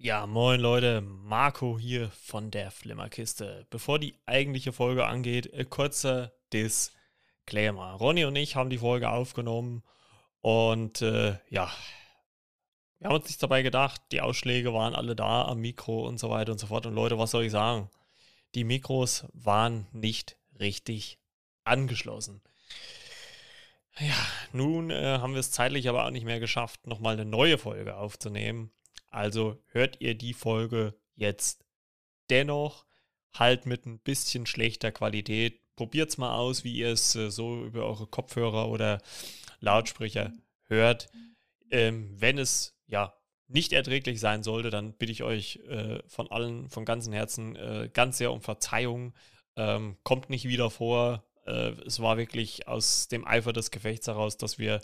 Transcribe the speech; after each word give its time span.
Ja, 0.00 0.28
moin 0.28 0.60
Leute, 0.60 1.00
Marco 1.00 1.76
hier 1.76 2.08
von 2.10 2.52
der 2.52 2.70
Flimmerkiste. 2.70 3.66
Bevor 3.68 3.98
die 3.98 4.14
eigentliche 4.26 4.72
Folge 4.72 5.04
angeht, 5.06 5.52
äh, 5.52 5.64
kurzer 5.64 6.30
Disclaimer. 6.52 7.94
Ronny 7.94 8.24
und 8.24 8.36
ich 8.36 8.54
haben 8.54 8.70
die 8.70 8.78
Folge 8.78 9.10
aufgenommen 9.10 9.82
und 10.40 11.02
äh, 11.02 11.40
ja, 11.50 11.72
wir 13.00 13.08
haben 13.08 13.16
uns 13.16 13.24
nichts 13.24 13.40
dabei 13.40 13.62
gedacht. 13.62 14.00
Die 14.12 14.20
Ausschläge 14.20 14.72
waren 14.72 14.94
alle 14.94 15.16
da 15.16 15.46
am 15.46 15.58
Mikro 15.58 16.06
und 16.06 16.18
so 16.18 16.30
weiter 16.30 16.52
und 16.52 16.58
so 16.58 16.68
fort. 16.68 16.86
Und 16.86 16.94
Leute, 16.94 17.18
was 17.18 17.32
soll 17.32 17.42
ich 17.42 17.50
sagen? 17.50 17.90
Die 18.54 18.62
Mikros 18.62 19.26
waren 19.32 19.88
nicht 19.90 20.36
richtig 20.60 21.18
angeschlossen. 21.64 22.40
Ja, 23.98 24.14
nun 24.52 24.90
äh, 24.90 25.18
haben 25.18 25.32
wir 25.32 25.40
es 25.40 25.50
zeitlich 25.50 25.88
aber 25.88 26.06
auch 26.06 26.12
nicht 26.12 26.24
mehr 26.24 26.38
geschafft, 26.38 26.86
nochmal 26.86 27.14
eine 27.14 27.24
neue 27.24 27.58
Folge 27.58 27.96
aufzunehmen. 27.96 28.70
Also 29.10 29.62
hört 29.66 30.00
ihr 30.00 30.14
die 30.14 30.34
Folge 30.34 30.94
jetzt 31.14 31.64
dennoch 32.30 32.84
halt 33.34 33.66
mit 33.66 33.86
ein 33.86 33.98
bisschen 34.00 34.46
schlechter 34.46 34.92
Qualität. 34.92 35.60
Probiert 35.76 36.10
es 36.10 36.18
mal 36.18 36.34
aus, 36.34 36.64
wie 36.64 36.74
ihr 36.74 36.92
es 36.92 37.14
äh, 37.14 37.30
so 37.30 37.64
über 37.64 37.84
eure 37.84 38.06
Kopfhörer 38.06 38.68
oder 38.68 39.00
Lautsprecher 39.60 40.32
hört. 40.64 41.08
Ähm, 41.70 42.14
wenn 42.18 42.38
es 42.38 42.76
ja 42.86 43.14
nicht 43.46 43.72
erträglich 43.72 44.20
sein 44.20 44.42
sollte, 44.42 44.70
dann 44.70 44.92
bitte 44.92 45.12
ich 45.12 45.22
euch 45.22 45.60
äh, 45.68 46.00
von 46.06 46.30
allen, 46.30 46.68
von 46.68 46.84
ganzem 46.84 47.12
Herzen 47.12 47.56
äh, 47.56 47.88
ganz 47.92 48.18
sehr 48.18 48.32
um 48.32 48.42
Verzeihung. 48.42 49.14
Ähm, 49.56 49.96
kommt 50.02 50.30
nicht 50.30 50.46
wieder 50.46 50.70
vor. 50.70 51.24
Äh, 51.46 51.72
es 51.86 52.00
war 52.00 52.18
wirklich 52.18 52.68
aus 52.68 53.08
dem 53.08 53.26
Eifer 53.26 53.52
des 53.52 53.70
Gefechts 53.70 54.06
heraus, 54.06 54.36
dass 54.36 54.58
wir 54.58 54.80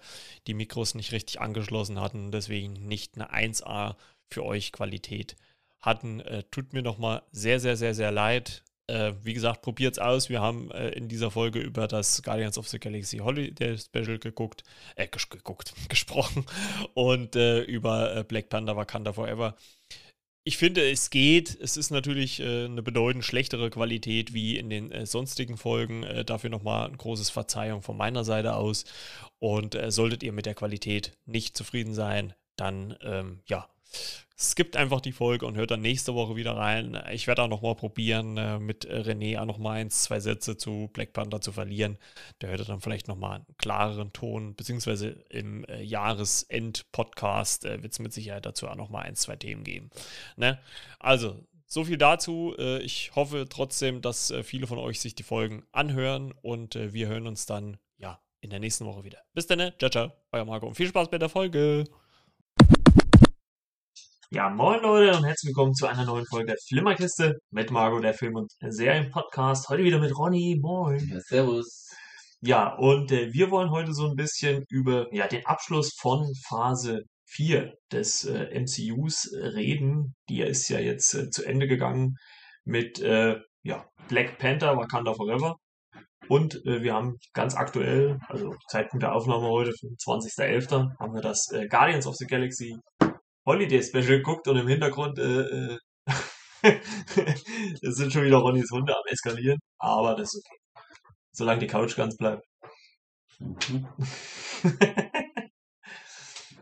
die 0.46 0.54
Mikros 0.54 0.94
nicht 0.94 1.12
richtig 1.12 1.40
angeschlossen 1.40 2.00
hatten, 2.00 2.32
deswegen 2.32 2.72
nicht 2.72 3.16
eine 3.16 3.32
1A 3.32 3.96
für 4.30 4.44
euch 4.44 4.72
Qualität 4.72 5.36
hatten. 5.80 6.20
Äh, 6.20 6.44
tut 6.50 6.72
mir 6.72 6.82
nochmal 6.82 7.22
sehr, 7.32 7.60
sehr, 7.60 7.76
sehr, 7.76 7.94
sehr 7.94 8.10
leid. 8.10 8.64
Äh, 8.86 9.14
wie 9.22 9.32
gesagt, 9.32 9.62
probiert 9.62 9.94
es 9.94 9.98
aus. 9.98 10.28
Wir 10.28 10.42
haben 10.42 10.70
äh, 10.70 10.90
in 10.90 11.08
dieser 11.08 11.30
Folge 11.30 11.58
über 11.58 11.88
das 11.88 12.22
Guardians 12.22 12.58
of 12.58 12.68
the 12.68 12.78
Galaxy 12.78 13.18
Holiday 13.18 13.78
Special 13.78 14.18
geguckt, 14.18 14.62
äh, 14.96 15.08
ges 15.08 15.28
geguckt, 15.30 15.72
gesprochen 15.88 16.44
und 16.92 17.34
äh, 17.34 17.62
über 17.62 18.14
äh, 18.14 18.24
Black 18.24 18.50
Panther 18.50 18.76
Wakanda 18.76 19.14
Forever. 19.14 19.56
Ich 20.46 20.58
finde, 20.58 20.90
es 20.90 21.08
geht. 21.08 21.58
Es 21.58 21.78
ist 21.78 21.90
natürlich 21.90 22.40
äh, 22.40 22.66
eine 22.66 22.82
bedeutend 22.82 23.24
schlechtere 23.24 23.70
Qualität 23.70 24.34
wie 24.34 24.58
in 24.58 24.68
den 24.68 25.06
sonstigen 25.06 25.56
Folgen. 25.56 26.04
Dafür 26.26 26.50
nochmal 26.50 26.86
ein 26.86 26.98
großes 26.98 27.30
Verzeihung 27.30 27.80
von 27.80 27.96
meiner 27.96 28.24
Seite 28.24 28.54
aus. 28.54 28.84
Und 29.38 29.78
solltet 29.88 30.22
ihr 30.22 30.32
mit 30.32 30.44
der 30.44 30.54
Qualität 30.54 31.12
nicht 31.24 31.56
zufrieden 31.56 31.94
sein, 31.94 32.34
dann 32.56 32.96
ähm, 33.02 33.40
ja, 33.46 33.68
skippt 34.36 34.76
einfach 34.76 35.00
die 35.00 35.12
Folge 35.12 35.46
und 35.46 35.56
hört 35.56 35.70
dann 35.70 35.80
nächste 35.80 36.14
Woche 36.14 36.36
wieder 36.36 36.56
rein. 36.56 37.00
Ich 37.12 37.26
werde 37.26 37.42
auch 37.42 37.48
nochmal 37.48 37.76
probieren, 37.76 38.36
äh, 38.36 38.58
mit 38.58 38.86
René 38.86 39.40
auch 39.40 39.46
nochmal 39.46 39.80
eins, 39.80 40.02
zwei 40.02 40.20
Sätze 40.20 40.56
zu 40.56 40.90
Black 40.92 41.12
Panther 41.12 41.40
zu 41.40 41.52
verlieren. 41.52 41.98
Der 42.40 42.50
hört 42.50 42.68
dann 42.68 42.80
vielleicht 42.80 43.06
nochmal 43.06 43.36
einen 43.36 43.56
klareren 43.58 44.12
Ton, 44.12 44.54
beziehungsweise 44.56 45.08
im 45.30 45.64
äh, 45.66 45.82
Jahresend-Podcast 45.82 47.64
äh, 47.64 47.82
wird 47.82 47.92
es 47.92 47.98
mit 48.00 48.12
Sicherheit 48.12 48.44
dazu 48.44 48.68
auch 48.68 48.76
nochmal 48.76 49.04
ein, 49.04 49.14
zwei 49.14 49.36
Themen 49.36 49.62
geben. 49.62 49.90
Ne? 50.36 50.58
Also, 50.98 51.46
so 51.66 51.84
viel 51.84 51.96
dazu. 51.96 52.54
Ich 52.82 53.16
hoffe 53.16 53.46
trotzdem, 53.48 54.00
dass 54.00 54.32
viele 54.44 54.68
von 54.68 54.78
euch 54.78 55.00
sich 55.00 55.16
die 55.16 55.24
Folgen 55.24 55.64
anhören 55.72 56.32
und 56.42 56.76
wir 56.76 57.08
hören 57.08 57.26
uns 57.26 57.46
dann 57.46 57.78
ja 57.96 58.20
in 58.42 58.50
der 58.50 58.60
nächsten 58.60 58.84
Woche 58.84 59.02
wieder. 59.02 59.18
Bis 59.32 59.48
dann, 59.48 59.58
ne? 59.58 59.74
ciao, 59.78 59.90
ciao, 59.90 60.12
euer 60.30 60.44
Marco 60.44 60.68
und 60.68 60.76
viel 60.76 60.86
Spaß 60.86 61.08
bei 61.08 61.18
der 61.18 61.30
Folge. 61.30 61.84
Ja, 64.34 64.50
moin 64.50 64.82
Leute 64.82 65.16
und 65.16 65.22
herzlich 65.22 65.50
willkommen 65.50 65.74
zu 65.74 65.86
einer 65.86 66.04
neuen 66.04 66.26
Folge 66.26 66.46
der 66.46 66.56
Flimmerkiste 66.66 67.38
mit 67.52 67.70
Margot, 67.70 68.02
der 68.02 68.14
Film- 68.14 68.34
und 68.34 68.50
Serienpodcast. 68.60 69.68
Heute 69.68 69.84
wieder 69.84 70.00
mit 70.00 70.18
Ronny. 70.18 70.58
Moin. 70.60 71.08
Ja, 71.08 71.20
servus. 71.20 71.88
Ja, 72.40 72.74
und 72.74 73.12
äh, 73.12 73.32
wir 73.32 73.52
wollen 73.52 73.70
heute 73.70 73.94
so 73.94 74.08
ein 74.08 74.16
bisschen 74.16 74.64
über 74.68 75.06
ja, 75.14 75.28
den 75.28 75.46
Abschluss 75.46 75.94
von 76.00 76.26
Phase 76.48 77.02
4 77.26 77.74
des 77.92 78.24
äh, 78.24 78.58
MCUs 78.58 79.30
reden. 79.34 80.16
Die 80.28 80.40
ist 80.40 80.68
ja 80.68 80.80
jetzt 80.80 81.14
äh, 81.14 81.30
zu 81.30 81.44
Ende 81.44 81.68
gegangen 81.68 82.16
mit 82.64 82.98
äh, 82.98 83.36
ja, 83.62 83.86
Black 84.08 84.38
Panther, 84.38 84.76
Wakanda 84.76 85.14
Forever. 85.14 85.54
Und 86.28 86.56
äh, 86.66 86.82
wir 86.82 86.94
haben 86.94 87.18
ganz 87.34 87.54
aktuell, 87.54 88.18
also 88.26 88.52
Zeitpunkt 88.68 89.04
der 89.04 89.14
Aufnahme 89.14 89.46
heute, 89.46 89.70
25.11., 89.70 90.98
haben 90.98 91.14
wir 91.14 91.22
das 91.22 91.52
äh, 91.52 91.68
Guardians 91.68 92.08
of 92.08 92.16
the 92.16 92.26
Galaxy 92.26 92.76
Holiday 93.46 93.82
Special 93.82 94.22
guckt 94.22 94.48
und 94.48 94.56
im 94.56 94.68
Hintergrund 94.68 95.18
äh, 95.18 95.74
äh, 95.74 95.78
es 97.82 97.96
sind 97.96 98.12
schon 98.12 98.24
wieder 98.24 98.38
Ronnys 98.38 98.70
Hunde 98.70 98.96
am 98.96 99.02
eskalieren, 99.06 99.58
aber 99.78 100.14
das 100.14 100.34
ist 100.34 100.46
okay. 100.46 100.60
Solange 101.32 101.60
die 101.60 101.66
Couch 101.66 101.96
ganz 101.96 102.16
bleibt. 102.16 102.44
Mhm. 103.38 103.86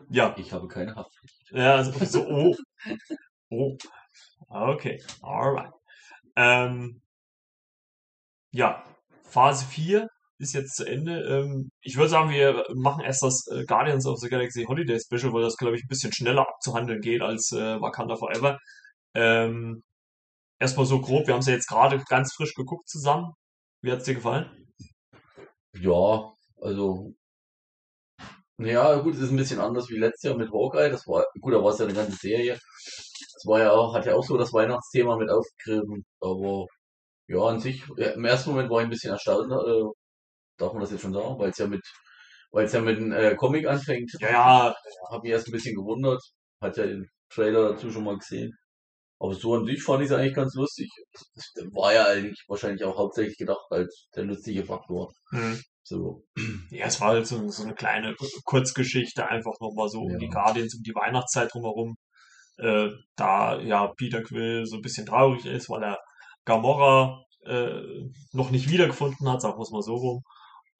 ja. 0.09 0.34
Ich 0.38 0.53
habe 0.53 0.66
keine 0.69 0.94
Haftpflicht. 0.97 1.53
Ja, 1.53 1.84
so, 1.84 2.04
so 2.04 2.26
oh. 2.26 2.56
Oh. 3.50 3.76
Okay, 4.49 5.03
alright. 5.22 5.72
Ähm, 6.37 7.03
ja, 8.50 8.84
Phase 9.25 9.64
4 9.66 10.09
ist 10.43 10.53
jetzt 10.55 10.77
zu 10.77 10.85
Ende. 10.85 11.21
Ähm, 11.23 11.71
ich 11.81 11.97
würde 11.97 12.11
sagen, 12.11 12.31
wir 12.31 12.65
machen 12.75 13.03
erst 13.05 13.23
das 13.23 13.47
äh, 13.49 13.65
Guardians 13.65 14.07
of 14.07 14.19
the 14.19 14.29
Galaxy 14.29 14.65
Holiday 14.65 14.99
Special, 15.01 15.33
weil 15.33 15.43
das, 15.43 15.57
glaube 15.57 15.77
ich, 15.77 15.85
ein 15.85 15.89
bisschen 15.89 16.13
schneller 16.13 16.47
abzuhandeln 16.49 17.01
geht 17.01 17.23
als 17.23 17.53
äh, 17.53 17.81
Wakanda 17.81 18.17
Forever. 18.17 18.59
Ähm, 19.15 19.83
erstmal 20.61 20.87
so 20.87 21.01
grob, 21.01 21.27
wir 21.27 21.35
haben 21.35 21.41
es 21.41 21.47
ja 21.47 21.55
jetzt 21.55 21.69
gerade 21.69 22.03
ganz 22.09 22.35
frisch 22.35 22.55
geguckt 22.55 22.89
zusammen. 22.89 23.33
Wie 23.83 23.93
hat 23.93 24.01
es 24.01 24.05
dir 24.05 24.15
gefallen? 24.15 24.51
Ja, 25.75 26.33
also. 26.61 27.15
Ja, 28.59 28.97
gut, 28.97 29.15
es 29.15 29.21
ist 29.21 29.31
ein 29.31 29.37
bisschen 29.37 29.61
anders 29.61 29.89
wie 29.89 29.99
letztes 29.99 30.29
Jahr 30.29 30.37
mit 30.39 30.53
Hawkeye. 30.53 30.91
Das 30.91 31.07
war, 31.07 31.25
gut, 31.41 31.53
da 31.55 31.63
war 31.63 31.73
es 31.73 31.79
ja 31.79 31.87
eine 31.87 31.95
ganze 31.95 32.17
Serie. 32.17 32.55
Das 32.55 33.45
war 33.47 33.61
ja 33.61 33.73
auch, 33.73 33.95
hat 33.95 34.07
ja 34.07 34.15
auch 34.15 34.25
so 34.25 34.37
das 34.39 34.53
Weihnachtsthema 34.53 35.17
mit 35.17 35.31
aufgegriffen. 35.31 36.05
Aber 36.21 36.67
ja, 37.29 37.41
an 37.41 37.61
sich, 37.61 37.85
ja, 37.97 38.11
im 38.11 38.25
ersten 38.25 38.51
Moment 38.51 38.71
war 38.71 38.81
ich 38.81 38.85
ein 38.87 38.91
bisschen 38.91 39.13
erstaunt, 39.13 39.51
äh, 39.51 40.02
darf 40.62 40.73
man 40.73 40.83
das 40.83 40.91
jetzt 40.93 41.03
schon 41.03 41.12
sagen, 41.12 41.39
weil 41.39 41.50
es 41.50 41.59
ja 41.59 41.67
mit, 41.67 41.83
weil 42.53 42.67
es 42.67 42.73
ja 42.73 42.81
mit 42.81 42.99
einem 42.99 43.12
äh, 43.12 43.34
Comic 43.34 43.67
anfängt. 43.67 44.11
Ja, 44.21 44.31
ja. 44.31 44.75
Hab 45.11 45.23
mich 45.23 45.33
erst 45.33 45.49
ein 45.49 45.53
bisschen 45.53 45.75
gewundert. 45.75 46.23
Hat 46.61 46.77
ja 46.77 46.87
den 46.87 47.06
Trailer 47.31 47.71
dazu 47.73 47.91
schon 47.91 48.05
mal 48.05 48.17
gesehen. 48.19 48.53
Aber 49.19 49.34
so 49.34 49.55
an 49.55 49.65
sich 49.67 49.83
fand 49.83 50.03
ich 50.03 50.11
es 50.11 50.17
eigentlich 50.17 50.34
ganz 50.34 50.55
lustig. 50.55 50.89
Das 51.34 51.65
war 51.73 51.93
ja 51.95 52.06
eigentlich 52.06 52.43
wahrscheinlich 52.49 52.83
auch 52.84 52.99
hauptsächlich 52.99 53.39
gedacht 53.39 53.65
als 53.71 54.09
der 54.17 54.25
lustige 54.25 54.65
Faktor. 54.65 55.12
Mhm. 55.31 55.61
So. 55.84 56.25
Ja, 56.71 56.87
es 56.87 57.00
war 57.00 57.09
halt 57.09 57.27
so, 57.27 57.49
so 57.49 57.62
eine 57.65 57.75
kleine 57.75 58.15
Kurzgeschichte, 58.44 59.27
einfach 59.29 59.53
nochmal 59.61 59.89
so 59.89 60.06
Ja. 60.09 60.15
um 60.15 60.19
die 60.19 60.29
Guardians, 60.29 60.75
um 60.75 60.83
die 60.83 60.94
Weihnachtszeit 60.94 61.53
drumherum. 61.53 61.97
Äh, 62.59 62.91
da 63.17 63.61
ja 63.61 63.89
Peter 63.97 64.23
Quill 64.23 64.67
so 64.67 64.77
ein 64.77 64.83
bisschen 64.83 65.06
traurig 65.06 65.47
ist, 65.47 65.69
weil 65.71 65.83
er 65.83 65.99
Gamora 66.44 67.23
äh, 67.47 67.81
noch 68.33 68.50
nicht 68.50 68.71
wiedergefunden 68.71 69.29
hat, 69.31 69.41
sagen 69.41 69.56
wir 69.59 69.62
es 69.62 69.71
mal 69.71 69.83
so 69.83 69.94
rum. 69.94 70.23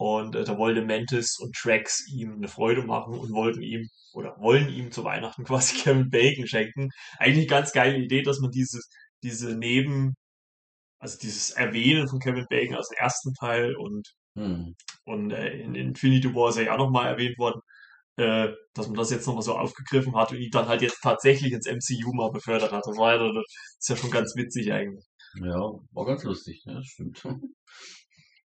Und 0.03 0.35
äh, 0.35 0.43
da 0.43 0.59
wollte 0.59 0.85
Mantis 0.85 1.39
und 1.39 1.55
Trax 1.55 2.09
ihm 2.09 2.33
eine 2.35 2.49
Freude 2.49 2.83
machen 2.83 3.17
und 3.17 3.31
wollten 3.31 3.63
ihm 3.63 3.89
oder 4.13 4.37
wollen 4.41 4.69
ihm 4.69 4.91
zu 4.91 5.05
Weihnachten 5.05 5.45
quasi 5.45 5.77
Kevin 5.77 6.11
Bacon 6.11 6.49
schenken. 6.49 6.89
Eigentlich 7.19 7.49
eine 7.49 7.61
ganz 7.61 7.73
geile 7.73 7.97
Idee, 7.99 8.23
dass 8.23 8.41
man 8.41 8.51
dieses, 8.51 8.91
diese 9.23 9.57
Neben, 9.57 10.17
also 10.99 11.19
dieses 11.19 11.51
Erwähnen 11.51 12.09
von 12.09 12.19
Kevin 12.19 12.47
Bacon 12.51 12.77
aus 12.77 12.89
dem 12.89 12.99
ersten 12.99 13.33
Teil 13.35 13.77
und 13.77 14.13
Hm. 14.35 14.75
und 15.05 15.31
äh, 15.31 15.59
in 15.59 15.75
Infinity 15.75 16.35
War 16.35 16.49
ist 16.49 16.57
er 16.57 16.65
ja 16.65 16.73
auch 16.73 16.79
nochmal 16.79 17.07
erwähnt 17.07 17.37
worden, 17.39 17.61
äh, 18.17 18.49
dass 18.73 18.87
man 18.87 18.97
das 18.97 19.11
jetzt 19.11 19.27
nochmal 19.27 19.43
so 19.43 19.59
aufgegriffen 19.59 20.17
hat 20.17 20.33
und 20.33 20.39
ihn 20.39 20.51
dann 20.51 20.69
halt 20.69 20.81
jetzt 20.81 21.03
tatsächlich 21.03 21.53
ins 21.53 21.67
MCU 21.67 22.15
mal 22.15 22.31
befördert 22.31 22.73
hat. 22.73 22.83
Das 22.87 22.97
war 22.97 23.15
ja, 23.15 23.19
das 23.19 23.45
ist 23.79 23.89
ja 23.91 23.97
schon 23.97 24.11
ganz 24.11 24.35
witzig 24.35 24.73
eigentlich. 24.73 25.05
Ja, 25.35 25.61
war 25.93 26.07
ganz 26.07 26.25
lustig, 26.25 26.65
ne? 26.65 26.77
Das 26.77 26.87
stimmt. 26.87 27.23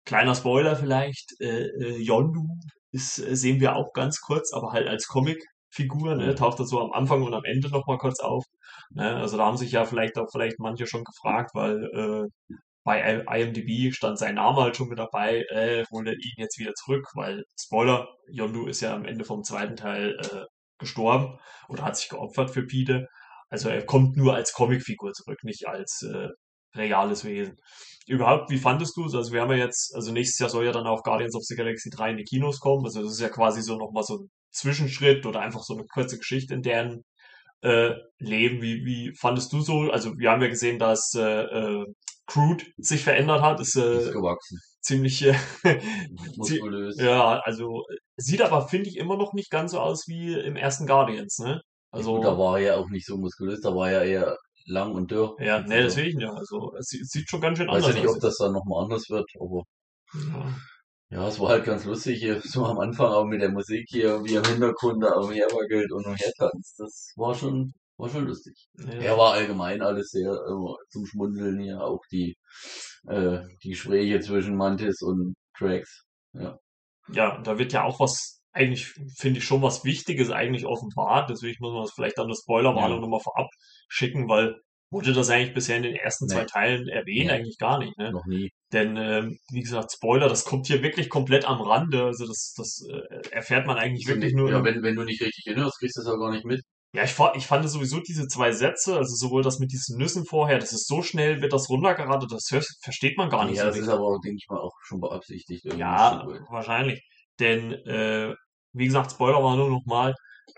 Kleiner 0.08 0.36
Spoiler 0.36 0.78
vielleicht, 0.78 1.34
äh, 1.42 1.66
äh, 1.68 1.98
Yondu 2.02 2.48
ist, 2.92 3.20
äh, 3.20 3.36
sehen 3.36 3.60
wir 3.60 3.76
auch 3.76 3.92
ganz 3.92 4.22
kurz, 4.22 4.54
aber 4.54 4.72
halt 4.72 4.88
als 4.88 5.06
Comicfigur, 5.08 6.16
ne, 6.16 6.34
taucht 6.34 6.60
er 6.60 6.66
so 6.66 6.80
am 6.80 6.94
Anfang 6.94 7.24
und 7.24 7.34
am 7.34 7.44
Ende 7.44 7.70
nochmal 7.70 7.98
kurz 7.98 8.22
auf. 8.22 8.46
Ne? 8.92 9.18
Also 9.18 9.36
da 9.36 9.46
haben 9.46 9.58
sich 9.58 9.74
ja 9.74 9.84
vielleicht 9.84 10.18
auch 10.18 10.28
vielleicht 10.32 10.60
manche 10.60 10.88
schon 10.88 11.04
gefragt, 11.04 11.52
weil 11.54 11.84
äh, 11.94 12.56
bei 12.86 13.22
IMDb 13.30 13.94
stand 13.94 14.18
sein 14.18 14.36
Name 14.36 14.62
halt 14.62 14.78
schon 14.78 14.88
mit 14.88 14.98
dabei, 14.98 15.44
äh, 15.50 15.84
holt 15.92 16.08
er 16.08 16.14
ihn 16.14 16.36
jetzt 16.38 16.58
wieder 16.58 16.74
zurück, 16.74 17.06
weil 17.16 17.44
Spoiler, 17.60 18.08
Yondu 18.32 18.68
ist 18.68 18.80
ja 18.80 18.96
am 18.96 19.04
Ende 19.04 19.26
vom 19.26 19.44
zweiten 19.44 19.76
Teil 19.76 20.18
äh, 20.22 20.46
gestorben 20.80 21.38
oder 21.68 21.84
hat 21.84 21.98
sich 21.98 22.08
geopfert 22.08 22.52
für 22.52 22.66
Pete. 22.66 23.08
Also 23.50 23.68
er 23.68 23.86
kommt 23.86 24.16
nur 24.16 24.36
als 24.36 24.54
Comicfigur 24.54 25.12
zurück, 25.12 25.40
nicht 25.44 25.68
als 25.68 26.02
äh, 26.04 26.30
reales 26.78 27.24
Wesen. 27.26 27.56
Überhaupt, 28.08 28.50
wie 28.50 28.58
fandest 28.58 28.96
du 28.98 29.06
es? 29.06 29.16
Also 29.16 29.34
wir 29.34 29.42
haben 29.42 29.52
ja 29.52 29.58
jetzt, 29.58 29.94
also 29.96 30.12
nächstes 30.14 30.40
Jahr 30.40 30.50
soll 30.50 30.66
ja 30.66 30.72
dann 30.72 30.88
auch 30.88 31.04
Guardians 31.04 31.36
of 31.36 31.44
the 31.44 31.56
Galaxy 31.56 31.90
3 31.90 32.12
in 32.12 32.18
die 32.18 32.24
Kinos 32.24 32.60
kommen. 32.60 32.86
Also 32.86 33.04
das 33.04 33.12
ist 33.14 33.22
ja 33.22 33.30
quasi 33.30 33.62
so 33.62 33.78
nochmal 33.78 34.04
so 34.04 34.16
ein 34.20 34.30
Zwischenschritt 34.52 35.26
oder 35.26 35.42
einfach 35.42 35.62
so 35.64 35.74
eine 35.76 35.86
kurze 35.86 36.18
Geschichte 36.18 36.54
in 36.54 36.62
deren 36.62 37.04
äh, 37.62 37.92
leben. 38.20 38.62
Wie, 38.62 38.86
wie 38.86 39.14
fandest 39.20 39.52
du 39.54 39.62
so? 39.62 39.92
Also 39.92 40.14
wir 40.18 40.32
haben 40.32 40.42
ja 40.42 40.48
gesehen, 40.50 40.80
dass 40.80 41.14
äh, 41.16 41.22
äh, 41.44 41.86
Crude 42.28 42.64
sich 42.78 43.04
verändert 43.04 43.42
hat. 43.42 43.60
Ist, 43.60 43.76
äh, 43.76 43.98
Ist 44.00 44.12
gewachsen. 44.14 44.60
ziemlich 44.82 45.24
äh, 45.26 45.36
Muskulös. 46.38 46.98
ja, 47.00 47.40
also 47.44 47.84
sieht 48.18 48.42
aber 48.42 48.68
finde 48.68 48.90
ich 48.90 48.98
immer 48.98 49.18
noch 49.18 49.34
nicht 49.34 49.50
ganz 49.52 49.72
so 49.72 49.80
aus 49.80 50.08
wie 50.08 50.34
im 50.34 50.56
ersten 50.56 50.88
Guardians, 50.88 51.40
ne? 51.40 51.62
Gut, 51.92 52.24
da 52.24 52.30
Also 52.32 52.38
war 52.38 52.60
er 52.60 52.66
ja 52.66 52.76
auch 52.78 52.90
nicht 52.90 53.06
so 53.06 53.18
muskulös, 53.18 53.62
da 53.62 53.74
war 53.76 53.90
er 53.92 54.04
eher 54.04 54.38
lang 54.68 54.94
und 54.94 55.12
dürr. 55.12 55.36
ja, 55.40 55.60
ne, 55.62 55.76
er, 55.76 55.84
deswegen 55.84 56.20
ja. 56.20 56.32
Also 56.34 56.74
es 56.78 56.88
sieht, 56.90 57.30
schon 57.30 57.42
ganz 57.42 57.58
schön 57.58 57.68
weiß 57.68 57.82
ja 57.84 57.90
anders 57.90 57.96
nicht, 57.96 58.08
aus. 58.10 58.16
ob 58.16 58.22
das 58.22 58.38
dann 58.38 58.54
nochmal 58.54 58.84
anders 58.84 59.10
wird, 59.10 59.30
aber 59.40 59.64
Ja. 60.14 60.56
ja, 61.10 61.28
es 61.28 61.40
war 61.40 61.50
halt 61.50 61.66
ganz 61.66 61.86
lustig 61.86 62.20
hier, 62.20 62.42
so 62.44 62.66
am 62.66 62.80
Anfang 62.80 63.08
auch 63.08 63.26
mit 63.26 63.42
der 63.42 63.52
Musik 63.52 63.86
hier, 63.90 64.24
wie 64.24 64.36
im 64.36 64.44
Hintergrund 64.46 65.04
da 65.04 65.14
umherwackelt 65.16 65.92
und 65.92 66.06
umhertanzt. 66.06 66.76
Das 66.80 67.14
war 67.16 67.34
schon, 67.36 67.74
war 67.98 68.10
schon 68.10 68.26
lustig. 68.28 68.68
Ja. 68.78 68.94
Er 68.94 69.18
war 69.18 69.34
allgemein 69.34 69.82
alles 69.82 70.10
sehr 70.12 70.32
äh, 70.32 70.86
zum 70.90 71.06
Schmunzeln 71.06 71.60
hier, 71.60 71.82
auch 71.82 72.02
die, 72.12 72.36
äh, 73.08 73.40
die 73.64 73.70
Gespräche 73.70 74.20
zwischen 74.20 74.56
Mantis 74.58 75.02
und 75.02 75.34
Drax. 75.60 76.04
Ja. 76.34 76.58
Ja, 77.10 77.42
da 77.42 77.58
wird 77.58 77.72
ja 77.74 77.84
auch 77.84 78.00
was, 78.02 78.37
eigentlich 78.58 78.88
finde 79.18 79.40
ich 79.40 79.46
schon 79.46 79.62
was 79.62 79.84
Wichtiges 79.86 80.32
eigentlich 80.32 80.66
offenbart. 80.66 81.30
Deswegen 81.30 81.58
muss 81.60 81.74
man 81.74 81.84
das 81.84 81.94
vielleicht 81.94 82.18
an 82.20 82.28
der 82.28 82.36
Spoilerwarnung 82.36 82.98
Ja. 82.98 83.02
nochmal 83.02 83.20
vorab 83.20 83.48
schicken, 83.88 84.28
weil 84.28 84.56
wurde 84.90 85.12
das 85.12 85.30
eigentlich 85.30 85.54
bisher 85.54 85.76
in 85.78 85.84
den 85.84 85.96
ersten 85.96 86.30
zwei 86.30 86.42
Nee. 86.42 86.46
Teilen 86.46 86.88
erwähnt? 86.88 87.26
Nee. 87.28 87.32
Eigentlich 87.32 87.58
gar 87.58 87.78
nicht, 87.78 87.98
ne? 87.98 88.12
Noch 88.14 88.26
nie. 88.26 88.52
Denn, 88.72 88.96
ähm, 88.96 89.38
wie 89.52 89.60
gesagt, 89.62 89.92
Spoiler, 89.92 90.30
das 90.30 90.46
kommt 90.46 90.68
hier 90.68 90.82
wirklich 90.82 91.10
komplett 91.10 91.44
am 91.46 91.60
Rande. 91.62 92.04
Also 92.06 92.26
das, 92.26 92.54
das 92.56 92.86
äh, 92.90 93.30
erfährt 93.32 93.68
man 93.68 93.78
eigentlich 93.78 94.06
So, 94.08 94.14
wirklich 94.14 94.34
nur. 94.34 94.50
ja, 94.50 94.64
wenn, 94.64 94.82
wenn 94.84 94.96
du 94.96 95.04
nicht 95.04 95.22
richtig 95.22 95.46
erinnerst, 95.48 95.80
kriegst 95.80 95.98
du 95.98 96.02
das 96.04 96.10
auch 96.10 96.18
gar 96.20 96.32
nicht 96.32 96.46
mit. 96.46 96.62
Ja, 96.94 97.04
ich, 97.04 97.14
ich 97.36 97.46
fand 97.46 97.70
sowieso 97.70 98.00
diese 98.00 98.28
zwei 98.30 98.54
Sätze, 98.54 98.96
also 98.96 99.14
sowohl 99.14 99.44
das 99.44 99.60
mit 99.60 99.74
diesen 99.74 99.98
Nüssen 99.98 100.24
vorher, 100.26 100.58
das 100.58 100.72
ist 100.72 100.88
so 100.88 101.02
schnell, 101.04 101.42
wird 101.42 101.52
das 101.52 101.70
runtergeradet, 101.70 102.32
das 102.32 102.48
hör- 102.50 102.64
versteht 102.82 103.18
man 103.18 103.30
gar 103.30 103.44
nicht 103.44 103.58
Ja, 103.58 103.64
so 103.64 103.68
das 103.68 103.76
ist 103.76 103.82
richtig. 103.84 104.00
aber, 104.00 104.20
denke 104.24 104.38
ich 104.42 104.48
mal, 104.50 104.60
auch 104.62 104.74
schon 104.84 105.02
beabsichtigt. 105.02 105.66
Ja, 105.78 106.26
wahrscheinlich. 106.50 107.06
Denn, 107.42 107.74
äh, 107.74 108.34
wie 108.78 108.86
gesagt, 108.88 109.12
Spoilerwarnung 109.12 109.72
nochmal, 109.72 110.16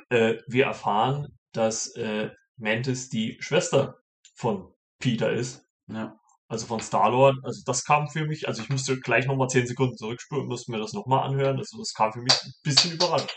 äh, 0.09 0.35
wir 0.47 0.65
erfahren, 0.65 1.37
dass 1.53 1.95
äh, 1.95 2.29
Mantis 2.57 3.09
die 3.09 3.37
Schwester 3.41 3.99
von 4.35 4.73
Peter 4.99 5.31
ist, 5.31 5.65
Ja. 5.87 6.19
also 6.47 6.65
von 6.67 6.79
Star-Lord. 6.81 7.37
Also 7.43 7.63
das 7.65 7.83
kam 7.85 8.09
für 8.09 8.25
mich, 8.25 8.47
also 8.47 8.61
ich 8.63 8.69
müsste 8.69 8.99
gleich 8.99 9.25
nochmal 9.27 9.49
10 9.49 9.67
Sekunden 9.67 9.97
zurückspulen, 9.97 10.47
müsste 10.47 10.71
mir 10.71 10.79
das 10.79 10.93
nochmal 10.93 11.25
anhören. 11.27 11.57
Also 11.57 11.77
das 11.77 11.93
kam 11.93 12.13
für 12.13 12.21
mich 12.21 12.33
ein 12.43 12.53
bisschen 12.63 12.93
überraschend. 12.93 13.33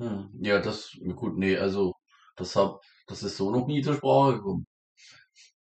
Hm. 0.00 0.30
Ja, 0.40 0.60
das, 0.60 0.96
gut, 1.16 1.36
nee, 1.38 1.56
also, 1.56 1.94
das 2.36 2.54
hab, 2.56 2.80
das 3.06 3.22
ist 3.22 3.36
so 3.36 3.50
noch 3.50 3.66
nie 3.66 3.82
zur 3.82 3.94
Sprache 3.96 4.34
gekommen. 4.36 4.66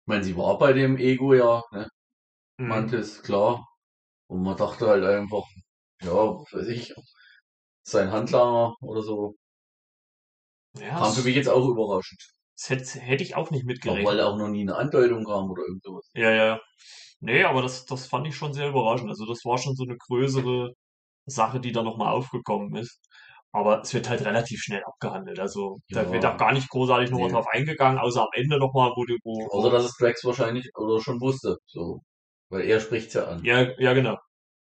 Ich 0.02 0.06
meine, 0.06 0.24
sie 0.24 0.36
war 0.36 0.58
bei 0.58 0.72
dem 0.72 0.96
Ego 0.98 1.34
ja, 1.34 1.62
ne? 1.72 1.88
Mhm. 2.58 2.68
Mantis, 2.68 3.22
klar. 3.22 3.66
Und 4.28 4.42
man 4.42 4.56
dachte 4.56 4.88
halt 4.88 5.04
einfach, 5.04 5.44
ja, 6.02 6.12
weiß 6.12 6.68
ich, 6.68 6.94
sein 7.88 8.10
Handlanger 8.12 8.74
oder 8.80 9.02
so. 9.02 9.36
Ja, 10.78 10.98
Kam 10.98 11.12
für 11.14 11.22
mich 11.22 11.34
jetzt 11.36 11.48
auch 11.48 11.66
überraschend. 11.68 12.20
das 12.54 12.70
hätte, 12.70 13.00
hätte 13.00 13.22
ich 13.24 13.34
auch 13.36 13.50
nicht 13.50 13.62
Auch 13.62 13.66
mitgerechnet. 13.66 14.06
weil 14.06 14.20
auch 14.20 14.36
noch 14.36 14.48
nie 14.48 14.62
eine 14.62 14.76
Andeutung 14.76 15.24
kam 15.24 15.50
oder 15.50 15.62
irgend 15.62 15.82
sowas. 15.82 16.08
Ja, 16.14 16.30
ja. 16.30 16.46
ja. 16.46 16.60
Nee, 17.20 17.44
aber 17.44 17.62
das, 17.62 17.86
das 17.86 18.06
fand 18.06 18.26
ich 18.26 18.36
schon 18.36 18.52
sehr 18.52 18.68
überraschend. 18.68 19.08
Also 19.10 19.24
das 19.26 19.44
war 19.44 19.58
schon 19.58 19.74
so 19.74 19.84
eine 19.84 19.96
größere 19.96 20.72
Sache, 21.26 21.60
die 21.60 21.72
da 21.72 21.82
nochmal 21.82 22.12
aufgekommen 22.12 22.74
ist. 22.76 23.00
Aber 23.52 23.80
es 23.82 23.94
wird 23.94 24.08
halt 24.10 24.22
relativ 24.24 24.60
schnell 24.60 24.84
abgehandelt. 24.84 25.40
Also 25.40 25.80
da 25.90 26.10
wird 26.12 26.26
auch 26.26 26.30
Ja, 26.32 26.36
gar 26.36 26.52
nicht 26.52 26.68
großartig 26.68 27.10
nochmal 27.10 27.28
nee. 27.28 27.34
drauf 27.34 27.46
eingegangen, 27.50 27.98
außer 27.98 28.22
am 28.22 28.28
Ende 28.34 28.58
nochmal, 28.58 28.92
wo, 28.96 29.04
die- 29.06 29.18
wo, 29.24 29.48
Außer, 29.50 29.70
dass 29.70 29.84
es 29.84 29.96
Drax 29.96 30.24
wahrscheinlich 30.24 30.70
oder 30.76 31.00
schon 31.00 31.20
wusste, 31.20 31.56
so. 31.66 32.02
Weil 32.50 32.62
er 32.66 32.80
spricht's 32.80 33.14
ja 33.14 33.26
an. 33.28 33.44
ja, 33.44 33.68
ja, 33.78 33.94
genau. 33.94 34.18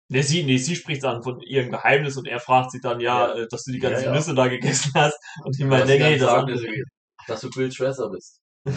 Nee, 0.09 0.23
sie, 0.23 0.43
nee, 0.45 0.57
sie 0.59 0.75
spricht 0.77 1.05
an 1.05 1.23
von 1.23 1.41
ihrem 1.43 1.71
Geheimnis 1.71 2.17
und 2.17 2.27
er 2.27 2.41
fragt 2.41 2.71
sie 2.73 2.81
dann, 2.81 3.01
ja, 3.01 3.29
Ja, 3.29 3.35
äh, 3.35 3.47
dass 3.51 3.65
du 3.65 3.73
die 3.73 3.79
ja, 3.79 3.91
ganzen 3.91 4.05
ja. 4.05 4.13
Nüsse 4.13 4.35
da 4.35 4.47
gegessen 4.49 4.93
hast. 4.95 5.19
Und 5.45 5.59
meint, 5.69 5.83
dass 5.83 5.89
nee, 5.89 5.99
nee, 5.99 6.17
dann 6.17 6.19
das 6.19 6.31
sagen, 6.31 6.47
dass, 6.49 6.61
du- 6.61 6.85
dass 7.27 7.41
du 7.43 7.51
Quills 7.51 7.75
Schwester 7.75 8.09
bist. 8.11 8.41
Ja. 8.65 8.73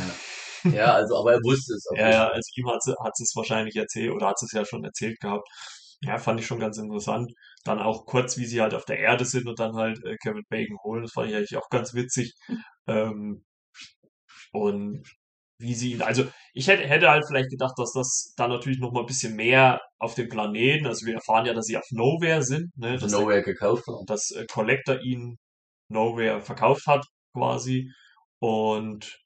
ja, 0.72 0.94
also, 0.94 1.18
aber 1.19 1.33
er 1.33 1.39
wusste 1.44 1.74
es 1.75 1.86
Ja, 1.95 2.10
ja, 2.10 2.28
also 2.30 2.50
ihm 2.56 2.68
hat 2.69 2.83
sie, 2.83 2.94
hat 3.04 3.16
sie 3.18 3.24
es 3.24 3.36
wahrscheinlich 3.36 3.75
erzählt 3.75 4.12
oder 4.12 4.28
hat 4.28 4.39
sie 4.39 4.45
es 4.45 4.51
ja 4.54 4.66
schon 4.66 4.83
erzählt 4.83 5.19
gehabt. 5.19 5.48
Ja, 6.01 6.18
fand 6.18 6.39
ich 6.39 6.48
schon 6.48 6.60
ganz 6.60 6.78
interessant. 6.78 7.31
Dann 7.63 7.80
auch 7.80 8.06
kurz, 8.06 8.38
wie 8.38 8.45
sie 8.45 8.62
halt 8.62 8.74
auf 8.74 8.86
der 8.86 9.00
Erde 9.00 9.25
sind 9.25 9.48
und 9.48 9.60
dann 9.60 9.75
halt 9.75 10.04
äh, 10.04 10.18
Kevin 10.18 10.44
Bacon 10.50 10.77
holen. 10.84 11.04
Das 11.04 11.12
fand 11.13 11.30
ich 11.30 11.36
eigentlich 11.36 11.57
auch 11.57 11.69
ganz 11.69 11.94
witzig. 11.94 12.34
Ähm, 12.88 13.44
und 14.51 15.04
wie 15.62 15.74
sie 15.75 15.94
ihn, 15.94 16.02
also 16.02 16.25
ich 16.54 16.68
hätte, 16.68 16.84
hätte 16.88 17.10
halt 17.10 17.25
vielleicht 17.28 17.50
gedacht, 17.50 17.74
dass 17.78 17.94
das 17.94 18.34
da 18.38 18.48
natürlich 18.48 18.80
noch 18.80 18.92
mal 18.92 19.02
ein 19.02 19.06
bisschen 19.06 19.36
mehr 19.36 19.81
auf 20.00 20.16
dem 20.16 20.30
Planeten, 20.30 20.88
also 20.88 21.06
wir 21.06 21.16
erfahren 21.16 21.46
ja, 21.46 21.54
dass 21.54 21.66
sie 21.66 21.78
auf 21.78 21.86
Nowhere 21.92 22.44
sind, 22.44 22.75
ne, 22.78 22.98
dass 22.98 23.12
der, 23.12 23.22
Nowhere 23.22 23.44
gekauft 23.44 23.86
haben. 23.88 24.06
dass 24.06 24.31
äh, 24.31 24.46
Collector 24.52 25.00
ihnen 25.02 25.38
Nowhere 25.90 26.42
verkauft 26.42 26.88
hat 26.88 27.06
quasi 27.34 27.92
und 28.40 29.19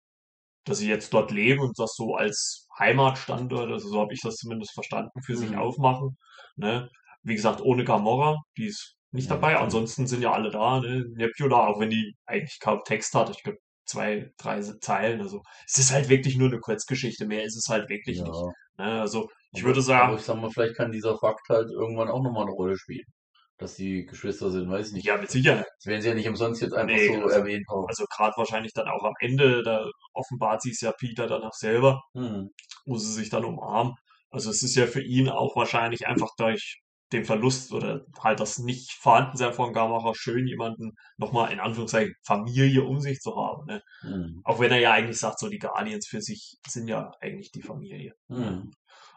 dass 0.66 0.80
sie 0.80 0.90
jetzt 0.90 1.14
dort 1.14 1.32
leben 1.32 1.62
und 1.62 1.78
das 1.80 1.94
so 1.96 2.16
als 2.16 2.68
Heimatstandort, 2.80 3.72
also 3.72 3.88
so 3.90 4.00
habe 4.02 4.14
ich 4.14 4.22
das 4.22 4.36
zumindest 4.36 4.74
verstanden, 4.74 5.22
für 5.24 5.38
sich 5.38 5.52
Mhm. 5.52 5.60
aufmachen. 5.60 6.18
Ne? 6.56 6.90
Wie 7.24 7.36
gesagt, 7.36 7.62
ohne 7.62 7.84
Gamora, 7.84 8.38
die 8.58 8.68
ist 8.68 8.96
nicht 9.12 9.30
Ja, 9.30 9.36
dabei. 9.36 9.58
Ansonsten 9.58 10.08
sind 10.08 10.22
ja 10.22 10.32
alle 10.34 10.50
da. 10.52 10.80
Ne? 10.82 11.06
Nebula, 11.16 11.68
auch 11.68 11.80
wenn 11.80 11.90
die 11.92 12.16
eigentlich 12.26 12.60
kaum 12.60 12.82
Text 12.86 13.14
hat, 13.16 13.30
ich 13.30 13.44
glaube 13.44 13.60
zwei, 13.86 14.32
drei 14.38 14.62
Zeilen. 14.62 15.22
Also 15.22 15.42
es 15.68 15.78
ist 15.78 15.92
halt 15.92 16.10
wirklich 16.10 16.38
nur 16.38 16.50
eine 16.50 16.60
Kurzgeschichte, 16.60 17.26
mehr 17.26 17.44
ist 17.44 17.56
es 17.58 17.68
halt 17.72 17.90
wirklich 17.90 18.22
nicht. 18.22 18.34
Ja. 18.78 18.86
Ne? 18.86 19.02
Also 19.02 19.30
ich 19.52 19.62
Aber, 19.62 19.68
würde 19.70 19.80
aber 19.80 19.86
sagen, 19.86 20.16
ich 20.16 20.22
sag 20.22 20.38
mal, 20.38 20.50
vielleicht 20.52 20.76
kann 20.76 20.92
dieser 20.92 21.18
Fakt 21.18 21.48
halt 21.50 21.70
irgendwann 21.72 22.10
auch 22.10 22.22
nochmal 22.24 22.44
eine 22.44 22.52
Rolle 22.54 22.78
spielen. 22.78 23.06
Dass 23.58 23.76
die 23.76 24.06
Geschwister 24.06 24.52
sind, 24.52 24.70
weiß 24.70 24.90
ich 24.90 24.94
nicht. 24.96 25.06
ja, 25.06 25.16
mit 25.18 25.32
Sicherheit. 25.32 25.66
Das 25.80 25.86
werden 25.86 26.02
sie 26.02 26.10
ja 26.10 26.14
nicht 26.16 26.28
umsonst 26.28 26.62
jetzt 26.62 26.74
einfach 26.74 26.94
Nee, 26.94 27.08
so 27.08 27.24
also, 27.24 27.38
erwähnt 27.38 27.66
haben. 27.70 27.86
also 27.88 28.04
gerade 28.14 28.34
wahrscheinlich 28.36 28.74
dann 28.74 28.90
auch 28.90 29.04
am 29.06 29.14
Ende, 29.22 29.64
da 29.64 29.86
offenbart 30.14 30.62
sie 30.62 30.72
es 30.72 30.82
ja 30.82 30.92
Peter 30.92 31.26
dann 31.28 31.42
auch 31.44 31.54
selber. 31.54 32.02
Hm. 32.16 32.50
wo 32.86 32.98
sie 32.98 33.14
sich 33.14 33.30
dann 33.30 33.46
umarmen. 33.46 33.94
Also 34.30 34.50
es 34.50 34.62
ist 34.62 34.76
ja 34.76 34.88
für 34.88 35.02
ihn 35.02 35.30
auch 35.30 35.56
wahrscheinlich 35.56 36.06
einfach 36.08 36.30
durch 36.38 36.82
den 37.12 37.26
Verlust 37.26 37.72
oder 37.72 38.02
halt 38.20 38.40
das 38.40 38.58
nicht 38.58 38.92
Vorhandensein 38.94 39.54
von 39.54 39.74
Gamora 39.74 40.14
schön, 40.16 40.48
jemanden 40.48 40.94
nochmal 41.18 41.52
in 41.52 41.60
Anführungszeichen 41.60 42.16
Familie 42.24 42.84
um 42.84 43.00
sich 43.00 43.20
zu 43.20 43.36
haben. 43.36 43.66
Ne? 43.66 43.82
Hm. 44.02 44.42
Auch 44.44 44.60
wenn 44.60 44.72
er 44.72 44.80
ja 44.80 44.92
eigentlich 44.92 45.20
sagt, 45.20 45.40
so 45.40 45.48
die 45.50 45.60
Guardians 45.60 46.08
für 46.08 46.22
sich 46.22 46.58
sind 46.68 46.88
ja 46.88 47.12
eigentlich 47.22 47.52
die 47.52 47.62
Familie. 47.62 48.14
Ne? 48.28 48.48
Hm. 48.48 48.72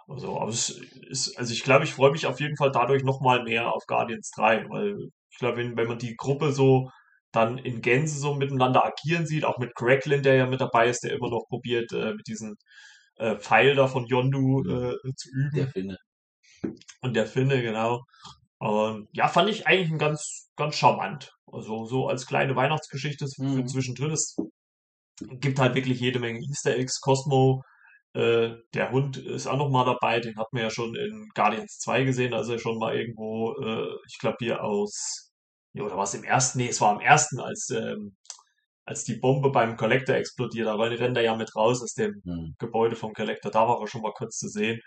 Also, 0.07 0.41
aber 0.41 0.51
es 0.51 0.71
ist, 1.09 1.37
also 1.39 1.53
ich 1.53 1.63
glaube, 1.63 1.85
ich 1.85 1.93
freue 1.93 2.13
mich 2.13 2.27
auf 2.27 2.41
jeden 2.41 2.57
Fall 2.57 2.73
dadurch 2.73 3.05
nochmal 3.05 3.43
mehr 3.45 3.73
auf 3.73 3.85
Guardians 3.87 4.31
3, 4.37 4.69
weil 4.71 5.11
ich 5.31 5.39
glaube, 5.39 5.59
wenn, 5.59 5.77
wenn 5.77 5.89
man 5.89 5.99
die 5.99 6.17
Gruppe 6.17 6.53
so 6.53 6.91
dann 7.31 7.59
in 7.59 7.83
Gänze 7.83 8.19
so 8.19 8.35
miteinander 8.35 8.85
agieren 8.85 9.27
sieht, 9.27 9.45
auch 9.45 9.59
mit 9.59 9.75
Cracklin, 9.75 10.23
der 10.23 10.35
ja 10.35 10.47
mit 10.47 10.61
dabei 10.61 10.89
ist, 10.89 11.05
der 11.05 11.13
immer 11.13 11.29
noch 11.29 11.45
probiert, 11.49 11.93
äh, 11.93 12.15
mit 12.15 12.27
diesem 12.27 12.57
äh, 13.17 13.37
Pfeil 13.37 13.75
da 13.75 13.87
von 13.87 14.07
Yondu 14.07 14.63
äh, 14.63 14.97
zu 15.15 15.29
üben. 15.31 15.51
Der 15.55 15.69
Finne. 15.69 15.99
Und 17.01 17.15
der 17.15 17.27
Finne, 17.27 17.63
genau. 17.63 18.03
Und 18.59 19.09
ja, 19.13 19.29
fand 19.29 19.51
ich 19.51 19.67
eigentlich 19.67 19.91
ein 19.91 19.99
ganz, 19.99 20.51
ganz 20.57 20.77
charmant. 20.77 21.33
Also 21.47 21.87
so 21.87 22.09
als 22.09 22.27
kleine 22.27 22.57
Weihnachtsgeschichte 22.57 23.27
Mhm. 23.39 23.67
zwischendrin. 23.69 24.11
Es 24.13 24.37
gibt 25.21 25.59
halt 25.59 25.75
wirklich 25.75 26.01
jede 26.01 26.19
Menge 26.19 26.41
Easter 26.41 26.77
Eggs. 26.77 27.01
Cosmo, 27.01 27.63
äh, 28.15 28.51
der 28.75 28.91
Hund 28.91 29.17
ist 29.19 29.47
auch 29.47 29.57
noch 29.57 29.71
mal 29.71 29.85
dabei. 29.85 30.21
Den 30.21 30.37
hat 30.37 30.49
man 30.53 30.63
ja 30.63 30.71
schon 30.71 30.95
in 30.97 31.29
Guardians 31.35 31.79
2 31.79 32.05
gesehen. 32.05 32.35
Also 32.35 32.53
er 32.55 32.59
schon 32.59 32.79
mal 32.79 32.97
irgendwo, 32.97 33.53
äh, 33.63 33.95
ich 34.09 34.19
glaube 34.19 34.37
hier 34.41 34.63
aus, 34.65 35.33
ja, 35.75 35.85
oder 35.85 35.97
war 35.97 36.05
es 36.05 36.15
im 36.15 36.25
ersten? 36.25 36.59
Nee, 36.59 36.69
es 36.69 36.81
war 36.81 36.95
im 36.95 37.01
ersten, 37.01 37.41
als, 37.41 37.71
ähm, 37.71 38.17
als 38.87 39.05
die 39.05 39.17
Bombe 39.17 39.51
beim 39.51 39.77
Collector 39.77 40.17
explodiert. 40.17 40.67
Da 40.69 40.75
rennt 40.77 41.17
er 41.17 41.23
ja 41.25 41.37
mit 41.37 41.55
raus 41.57 41.83
aus 41.83 41.95
dem 41.95 42.23
Hm. 42.25 42.55
Gebäude 42.59 42.97
vom 42.97 43.13
Collector. 43.15 43.51
Da 43.53 43.69
war 43.69 43.81
er 43.81 43.87
schon 43.89 44.03
mal 44.03 44.13
kurz 44.13 44.39
zu 44.39 44.49
sehen. 44.49 44.81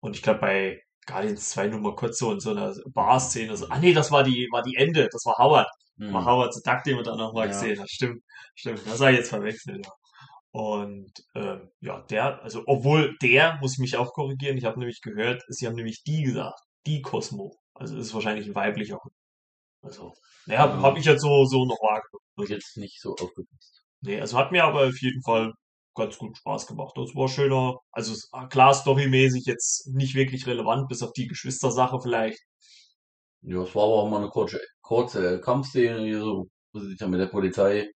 Und 0.00 0.16
ich 0.16 0.22
glaube, 0.22 0.40
bei 0.40 0.82
Guardians 1.08 1.48
2 1.50 1.68
nur 1.68 1.80
mal 1.80 1.94
kurz 1.96 2.18
so 2.18 2.32
in 2.32 2.40
so 2.40 2.50
einer 2.50 2.74
Bar-Szene. 2.94 3.56
So, 3.56 3.66
ah 3.70 3.78
nee, 3.78 3.92
das 3.94 4.10
war 4.12 4.22
die, 4.24 4.48
war 4.52 4.62
die 4.62 4.76
Ende. 4.76 5.08
Das 5.10 5.24
war 5.26 5.36
Howard. 5.38 5.68
War 5.96 6.20
Hm. 6.20 6.26
Howard 6.26 6.54
zu 6.54 6.60
Duck, 6.62 6.82
den 6.84 6.96
wir 6.96 7.02
dann 7.02 7.18
nochmal 7.18 7.46
Ja. 7.46 7.52
gesehen 7.52 7.78
haben. 7.78 7.88
Stimmt, 7.88 8.22
stimmt. 8.54 8.80
Das 8.86 9.00
habe 9.00 9.12
ich 9.12 9.18
jetzt 9.18 9.30
verwechselt. 9.30 9.84
Ja. 9.86 9.92
Und 10.52 11.12
ähm, 11.34 11.70
ja, 11.80 12.00
der, 12.10 12.42
also 12.42 12.62
obwohl 12.66 13.16
der, 13.22 13.58
muss 13.60 13.74
ich 13.74 13.78
mich 13.78 13.96
auch 13.96 14.12
korrigieren, 14.12 14.56
ich 14.56 14.64
habe 14.64 14.78
nämlich 14.78 15.00
gehört, 15.02 15.42
sie 15.48 15.66
haben 15.66 15.74
nämlich 15.76 16.02
die 16.04 16.22
gesagt, 16.22 16.58
die 16.86 17.02
Cosmo. 17.02 17.54
Also 17.74 17.96
ist 17.96 18.14
wahrscheinlich 18.14 18.46
ein 18.46 18.54
weiblicher 18.54 18.98
Hund. 19.02 19.12
Also, 19.82 20.14
naja, 20.46 20.66
Ja. 20.66 20.82
habe 20.82 20.98
ich 20.98 21.04
jetzt 21.04 21.22
so, 21.22 21.44
so 21.46 21.64
noch 21.64 21.78
wahrgenommen. 21.82 22.50
Jetzt 22.50 22.76
nicht 22.76 23.00
so 23.00 23.12
aufgepasst. 23.14 23.82
Nee, 24.00 24.20
also 24.20 24.38
hat 24.38 24.52
mir 24.52 24.64
aber 24.64 24.86
auf 24.88 25.00
jeden 25.00 25.22
Fall 25.22 25.52
ganz 25.98 26.16
gut 26.16 26.36
Spaß 26.38 26.66
gemacht. 26.66 26.92
Das 26.96 27.14
war 27.14 27.28
schöner, 27.28 27.78
also 27.92 28.14
ah, 28.32 28.46
klar 28.46 28.74
storymäßig 28.74 29.44
jetzt 29.46 29.88
nicht 29.88 30.14
wirklich 30.14 30.46
relevant, 30.46 30.88
bis 30.88 31.02
auf 31.02 31.12
die 31.12 31.26
Geschwistersache 31.26 32.00
vielleicht. 32.00 32.40
Ja, 33.42 33.62
es 33.62 33.74
war 33.74 33.84
aber 33.84 33.94
auch 33.94 34.10
mal 34.10 34.18
eine 34.18 34.30
kurze, 34.30 34.60
kurze 34.80 35.40
Kampfszene 35.40 36.04
hier 36.04 36.20
so, 36.20 36.48
wo 36.72 36.80
sie 36.80 36.88
sich 36.88 36.98
dann 36.98 37.10
mit 37.10 37.20
der 37.20 37.26
Polizei 37.26 37.90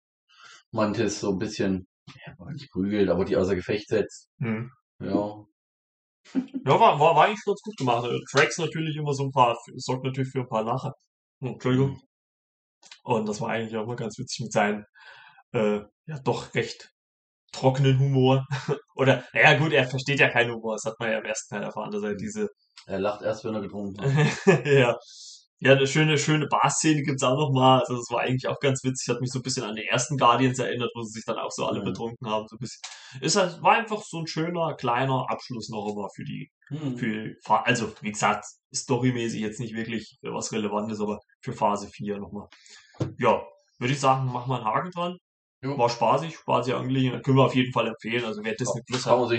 Mantis 0.71 1.19
so 1.19 1.31
ein 1.31 1.39
bisschen, 1.39 1.87
ja, 2.07 2.51
nicht 2.51 2.71
prügelt, 2.71 3.09
aber 3.09 3.25
die 3.25 3.37
außer 3.37 3.55
Gefecht 3.55 3.87
setzt. 3.87 4.29
Mhm. 4.37 4.71
Ja. 4.99 5.45
Ja, 6.33 6.79
war, 6.79 6.99
war, 6.99 7.15
war 7.15 7.25
eigentlich 7.25 7.43
ganz 7.45 7.61
gut 7.61 7.77
gemacht. 7.77 8.03
Also, 8.03 8.19
Tracks 8.31 8.57
natürlich 8.59 8.95
immer 8.95 9.13
so 9.13 9.23
ein 9.23 9.31
paar, 9.31 9.57
sorgt 9.75 10.03
natürlich 10.03 10.29
für 10.29 10.41
ein 10.41 10.47
paar 10.47 10.63
Lacher. 10.63 10.93
Oh, 11.41 11.47
Entschuldigung. 11.47 11.99
Und 13.03 13.27
das 13.27 13.41
war 13.41 13.49
eigentlich 13.49 13.75
auch 13.75 13.87
mal 13.87 13.95
ganz 13.95 14.17
witzig 14.19 14.41
mit 14.41 14.51
seinem, 14.51 14.85
äh, 15.53 15.81
ja, 16.05 16.19
doch 16.23 16.53
recht 16.53 16.90
trockenen 17.51 17.99
Humor. 17.99 18.45
Oder, 18.95 19.23
naja, 19.33 19.57
gut, 19.57 19.73
er 19.73 19.87
versteht 19.87 20.19
ja 20.19 20.29
keinen 20.29 20.53
Humor. 20.53 20.75
Das 20.75 20.85
hat 20.85 20.99
man 20.99 21.11
ja 21.11 21.17
im 21.19 21.25
ersten 21.25 21.53
Teil 21.55 21.63
erfahren, 21.63 21.91
dass 21.91 22.03
er 22.03 22.15
diese, 22.15 22.49
Er 22.87 22.99
lacht 22.99 23.21
erst, 23.21 23.43
wenn 23.45 23.55
er 23.55 23.61
getrunken 23.61 24.01
hat. 24.01 24.65
ja. 24.65 24.97
Ja, 25.63 25.73
eine 25.73 25.85
schöne, 25.85 26.17
schöne 26.17 26.47
Bar-Szene 26.47 27.03
gibt's 27.03 27.21
auch 27.21 27.37
noch 27.37 27.51
mal. 27.53 27.81
Also, 27.81 27.95
das 27.95 28.09
war 28.09 28.21
eigentlich 28.21 28.47
auch 28.47 28.59
ganz 28.59 28.83
witzig. 28.83 29.09
Hat 29.13 29.21
mich 29.21 29.29
so 29.31 29.37
ein 29.37 29.43
bisschen 29.43 29.63
an 29.63 29.75
die 29.75 29.85
ersten 29.85 30.17
Guardians 30.17 30.57
erinnert, 30.57 30.89
wo 30.95 31.03
sie 31.03 31.11
sich 31.11 31.23
dann 31.25 31.37
auch 31.37 31.51
so 31.51 31.67
alle 31.67 31.81
Mhm. 31.81 31.85
betrunken 31.85 32.27
haben. 32.27 32.47
So 32.47 32.55
ein 32.55 32.59
bisschen. 32.59 32.81
Ist 33.21 33.35
halt, 33.35 33.61
war 33.61 33.73
einfach 33.73 34.01
so 34.01 34.17
ein 34.17 34.25
schöner, 34.25 34.73
kleiner 34.73 35.27
Abschluss 35.29 35.69
noch 35.69 35.87
immer 35.93 36.09
für 36.15 36.23
die, 36.23 36.49
Hm. 36.69 36.97
für, 36.97 37.35
also, 37.63 37.93
wie 38.01 38.11
gesagt, 38.11 38.43
storymäßig 38.73 39.39
jetzt 39.41 39.59
nicht 39.59 39.75
wirklich 39.75 40.17
was 40.23 40.51
Relevantes, 40.51 40.99
aber 40.99 41.19
für 41.43 41.53
Phase 41.53 41.87
4 41.89 42.17
nochmal. 42.17 42.47
Ja, 43.19 43.43
würde 43.77 43.93
ich 43.93 43.99
sagen, 43.99 44.25
machen 44.31 44.49
wir 44.49 44.55
einen 44.57 44.65
Haken 44.65 44.89
dran. 44.91 45.17
Jo. 45.63 45.77
War 45.77 45.89
spaßig, 45.89 46.35
spaßig 46.35 46.73
angeliehen. 46.73 47.21
Können 47.21 47.37
wir 47.37 47.45
auf 47.45 47.55
jeden 47.55 47.71
Fall 47.71 47.87
empfehlen. 47.87 48.25
Also, 48.25 48.43
wer 48.43 48.55
Disney 48.55 48.81
Plus 48.85 49.05
hat, 49.05 49.29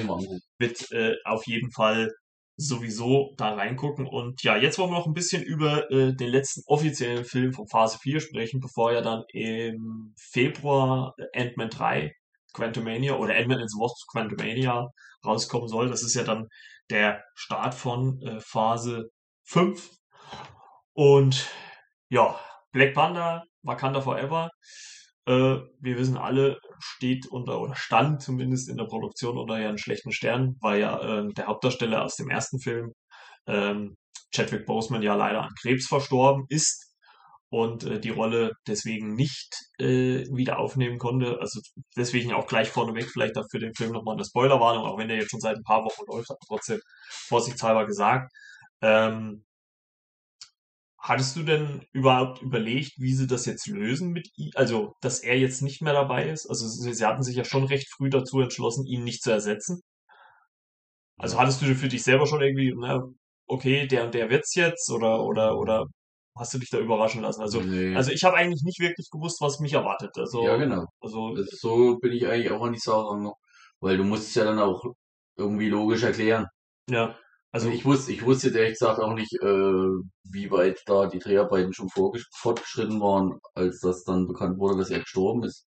wird 0.59 0.93
äh, 0.93 1.17
auf 1.25 1.47
jeden 1.47 1.73
Fall 1.73 2.13
sowieso 2.57 3.35
da 3.37 3.55
reingucken. 3.55 4.07
Und 4.07 4.43
ja, 4.43 4.57
jetzt 4.57 4.79
wollen 4.79 4.91
wir 4.91 4.99
noch 4.99 5.07
ein 5.07 5.15
bisschen 5.15 5.43
über 5.43 5.91
äh, 5.91 6.15
den 6.15 6.29
letzten 6.29 6.63
offiziellen 6.67 7.25
Film 7.25 7.53
von 7.53 7.67
Phase 7.67 7.99
4 7.99 8.21
sprechen, 8.21 8.61
bevor 8.61 8.93
ja 8.93 9.01
dann 9.01 9.25
im 9.33 10.15
Februar 10.17 11.15
äh, 11.19 11.41
Ant-Man 11.41 11.71
3 11.71 12.13
Quantumania 12.53 13.17
oder 13.17 13.35
Ant-Man 13.35 13.61
and 13.61 13.71
the 13.71 13.79
Wasp 13.79 14.07
Quantumania 14.11 14.89
rauskommen 15.25 15.69
soll. 15.69 15.89
Das 15.89 16.03
ist 16.03 16.15
ja 16.15 16.25
dann 16.25 16.49
der 16.91 17.25
Start 17.35 17.75
von 17.75 18.21
äh, 18.23 18.41
Phase 18.41 19.09
5. 19.45 19.91
Und 20.93 21.49
ja, 22.11 22.39
Black 22.73 22.95
Panther, 22.95 23.45
Wakanda 23.63 24.01
Forever. 24.01 24.51
Äh, 25.27 25.59
wir 25.81 25.99
wissen 25.99 26.17
alle, 26.17 26.59
steht 26.81 27.27
unter 27.27 27.61
oder 27.61 27.77
stand 27.77 28.23
zumindest 28.23 28.69
in 28.69 28.77
der 28.77 28.85
Produktion 28.87 29.39
unter 29.39 29.59
ja 29.59 29.69
einen 29.69 29.79
schlechten 29.79 30.13
Stern, 30.13 30.57
weil 30.61 30.81
ja 30.81 31.01
ähm, 31.01 31.33
der 31.35 31.47
Hauptdarsteller 31.47 32.03
aus 32.05 32.17
dem 32.17 32.29
ersten 32.31 32.59
Film, 32.61 32.93
ähm, 33.47 33.97
Chadwick 34.35 34.67
Boseman, 34.67 35.03
ja 35.03 35.15
leider 35.15 35.43
an 35.43 35.55
Krebs 35.61 35.87
verstorben 35.87 36.45
ist 36.49 36.93
und 37.51 37.85
äh, 37.85 38.01
die 38.01 38.11
Rolle 38.11 38.53
deswegen 38.67 39.15
nicht 39.15 39.55
äh, 39.79 40.25
wieder 40.35 40.59
aufnehmen 40.59 40.99
konnte. 40.99 41.39
Also 41.41 41.61
deswegen 41.97 42.33
auch 42.33 42.47
gleich 42.47 42.71
vorneweg 42.71 43.11
vielleicht 43.11 43.37
auch 43.37 43.45
für 43.51 43.59
den 43.59 43.75
Film 43.75 43.93
nochmal 43.93 44.15
eine 44.17 44.25
Spoilerwarnung, 44.25 44.85
auch 44.85 44.99
wenn 44.99 45.09
der 45.09 45.19
jetzt 45.19 45.31
schon 45.31 45.41
seit 45.41 45.57
ein 45.57 45.63
paar 45.63 45.85
Wochen 45.85 46.03
läuft, 46.09 46.31
hat 46.31 46.39
trotzdem 46.49 46.81
vorsichtshalber 47.29 47.87
gesagt. 47.87 48.33
Ähm, 48.81 49.45
Hattest 51.03 51.37
du 51.37 51.43
denn 51.43 51.85
überhaupt 51.93 52.43
überlegt, 52.43 52.93
wie 52.99 53.13
sie 53.13 53.27
das 53.27 53.45
jetzt 53.47 53.67
lösen 53.67 54.13
mit 54.13 54.29
ihm? 54.37 54.51
Also, 54.55 54.95
dass 55.01 55.19
er 55.21 55.37
jetzt 55.37 55.61
nicht 55.61 55.83
mehr 55.83 55.93
dabei 55.95 56.29
ist? 56.29 56.47
Also, 56.49 56.69
sie, 56.69 56.95
sie 56.95 57.05
hatten 57.05 57.25
sich 57.25 57.35
ja 57.37 57.45
schon 57.45 57.65
recht 57.65 57.89
früh 57.91 58.09
dazu 58.09 58.41
entschlossen, 58.41 58.87
ihn 58.87 59.03
nicht 59.05 59.23
zu 59.23 59.33
ersetzen. 59.33 59.81
Also, 61.19 61.39
hattest 61.39 61.61
du 61.63 61.75
für 61.75 61.89
dich 61.89 62.03
selber 62.03 62.27
schon 62.27 62.41
irgendwie, 62.41 62.73
na, 62.77 63.03
okay, 63.47 63.87
der 63.87 64.05
und 64.05 64.15
der 64.15 64.31
wird's 64.31 64.55
jetzt? 64.55 64.91
Oder, 64.91 65.25
oder, 65.25 65.59
oder 65.59 65.87
hast 66.37 66.55
du 66.55 66.59
dich 66.59 66.71
da 66.71 66.79
überraschen 66.79 67.23
lassen? 67.23 67.43
Also, 67.43 67.61
Nee. 67.61 67.95
also 67.97 68.11
ich 68.13 68.23
habe 68.25 68.37
eigentlich 68.37 68.63
nicht 68.63 68.79
wirklich 68.81 69.09
gewusst, 69.11 69.41
was 69.41 69.59
mich 69.61 69.73
erwartet. 69.73 70.17
Also, 70.17 70.45
ja, 70.45 70.57
genau. 70.57 70.87
also, 71.01 71.35
Das, 71.35 71.49
so 71.61 71.99
bin 71.99 72.13
ich 72.13 72.27
eigentlich 72.27 72.51
auch 72.53 72.63
an 72.63 72.73
die 72.73 72.79
Sache 72.79 73.05
rangegangen. 73.05 73.35
Weil 73.81 73.97
du 73.97 74.05
musst 74.05 74.29
es 74.29 74.35
ja 74.37 74.45
dann 74.45 74.61
auch 74.61 74.85
irgendwie 75.37 75.69
logisch 75.69 76.05
erklären. 76.05 76.47
ja. 76.89 77.17
Also 77.53 77.69
ich 77.69 77.85
wusste, 77.85 78.13
ich 78.13 78.25
wusste 78.25 78.49
ehrlich 78.49 78.79
gesagt 78.79 78.99
auch 78.99 79.13
nicht, 79.15 79.35
äh, 79.43 79.47
wie 80.25 80.51
weit 80.51 80.81
da 80.87 81.07
die 81.07 81.19
Dreharbeiten 81.19 81.75
schon 81.75 81.91
fortgeschritten 81.91 83.01
waren, 83.01 83.39
als 83.55 83.81
das 83.81 84.05
dann 84.05 84.27
bekannt 84.27 84.59
wurde, 84.59 84.79
dass 84.79 84.91
er 84.91 85.01
gestorben 85.01 85.45
ist. 85.45 85.67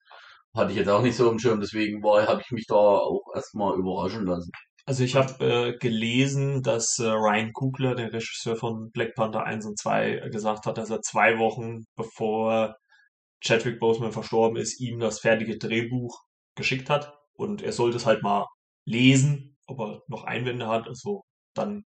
Hatte 0.56 0.72
ich 0.72 0.78
jetzt 0.78 0.90
auch 0.90 1.04
nicht 1.04 1.16
so 1.16 1.30
im 1.30 1.38
Schirm, 1.38 1.60
deswegen 1.62 2.02
war, 2.02 2.28
habe 2.28 2.42
ich 2.42 2.52
mich 2.52 2.66
da 2.68 2.76
auch 2.76 3.24
erstmal 3.36 3.78
überraschen 3.78 4.26
lassen. 4.26 4.52
Also 4.88 5.04
ich 5.04 5.16
habe 5.16 5.46
äh, 5.46 5.78
gelesen, 5.78 6.64
dass 6.64 7.00
äh, 7.00 7.08
Ryan 7.08 7.52
Coogler, 7.54 7.96
der 7.96 8.14
Regisseur 8.14 8.56
von 8.56 8.92
Black 8.92 9.16
Panther 9.16 9.44
1 9.44 9.66
und 9.66 9.80
2, 9.80 10.12
äh, 10.18 10.30
gesagt 10.30 10.66
hat, 10.66 10.78
dass 10.78 10.90
er 10.90 11.02
zwei 11.02 11.38
Wochen 11.40 11.86
bevor 11.96 12.76
Chadwick 13.42 13.80
Boseman 13.80 14.12
verstorben 14.12 14.58
ist, 14.58 14.80
ihm 14.80 15.00
das 15.00 15.20
fertige 15.20 15.58
Drehbuch 15.58 16.20
geschickt 16.56 16.90
hat 16.90 17.14
und 17.34 17.62
er 17.62 17.74
sollte 17.74 17.98
es 17.98 18.06
halt 18.06 18.24
mal 18.24 18.46
lesen, 18.86 19.58
ob 19.68 19.80
er 19.80 20.02
noch 20.08 20.24
Einwände 20.24 20.68
hat. 20.68 20.88
Also 20.88 21.24
dann 21.58 21.86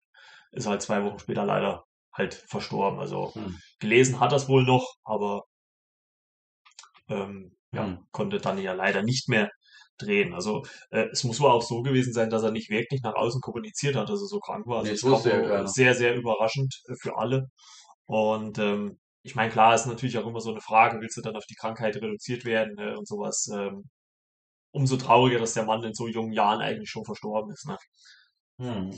ist 0.51 0.65
er 0.67 0.71
halt 0.71 0.81
zwei 0.83 1.03
Wochen 1.03 1.19
später 1.19 1.45
leider 1.45 1.85
halt 2.13 2.33
verstorben. 2.35 2.99
Also 2.99 3.33
Hm. 3.35 3.57
gelesen 3.79 4.19
hat 4.19 4.33
er 4.33 4.37
es 4.37 4.49
wohl 4.49 4.65
noch, 4.65 4.95
aber 5.03 5.43
ähm, 7.09 7.55
ja, 7.73 7.85
Hm. 7.85 8.07
konnte 8.11 8.39
dann 8.39 8.57
ja 8.57 8.73
leider 8.73 9.03
nicht 9.03 9.29
mehr 9.29 9.49
drehen. 9.97 10.33
Also 10.33 10.63
äh, 10.89 11.07
es 11.11 11.23
muss 11.23 11.39
wohl 11.39 11.49
auch 11.51 11.61
so 11.61 11.81
gewesen 11.81 12.13
sein, 12.13 12.29
dass 12.29 12.43
er 12.43 12.51
nicht 12.51 12.69
wirklich 12.69 13.01
nach 13.03 13.15
außen 13.15 13.41
kommuniziert 13.41 13.95
hat, 13.95 14.09
dass 14.09 14.21
er 14.21 14.27
so 14.27 14.39
krank 14.39 14.65
war. 14.67 14.79
Also 14.79 14.91
Nee, 14.91 14.97
das 14.99 15.25
wohl 15.25 15.41
keiner. 15.43 15.67
sehr, 15.67 15.93
sehr 15.95 16.15
überraschend 16.15 16.75
äh, 16.87 16.95
für 16.99 17.17
alle. 17.17 17.47
Und 18.05 18.57
ähm, 18.59 18.99
ich 19.23 19.35
meine, 19.35 19.51
klar 19.51 19.75
ist 19.75 19.85
natürlich 19.85 20.17
auch 20.17 20.27
immer 20.27 20.41
so 20.41 20.51
eine 20.51 20.61
Frage, 20.61 20.99
willst 20.99 21.17
du 21.17 21.21
dann 21.21 21.35
auf 21.35 21.45
die 21.45 21.55
Krankheit 21.55 21.95
reduziert 21.97 22.45
werden 22.45 22.73
ne, 22.75 22.97
und 22.97 23.07
sowas. 23.07 23.47
Ähm, 23.53 23.89
umso 24.71 24.97
trauriger, 24.97 25.39
dass 25.39 25.53
der 25.53 25.65
Mann 25.65 25.83
in 25.83 25.93
so 25.93 26.07
jungen 26.07 26.33
Jahren 26.33 26.61
eigentlich 26.61 26.89
schon 26.89 27.05
verstorben 27.05 27.51
ist. 27.51 27.67
Ne? 27.67 27.77
Hm. 28.59 28.91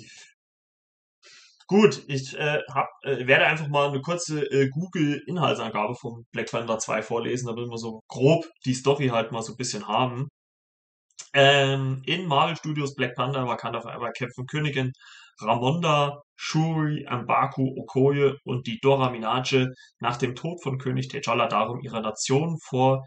Gut, 1.67 2.03
ich 2.07 2.37
äh, 2.37 2.59
hab, 2.73 2.87
äh, 3.03 3.25
werde 3.27 3.45
einfach 3.45 3.67
mal 3.67 3.89
eine 3.89 4.01
kurze 4.01 4.43
äh, 4.51 4.69
Google-Inhaltsangabe 4.69 5.95
von 5.95 6.25
Black 6.31 6.51
Panther 6.51 6.79
2 6.79 7.01
vorlesen, 7.01 7.47
damit 7.47 7.69
wir 7.69 7.77
so 7.77 8.01
grob 8.07 8.45
die 8.65 8.73
Story 8.73 9.07
halt 9.07 9.31
mal 9.31 9.41
so 9.41 9.53
ein 9.53 9.57
bisschen 9.57 9.87
haben. 9.87 10.27
Ähm, 11.33 12.03
in 12.05 12.27
Marvel 12.27 12.55
Studios 12.55 12.95
Black 12.95 13.15
Panther 13.15 13.47
Wakanda 13.47 13.81
Forever 13.81 14.11
kämpfen 14.11 14.45
Königin 14.45 14.91
Ramonda, 15.41 16.21
Shuri, 16.35 17.07
M'Baku, 17.09 17.75
Okoye 17.77 18.35
und 18.43 18.67
die 18.67 18.79
Dora 18.81 19.09
Milaje 19.09 19.73
nach 19.99 20.17
dem 20.17 20.35
Tod 20.35 20.61
von 20.61 20.77
König 20.77 21.07
T'Challa 21.07 21.47
darum, 21.47 21.79
ihre 21.81 22.01
Nation 22.01 22.57
vor 22.63 23.05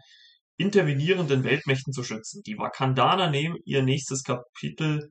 intervenierenden 0.57 1.43
Weltmächten 1.43 1.93
zu 1.93 2.03
schützen. 2.03 2.41
Die 2.45 2.57
Wakandaner 2.57 3.29
nehmen 3.29 3.57
ihr 3.65 3.83
nächstes 3.83 4.23
Kapitel 4.23 5.09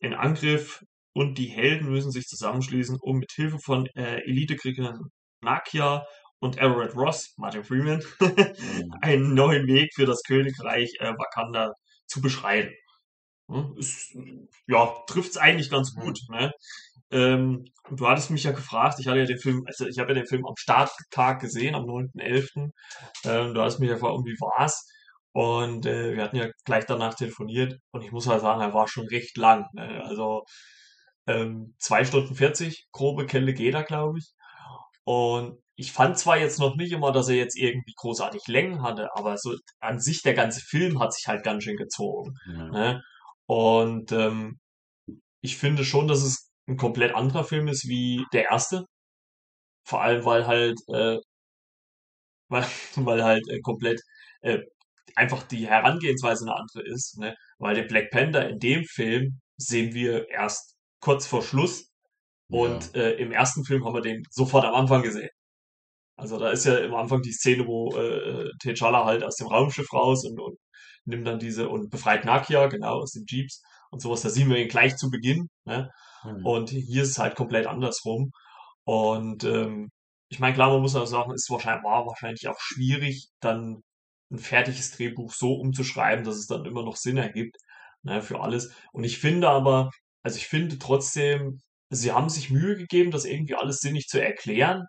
in 0.00 0.14
Angriff 0.14 0.82
und 1.18 1.36
die 1.36 1.48
Helden 1.48 1.90
müssen 1.90 2.12
sich 2.12 2.26
zusammenschließen, 2.26 2.96
um 3.00 3.18
mit 3.18 3.32
Hilfe 3.32 3.58
von 3.58 3.86
äh, 3.96 4.20
Elitekriegerin 4.22 5.10
Nakia 5.40 6.06
und 6.38 6.58
Everett 6.58 6.94
Ross, 6.94 7.34
Martin 7.36 7.64
Freeman, 7.64 8.00
Hm. 8.20 8.92
einen 9.02 9.34
neuen 9.34 9.66
Weg 9.66 9.90
für 9.94 10.06
das 10.06 10.22
Königreich 10.22 10.92
äh, 11.00 11.12
Wakanda 11.18 11.72
zu 12.06 12.20
beschreiten. 12.20 12.72
Hm, 13.50 13.74
Ist, 13.78 14.16
ja, 14.68 14.94
trifft's 15.08 15.36
eigentlich 15.38 15.70
ganz 15.70 15.94
gut. 15.94 16.20
Ne? 16.30 16.52
Ähm, 17.10 17.64
du 17.90 18.08
hattest 18.08 18.30
mich 18.30 18.44
ja 18.44 18.52
gefragt, 18.52 18.98
ich 19.00 19.08
hatte 19.08 19.18
ja 19.20 19.24
den 19.26 19.40
Film, 19.40 19.64
also 19.66 19.86
ich 19.86 19.98
habe 19.98 20.10
ja 20.10 20.16
den 20.20 20.26
Film 20.28 20.46
am 20.46 20.54
Starttag 20.56 21.40
gesehen, 21.40 21.74
am 21.74 21.86
9.11. 21.86 22.72
Ähm, 23.24 23.54
du 23.54 23.62
hast 23.62 23.80
mich 23.80 23.88
ja 23.88 23.96
gefragt, 23.96 24.18
wie 24.24 24.38
war's? 24.40 24.86
Und 25.32 25.86
äh, 25.86 26.14
wir 26.16 26.22
hatten 26.24 26.36
ja 26.36 26.48
gleich 26.64 26.86
danach 26.86 27.14
telefoniert 27.14 27.78
und 27.92 28.04
ich 28.04 28.12
muss 28.12 28.28
halt 28.28 28.42
sagen, 28.42 28.60
er 28.60 28.74
war 28.74 28.88
schon 28.88 29.06
recht 29.08 29.36
lang. 29.36 29.66
Ne? 29.74 30.02
Also 30.04 30.44
ähm, 31.28 31.74
zwei 31.78 32.04
Stunden 32.04 32.34
40, 32.34 32.88
grobe 32.90 33.26
Kelle 33.26 33.52
geht 33.54 33.74
er, 33.74 33.84
glaube 33.84 34.18
ich. 34.18 34.32
Und 35.04 35.58
ich 35.76 35.92
fand 35.92 36.18
zwar 36.18 36.38
jetzt 36.38 36.58
noch 36.58 36.74
nicht 36.76 36.92
immer, 36.92 37.12
dass 37.12 37.28
er 37.28 37.36
jetzt 37.36 37.56
irgendwie 37.56 37.94
großartig 37.96 38.48
Längen 38.48 38.82
hatte, 38.82 39.10
aber 39.14 39.36
so 39.36 39.54
an 39.80 40.00
sich 40.00 40.22
der 40.22 40.34
ganze 40.34 40.60
Film 40.60 40.98
hat 41.00 41.12
sich 41.14 41.28
halt 41.28 41.44
ganz 41.44 41.64
schön 41.64 41.76
gezogen. 41.76 42.34
Ja. 42.46 42.68
Ne? 42.68 43.02
Und 43.46 44.10
ähm, 44.12 44.58
ich 45.40 45.56
finde 45.58 45.84
schon, 45.84 46.08
dass 46.08 46.22
es 46.22 46.50
ein 46.66 46.76
komplett 46.76 47.14
anderer 47.14 47.44
Film 47.44 47.68
ist 47.68 47.86
wie 47.88 48.24
der 48.32 48.50
erste. 48.50 48.86
Vor 49.84 50.02
allem, 50.02 50.24
weil 50.24 50.46
halt, 50.46 50.78
äh, 50.88 51.18
weil, 52.48 52.66
weil 52.96 53.24
halt 53.24 53.48
äh, 53.48 53.60
komplett 53.60 54.00
äh, 54.40 54.60
einfach 55.14 55.42
die 55.44 55.66
Herangehensweise 55.68 56.44
eine 56.44 56.56
andere 56.56 56.82
ist. 56.86 57.18
Ne? 57.18 57.36
Weil 57.58 57.74
den 57.74 57.86
Black 57.86 58.10
Panther 58.10 58.48
in 58.48 58.58
dem 58.58 58.84
Film 58.84 59.40
sehen 59.56 59.94
wir 59.94 60.28
erst 60.30 60.77
kurz 61.00 61.26
vor 61.26 61.42
Schluss 61.42 61.90
und 62.50 62.94
äh, 62.94 63.12
im 63.14 63.32
ersten 63.32 63.64
Film 63.64 63.84
haben 63.84 63.94
wir 63.94 64.00
den 64.00 64.22
sofort 64.30 64.64
am 64.64 64.74
Anfang 64.74 65.02
gesehen. 65.02 65.30
Also 66.16 66.38
da 66.38 66.50
ist 66.50 66.64
ja 66.64 66.78
am 66.82 66.94
Anfang 66.94 67.22
die 67.22 67.32
Szene, 67.32 67.66
wo 67.66 67.94
äh, 67.94 68.50
T'Challa 68.62 69.04
halt 69.04 69.22
aus 69.22 69.36
dem 69.36 69.48
Raumschiff 69.48 69.92
raus 69.92 70.24
und, 70.24 70.40
und 70.40 70.58
nimmt 71.04 71.26
dann 71.26 71.38
diese 71.38 71.68
und 71.68 71.90
befreit 71.90 72.24
Nakia, 72.24 72.66
genau, 72.66 73.00
aus 73.00 73.12
den 73.12 73.24
Jeeps 73.26 73.62
und 73.90 74.00
sowas. 74.00 74.22
Da 74.22 74.30
sehen 74.30 74.50
wir 74.50 74.58
ihn 74.58 74.68
gleich 74.68 74.96
zu 74.96 75.10
Beginn. 75.10 75.48
Ne? 75.64 75.90
Hm. 76.22 76.44
Und 76.44 76.70
hier 76.70 77.02
ist 77.02 77.10
es 77.10 77.18
halt 77.18 77.36
komplett 77.36 77.66
andersrum. 77.66 78.30
Und 78.84 79.44
ähm, 79.44 79.90
ich 80.28 80.40
meine, 80.40 80.54
klar, 80.54 80.70
man 80.70 80.80
muss 80.82 80.96
auch 80.96 81.06
sagen, 81.06 81.32
ist 81.32 81.50
wahrscheinlich, 81.50 81.84
war 81.84 82.06
wahrscheinlich 82.06 82.48
auch 82.48 82.58
schwierig, 82.58 83.28
dann 83.40 83.82
ein 84.30 84.38
fertiges 84.38 84.90
Drehbuch 84.92 85.32
so 85.32 85.54
umzuschreiben, 85.54 86.24
dass 86.24 86.36
es 86.36 86.46
dann 86.46 86.64
immer 86.64 86.82
noch 86.82 86.96
Sinn 86.96 87.16
ergibt 87.16 87.56
ne, 88.02 88.22
für 88.22 88.40
alles. 88.40 88.72
Und 88.92 89.04
ich 89.04 89.18
finde 89.18 89.48
aber, 89.48 89.90
also 90.28 90.36
ich 90.38 90.46
finde 90.48 90.78
trotzdem, 90.78 91.60
sie 91.90 92.12
haben 92.12 92.28
sich 92.28 92.50
Mühe 92.50 92.76
gegeben, 92.76 93.10
das 93.10 93.24
irgendwie 93.24 93.54
alles 93.54 93.78
sinnig 93.80 94.06
zu 94.08 94.20
erklären. 94.22 94.84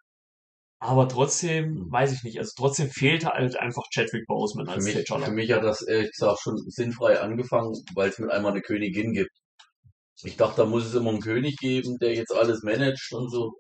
Aber 0.82 1.08
trotzdem, 1.10 1.76
Hm. 1.76 1.92
weiß 1.92 2.12
ich 2.14 2.24
nicht, 2.24 2.40
also 2.40 2.52
trotzdem 2.58 2.90
fehlt 2.90 3.26
halt 3.26 3.56
einfach 3.58 3.84
Chadwick 3.94 4.26
Boseman 4.28 4.68
Für 4.68 4.74
als 4.74 4.86
mich, 4.86 4.96
T'Challa. 4.98 5.26
für 5.26 5.32
mich 5.32 5.52
hat 5.52 5.64
das 5.64 5.82
ehrlich 5.88 6.12
gesagt 6.12 6.40
schon 6.42 6.58
sinnfrei 6.70 7.20
angefangen, 7.22 7.74
weil 7.96 8.10
es 8.10 8.20
mit 8.20 8.32
einmal 8.32 8.52
eine 8.54 8.62
Königin 8.62 9.14
gibt. 9.14 9.32
Ich 10.24 10.38
dachte, 10.38 10.58
da 10.64 10.66
muss 10.68 10.86
es 10.86 10.96
immer 10.96 11.12
einen 11.12 11.22
König 11.22 11.58
geben, 11.58 11.98
der 12.00 12.14
jetzt 12.16 12.34
alles 12.34 12.64
managt 12.64 13.12
und 13.14 13.30
so. 13.32 13.54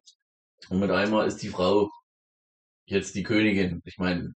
Und 0.69 0.79
mit 0.79 0.91
einmal 0.91 1.27
ist 1.27 1.41
die 1.43 1.49
Frau 1.49 1.89
jetzt 2.87 3.15
die 3.15 3.23
Königin. 3.23 3.81
Ich 3.85 3.97
meine, 3.97 4.33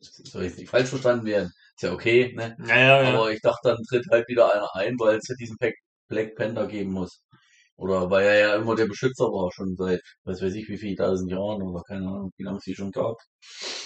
soll 0.00 0.44
jetzt 0.44 0.58
nicht 0.58 0.70
falsch 0.70 0.88
verstanden 0.90 1.26
werden. 1.26 1.52
Ist 1.76 1.82
ja 1.82 1.92
okay, 1.92 2.32
ne? 2.34 2.56
Naja, 2.58 3.02
ja. 3.02 3.14
Aber 3.14 3.32
ich 3.32 3.40
dachte, 3.40 3.68
dann 3.70 3.82
tritt 3.88 4.06
halt 4.10 4.28
wieder 4.28 4.52
einer 4.52 4.74
ein, 4.74 4.94
weil 4.98 5.18
es 5.18 5.28
ja 5.28 5.34
diesen 5.36 5.56
Pack 5.58 5.74
Black 6.08 6.34
Panther 6.36 6.66
geben 6.66 6.92
muss. 6.92 7.22
Oder 7.78 8.10
weil 8.10 8.26
er 8.26 8.38
ja 8.40 8.56
immer 8.56 8.74
der 8.74 8.88
Beschützer 8.88 9.26
war, 9.26 9.52
schon 9.52 9.76
seit, 9.76 10.00
was 10.24 10.42
weiß 10.42 10.52
ich, 10.54 10.68
wie 10.68 10.78
viel 10.78 10.96
tausend 10.96 11.30
Jahren 11.30 11.62
oder 11.62 11.80
keine 11.86 12.08
Ahnung, 12.08 12.32
wie 12.36 12.42
lange 12.42 12.58
es 12.58 12.64
die 12.64 12.74
schon 12.74 12.90
gab. 12.90 13.14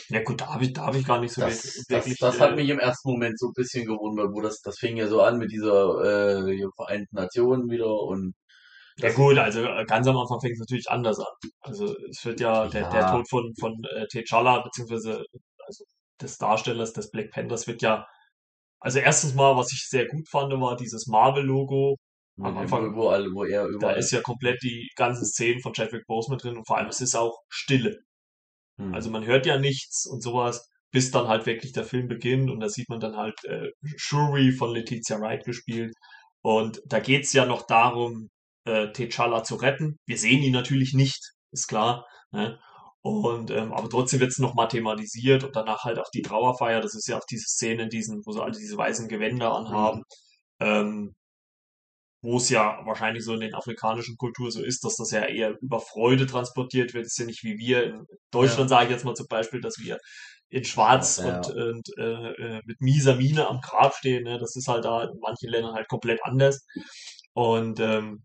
Ja 0.08 0.22
gut, 0.22 0.40
da 0.40 0.54
habe 0.54 0.64
ich, 0.64 0.72
da 0.72 0.86
hab 0.86 0.94
ich 0.94 1.06
gar 1.06 1.20
nicht 1.20 1.34
so 1.34 1.42
Das, 1.42 1.84
wirklich, 1.90 2.18
das, 2.18 2.36
das 2.36 2.36
äh, 2.36 2.40
hat 2.40 2.56
mich 2.56 2.70
im 2.70 2.78
ersten 2.78 3.10
Moment 3.10 3.38
so 3.38 3.48
ein 3.48 3.52
bisschen 3.54 3.84
gewundert, 3.84 4.32
wo 4.32 4.40
das, 4.40 4.62
das 4.62 4.78
fing 4.78 4.96
ja 4.96 5.08
so 5.08 5.20
an 5.20 5.36
mit 5.36 5.52
dieser 5.52 6.48
äh, 6.48 6.66
Vereinten 6.74 7.14
Nationen 7.14 7.68
wieder 7.70 7.92
und 7.92 8.34
Ja 8.96 9.12
gut, 9.12 9.36
also 9.36 9.62
äh, 9.62 9.84
ganz 9.84 10.06
am 10.06 10.16
Anfang 10.16 10.40
fängt 10.40 10.54
es 10.54 10.60
natürlich 10.60 10.88
anders 10.88 11.18
an. 11.18 11.50
Also 11.60 11.94
es 12.08 12.24
wird 12.24 12.40
ja 12.40 12.68
der, 12.68 12.88
der 12.88 13.00
ja, 13.00 13.12
Tod 13.12 13.28
von, 13.28 13.52
von 13.60 13.74
äh, 13.94 14.06
T'Challa, 14.06 14.64
beziehungsweise 14.64 15.22
also 15.66 15.84
des 16.18 16.38
Darstellers 16.38 16.94
des 16.94 17.10
Black 17.10 17.30
Panthers 17.30 17.66
wird 17.66 17.82
ja, 17.82 18.06
also 18.80 19.00
erstens 19.00 19.34
mal, 19.34 19.54
was 19.54 19.70
ich 19.72 19.86
sehr 19.86 20.06
gut 20.06 20.28
fand, 20.30 20.50
war 20.54 20.76
dieses 20.76 21.06
Marvel-Logo 21.08 21.98
am 22.40 22.56
dem, 22.58 22.58
Anfang. 22.58 22.84
überall, 22.84 23.26
wo 23.32 23.44
er 23.44 23.68
Da 23.78 23.94
überall, 23.94 23.96
ist 23.96 24.10
ja 24.12 24.20
komplett 24.22 24.62
die 24.62 24.90
ganzen 24.96 25.26
Szenen 25.26 25.60
von 25.60 25.72
Chadwick 25.74 26.06
Boseman 26.06 26.38
drin 26.38 26.56
und 26.56 26.66
vor 26.66 26.78
allem 26.78 26.88
es 26.88 27.00
ist 27.00 27.14
auch 27.14 27.38
Stille. 27.48 27.98
Also 28.90 29.06
hm, 29.06 29.12
man 29.12 29.26
hört 29.26 29.46
ja 29.46 29.58
nichts 29.58 30.06
und 30.06 30.22
sowas, 30.22 30.68
bis 30.92 31.10
dann 31.10 31.28
halt 31.28 31.46
wirklich 31.46 31.72
der 31.72 31.84
Film 31.84 32.08
beginnt 32.08 32.50
und 32.50 32.60
da 32.60 32.68
sieht 32.68 32.88
man 32.88 33.00
dann 33.00 33.16
halt 33.16 33.42
äh, 33.44 33.70
Shuri 33.96 34.52
von 34.52 34.72
Letizia 34.72 35.20
Wright 35.20 35.44
gespielt. 35.44 35.94
Und 36.42 36.82
da 36.86 37.00
geht's 37.00 37.32
ja 37.32 37.46
noch 37.46 37.66
darum, 37.66 38.30
äh, 38.64 38.86
T'Challa 38.88 39.44
zu 39.44 39.56
retten. 39.56 39.98
Wir 40.06 40.18
sehen 40.18 40.42
ihn 40.42 40.52
natürlich 40.52 40.94
nicht, 40.94 41.32
ist 41.52 41.68
klar. 41.68 42.06
Ne? 42.32 42.58
Und 43.02 43.50
ähm, 43.50 43.72
aber 43.72 43.88
trotzdem 43.88 44.20
wird's 44.20 44.38
noch 44.38 44.54
mal 44.54 44.66
thematisiert 44.68 45.44
und 45.44 45.56
danach 45.56 45.84
halt 45.84 45.98
auch 45.98 46.10
die 46.14 46.22
Trauerfeier. 46.22 46.80
Das 46.80 46.94
ist 46.94 47.08
ja 47.08 47.18
auch 47.18 47.26
diese 47.30 47.46
Szene, 47.48 47.84
in 47.84 47.88
diesen, 47.90 48.22
wo 48.26 48.32
sie 48.32 48.42
alle 48.42 48.52
diese 48.58 48.76
weißen 48.76 49.08
Gewänder 49.08 49.52
anhaben. 49.54 50.02
hm, 50.02 50.04
Ähm, 50.60 51.14
wo 52.22 52.36
es 52.36 52.48
ja 52.48 52.80
wahrscheinlich 52.84 53.24
so 53.24 53.34
in 53.34 53.40
den 53.40 53.54
afrikanischen 53.54 54.16
Kulturen 54.16 54.52
so 54.52 54.62
ist, 54.62 54.84
dass 54.84 54.96
das 54.96 55.10
ja 55.10 55.24
eher 55.24 55.58
über 55.60 55.80
Freude 55.80 56.26
transportiert 56.26 56.94
wird. 56.94 57.04
Das 57.04 57.12
ist 57.12 57.18
ja 57.18 57.26
nicht 57.26 57.42
wie 57.42 57.58
wir 57.58 57.84
in 57.84 58.06
Deutschland, 58.30 58.70
ja, 58.70 58.76
sage 58.76 58.86
ich 58.86 58.90
jetzt 58.92 59.04
mal 59.04 59.14
zum 59.14 59.26
Beispiel, 59.26 59.60
dass 59.60 59.78
wir 59.78 59.98
in 60.48 60.62
ja, 60.62 60.68
Schwarz 60.68 61.18
ja, 61.18 61.36
und, 61.36 61.50
und 61.50 61.98
äh, 61.98 62.32
äh, 62.32 62.60
mit 62.64 62.80
mieser 62.80 63.16
Miene 63.16 63.48
am 63.48 63.60
Grab 63.60 63.94
stehen. 63.94 64.22
Ne? 64.22 64.38
Das 64.38 64.54
ist 64.54 64.68
halt 64.68 64.84
da 64.84 65.02
in 65.04 65.18
manchen 65.20 65.50
Ländern 65.50 65.74
halt 65.74 65.88
komplett 65.88 66.20
anders. 66.22 66.64
Und 67.32 67.80
ähm, 67.80 68.24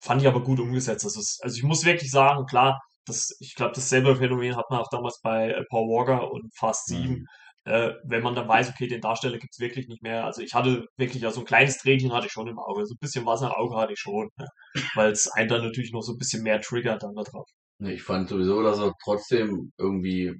fand 0.00 0.22
ich 0.22 0.28
aber 0.28 0.42
gut 0.44 0.60
umgesetzt. 0.60 1.04
Ist, 1.04 1.40
also 1.42 1.56
ich 1.56 1.62
muss 1.64 1.84
wirklich 1.84 2.10
sagen, 2.10 2.46
klar, 2.46 2.80
das, 3.06 3.36
ich 3.40 3.54
glaube, 3.54 3.72
dasselbe 3.74 4.16
Phänomen 4.16 4.56
hat 4.56 4.70
man 4.70 4.78
auch 4.78 4.88
damals 4.90 5.20
bei 5.22 5.50
äh, 5.50 5.64
Paul 5.70 5.88
Walker 5.88 6.30
und 6.30 6.54
Fast 6.56 6.86
7. 6.86 7.02
hm, 7.04 7.26
Äh, 7.64 7.92
wenn 8.04 8.22
man 8.22 8.34
dann 8.34 8.48
weiß, 8.48 8.70
okay, 8.70 8.86
den 8.88 9.00
Darsteller 9.00 9.38
gibt's 9.38 9.58
wirklich 9.58 9.88
nicht 9.88 10.02
mehr. 10.02 10.24
Also 10.24 10.42
ich 10.42 10.54
hatte 10.54 10.86
wirklich, 10.96 11.22
ja, 11.22 11.30
so 11.30 11.40
ein 11.40 11.46
kleines 11.46 11.78
Tränchen 11.78 12.12
hatte 12.12 12.26
ich 12.26 12.32
schon 12.32 12.46
im 12.48 12.58
Auge. 12.58 12.84
So 12.86 12.94
ein 12.94 12.98
bisschen 13.00 13.26
Wasser 13.26 13.46
im 13.46 13.52
Auge 13.52 13.76
hatte 13.76 13.92
ich 13.94 13.98
schon. 14.00 14.28
Ne? 14.36 14.46
Weil 14.94 15.12
es 15.12 15.28
einen 15.32 15.48
dann 15.48 15.62
natürlich 15.64 15.92
noch 15.92 16.02
so 16.02 16.12
ein 16.12 16.18
bisschen 16.18 16.42
mehr 16.42 16.60
triggert 16.60 17.02
dann 17.02 17.14
da 17.14 17.22
drauf. 17.22 17.48
Ne, 17.78 17.94
Ich 17.94 18.02
fand 18.02 18.28
sowieso, 18.28 18.62
dass 18.62 18.78
er 18.78 18.92
trotzdem 19.02 19.72
irgendwie 19.78 20.32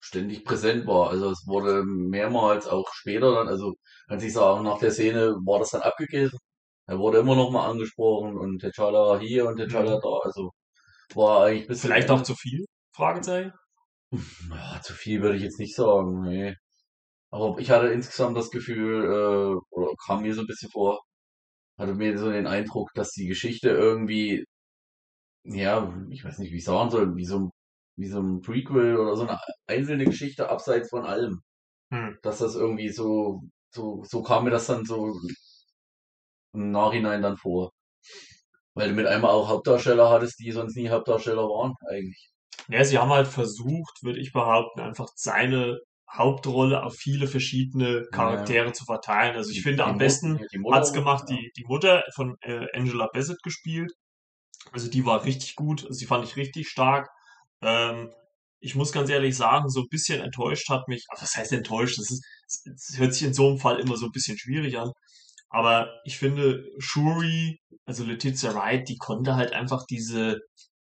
ständig 0.00 0.44
präsent 0.44 0.86
war. 0.86 1.10
Also 1.10 1.30
es 1.30 1.44
wurde 1.46 1.82
mehrmals 1.84 2.66
auch 2.66 2.86
später 2.92 3.34
dann, 3.34 3.48
also 3.48 3.74
als 4.08 4.22
ich 4.22 4.32
sagen, 4.32 4.64
nach 4.64 4.78
der 4.78 4.90
Szene 4.92 5.34
war 5.44 5.58
das 5.58 5.70
dann 5.70 5.82
abgegeben. 5.82 6.36
Er 6.86 6.98
wurde 6.98 7.18
immer 7.18 7.34
noch 7.36 7.50
mal 7.50 7.68
angesprochen 7.70 8.36
und 8.38 8.62
T'Challa 8.62 9.18
hier 9.18 9.46
und 9.46 9.58
T'Challa 9.60 9.96
Mhm. 9.96 10.00
da. 10.02 10.18
Also 10.24 10.50
war 11.14 11.46
eigentlich 11.46 11.68
bis 11.68 11.80
zum 11.80 11.88
Vielleicht 11.90 12.10
auch 12.10 12.22
zu 12.22 12.34
viel? 12.34 12.64
Fragezeichen. 12.94 13.52
Ja, 14.50 14.80
zu 14.82 14.94
viel 14.94 15.22
würde 15.22 15.36
ich 15.36 15.42
jetzt 15.42 15.58
nicht 15.60 15.74
sagen, 15.76 16.22
nee. 16.22 16.54
Aber 17.30 17.58
ich 17.58 17.70
hatte 17.70 17.88
insgesamt 17.88 18.36
das 18.36 18.50
Gefühl, 18.50 19.04
äh, 19.04 19.74
oder 19.74 19.92
kam 20.06 20.22
mir 20.22 20.34
so 20.34 20.42
ein 20.42 20.46
bisschen 20.46 20.70
vor, 20.70 21.00
hatte 21.78 21.94
mir 21.94 22.18
so 22.18 22.30
den 22.32 22.46
Eindruck, 22.46 22.90
dass 22.94 23.12
die 23.12 23.26
Geschichte 23.28 23.70
irgendwie, 23.70 24.44
ja, 25.44 25.94
ich 26.10 26.24
weiß 26.24 26.38
nicht, 26.38 26.52
wie 26.52 26.56
ich 26.58 26.64
sagen 26.64 26.90
soll, 26.90 27.16
wie 27.16 27.24
so 27.24 27.38
ein, 27.38 27.50
wie 27.96 28.08
so 28.08 28.20
ein 28.20 28.42
Prequel 28.42 28.96
oder 28.96 29.16
so 29.16 29.22
eine 29.26 29.38
einzelne 29.66 30.04
Geschichte 30.04 30.48
abseits 30.50 30.90
von 30.90 31.04
allem. 31.04 31.40
Hm. 31.92 32.18
Dass 32.22 32.38
das 32.38 32.54
irgendwie 32.56 32.90
so, 32.90 33.42
so, 33.74 34.04
so 34.04 34.22
kam 34.22 34.44
mir 34.44 34.50
das 34.50 34.66
dann 34.66 34.84
so 34.84 35.14
im 36.52 36.70
Nachhinein 36.72 37.22
dann 37.22 37.36
vor. 37.36 37.72
Weil 38.74 38.90
du 38.90 38.94
mit 38.94 39.06
einmal 39.06 39.30
auch 39.32 39.48
Hauptdarsteller 39.48 40.10
hattest, 40.10 40.38
die 40.40 40.52
sonst 40.52 40.76
nie 40.76 40.88
Hauptdarsteller 40.90 41.42
waren, 41.42 41.74
eigentlich. 41.88 42.30
Ja, 42.68 42.84
sie 42.84 42.98
haben 42.98 43.10
halt 43.10 43.28
versucht, 43.28 44.02
würde 44.02 44.20
ich 44.20 44.32
behaupten, 44.32 44.80
einfach 44.80 45.08
seine 45.14 45.80
Hauptrolle 46.12 46.82
auf 46.82 46.94
viele 46.94 47.26
verschiedene 47.26 47.98
Ja, 47.98 48.10
Charaktere 48.10 48.72
zu 48.72 48.84
verteilen. 48.84 49.36
Also 49.36 49.50
ich 49.50 49.62
finde, 49.62 49.84
die, 49.84 49.90
am 49.90 49.98
besten 49.98 50.38
hat's 50.38 50.90
Mutter, 50.90 50.92
gemacht 50.92 51.24
ja. 51.28 51.36
die, 51.36 51.50
die 51.56 51.64
Mutter 51.64 52.04
von 52.14 52.36
äh, 52.42 52.66
Angela 52.74 53.08
Bassett 53.12 53.42
gespielt. 53.42 53.92
Also 54.72 54.88
die 54.90 55.04
war 55.06 55.24
richtig 55.24 55.54
gut, 55.56 55.84
also 55.86 55.98
die 55.98 56.06
fand 56.06 56.24
ich 56.24 56.36
richtig 56.36 56.68
stark. 56.68 57.08
Ähm, 57.62 58.10
ich 58.60 58.74
muss 58.74 58.92
ganz 58.92 59.10
ehrlich 59.10 59.36
sagen, 59.36 59.68
so 59.68 59.80
ein 59.80 59.88
bisschen 59.90 60.20
enttäuscht 60.20 60.68
hat 60.70 60.88
mich, 60.88 61.04
ach, 61.14 61.22
was 61.22 61.36
heißt 61.36 61.52
enttäuscht? 61.52 61.98
Das 61.98 62.10
ist, 62.10 62.24
das 62.64 62.98
hört 62.98 63.12
sich 63.14 63.22
in 63.24 63.34
so 63.34 63.48
einem 63.48 63.58
Fall 63.58 63.78
immer 63.80 63.96
so 63.96 64.06
ein 64.06 64.12
bisschen 64.12 64.38
schwierig 64.38 64.78
an. 64.78 64.90
Aber 65.50 65.88
ich 66.04 66.18
finde, 66.18 66.64
Shuri, 66.78 67.58
also 67.84 68.04
Letizia 68.04 68.54
Wright, 68.54 68.88
die 68.88 68.96
konnte 68.96 69.36
halt 69.36 69.52
einfach 69.52 69.84
diese, 69.88 70.40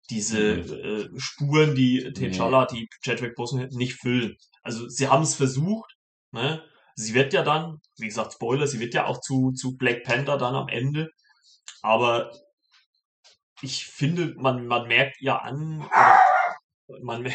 diese 0.09 0.57
Mhm. 0.57 0.73
äh, 1.15 1.19
Spuren, 1.19 1.75
die. 1.75 2.05
T'Challa, 2.07 2.65
die 2.71 2.87
Chadwick 3.03 3.35
Boseman 3.35 3.67
nicht 3.71 3.99
füllen. 3.99 4.35
Also 4.65 4.89
sie 4.89 5.07
haben 5.07 5.21
es 5.21 5.35
versucht, 5.35 5.95
ne? 6.31 6.63
Sie 6.95 7.13
wird 7.13 7.33
ja 7.33 7.43
dann, 7.43 7.81
wie 7.97 8.07
gesagt, 8.07 8.33
Spoiler, 8.33 8.67
sie 8.67 8.79
wird 8.79 8.93
ja 8.93 9.05
auch 9.05 9.21
zu, 9.21 9.51
zu 9.51 9.77
Black 9.77 10.03
Panther 10.03 10.37
dann 10.37 10.55
am 10.55 10.69
Ende. 10.69 11.11
Aber 11.81 12.31
ich 13.61 13.85
finde, 13.85 14.33
man, 14.37 14.65
man 14.65 14.87
merkt 14.87 15.21
ihr 15.21 15.41
an, 15.41 15.87
man, 17.01 17.23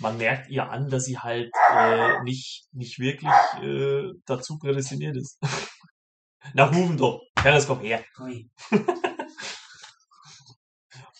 man 0.00 0.18
merkt 0.18 0.50
ihr 0.50 0.68
an, 0.68 0.90
dass 0.90 1.04
sie 1.04 1.18
halt 1.18 1.50
äh, 1.70 2.22
nicht, 2.22 2.68
nicht 2.72 2.98
wirklich 2.98 3.32
äh, 3.62 4.12
dazu 4.26 4.58
prädestiniert 4.58 5.16
ist. 5.16 5.38
Na, 6.54 6.64
rufen 6.64 6.98
doch. 6.98 7.22
Ferris, 7.38 7.66
komm 7.66 7.80
her. 7.80 8.04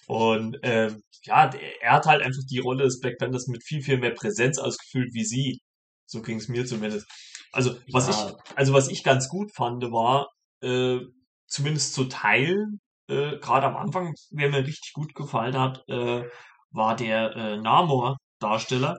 Und 0.07 0.59
ähm, 0.63 1.03
ja, 1.27 1.49
der- 1.49 1.83
er 1.83 1.93
hat 1.93 2.07
halt 2.07 2.23
einfach 2.23 2.43
die 2.51 2.59
Rolle 2.59 2.85
des 2.85 3.01
Black 3.01 3.19
Panthers 3.19 3.47
mit 3.49 3.63
viel, 3.65 3.83
viel 3.83 3.99
mehr 3.99 4.13
Präsenz 4.13 4.59
ausgefüllt 4.59 5.13
wie 5.15 5.25
sie. 5.25 5.61
So 6.07 6.23
ging 6.23 6.39
es 6.39 6.49
mir 6.49 6.67
zumindest. 6.67 7.07
Also, 7.53 7.77
was 7.93 8.09
ich, 8.09 8.17
Ja, 8.17 8.37
also 8.57 8.73
was 8.75 8.89
ich 8.89 9.03
ganz 9.03 9.29
gut 9.29 9.53
fand, 9.55 9.83
war, 9.85 10.29
äh, 10.63 11.01
zumindest 11.49 11.95
zu 11.95 12.05
teilen, 12.05 12.81
äh, 13.09 13.39
gerade 13.39 13.67
am 13.67 13.77
Anfang, 13.77 14.15
wer 14.31 14.51
mir 14.51 14.67
richtig 14.67 14.93
gut 14.95 15.15
gefallen 15.15 15.59
hat, 15.59 15.83
äh, 15.89 16.25
war 16.71 16.97
der 16.97 17.35
äh, 17.37 17.57
Namor-Darsteller. 17.59 18.99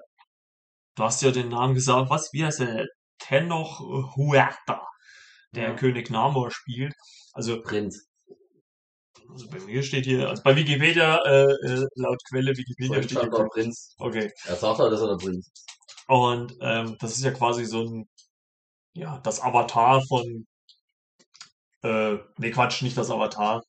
Du 0.96 1.04
hast 1.04 1.22
ja 1.22 1.32
den 1.32 1.50
Namen 1.50 1.76
gesagt, 1.76 2.10
was? 2.10 2.30
Wie 2.34 2.44
heißt 2.44 2.60
der? 2.60 2.88
Tenoch 3.20 3.80
Huerta, 4.16 4.86
der 5.56 5.70
ja. 5.70 5.76
König 5.76 6.10
Namor 6.12 6.52
spielt. 6.52 6.94
Also 7.34 7.62
Prinz. 7.62 8.07
Also 9.30 9.48
bei 9.50 9.60
mir 9.60 9.84
steht 9.84 10.06
hier, 10.06 10.30
also 10.30 10.44
bei 10.44 10.56
Wikipedia, 10.56 11.18
äh, 11.26 11.44
äh, 11.44 11.88
laut 11.96 12.20
Quelle 12.30 12.56
Wikipedia 12.56 13.02
steht 13.04 13.20
hier, 13.20 13.30
Prinz. 13.54 13.96
okay. 13.98 14.32
Er 14.46 14.56
sagt 14.56 14.80
halt, 14.80 14.92
dass 14.92 15.02
er 15.02 15.10
der 15.10 15.18
Prinz 15.18 15.48
ist. 15.48 15.66
Und 16.08 16.56
ähm, 16.62 16.96
das 17.00 17.18
ist 17.18 17.24
ja 17.24 17.32
quasi 17.32 17.66
so 17.66 17.84
ein, 17.84 18.08
ja, 18.94 19.20
das 19.20 19.42
Avatar 19.42 20.02
von, 20.08 20.46
äh, 21.84 22.18
nee 22.38 22.52
Quatsch, 22.52 22.82
nicht 22.82 22.98
das 22.98 23.12
Avatar, 23.12 23.62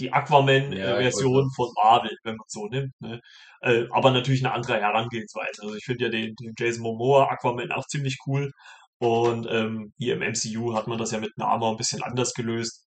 die 0.00 0.06
Ja, 0.06 0.12
Aquaman-Version 0.14 1.50
von 1.54 1.68
Marvel, 1.82 2.10
wenn 2.24 2.36
man 2.36 2.46
so 2.48 2.66
nimmt, 2.66 2.92
ne? 3.00 3.20
Äh, 3.60 3.86
aber 3.90 4.10
natürlich 4.10 4.44
eine 4.44 4.54
andere 4.54 4.80
Herangehensweise. 4.80 5.62
Also 5.62 5.74
ich 5.74 5.84
finde 5.84 6.04
ja 6.04 6.10
den, 6.10 6.34
den 6.34 6.54
Jason 6.58 6.82
Momoa 6.82 7.28
Aquaman 7.30 7.72
auch 7.72 7.86
ziemlich 7.86 8.18
cool. 8.26 8.50
Und 8.98 9.46
ähm, 9.50 9.92
hier 9.98 10.14
im 10.14 10.22
MCU 10.22 10.74
hat 10.74 10.86
man 10.88 10.98
das 10.98 11.10
ja 11.12 11.20
mit 11.20 11.36
Nama 11.36 11.70
ein 11.70 11.76
bisschen 11.76 12.02
anders 12.02 12.34
gelöst. 12.34 12.84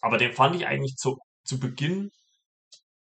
Aber 0.00 0.18
den 0.18 0.32
fand 0.32 0.56
ich 0.56 0.66
eigentlich 0.66 0.96
zu, 0.96 1.16
zu 1.44 1.58
Beginn 1.58 2.10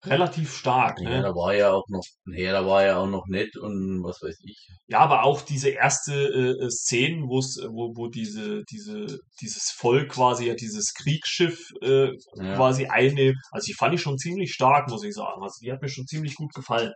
relativ 0.05 0.55
stark. 0.57 0.99
Ja, 1.01 1.11
Ne? 1.11 1.23
da 1.23 1.35
war 1.35 1.55
ja 1.55 1.73
auch 1.73 1.85
noch, 1.89 2.03
nee, 2.25 2.47
da 2.47 2.65
war 2.67 2.85
ja 2.85 2.97
auch 2.99 3.07
noch 3.07 3.27
nett 3.27 3.57
und 3.57 4.03
was 4.03 4.23
weiß 4.23 4.39
ich. 4.45 4.69
Ja, 4.89 5.01
aber 5.01 5.25
auch 5.25 5.43
diese 5.43 5.69
erste 5.71 6.15
äh, 6.15 6.65
äh, 6.65 7.69
wo, 7.69 7.93
wo 7.95 8.09
diese, 8.09 8.63
diese, 8.71 9.19
dieses 9.41 9.71
Volk 9.77 10.11
quasi 10.13 10.47
ja 10.47 10.55
dieses 10.55 10.95
Kriegsschiff 10.95 11.69
äh, 11.83 12.13
Ja. 12.35 12.57
quasi 12.57 12.87
einnimmt. 12.87 13.37
Also 13.51 13.67
die 13.67 13.75
fand 13.75 13.95
ich 13.95 14.01
schon 14.01 14.17
ziemlich 14.19 14.53
stark, 14.53 14.89
muss 14.89 15.05
ich 15.05 15.15
sagen. 15.15 15.43
Also 15.43 15.57
die 15.63 15.71
hat 15.71 15.83
mir 15.83 15.89
schon 15.91 16.07
ziemlich 16.07 16.35
gut 16.35 16.53
gefallen. 16.55 16.93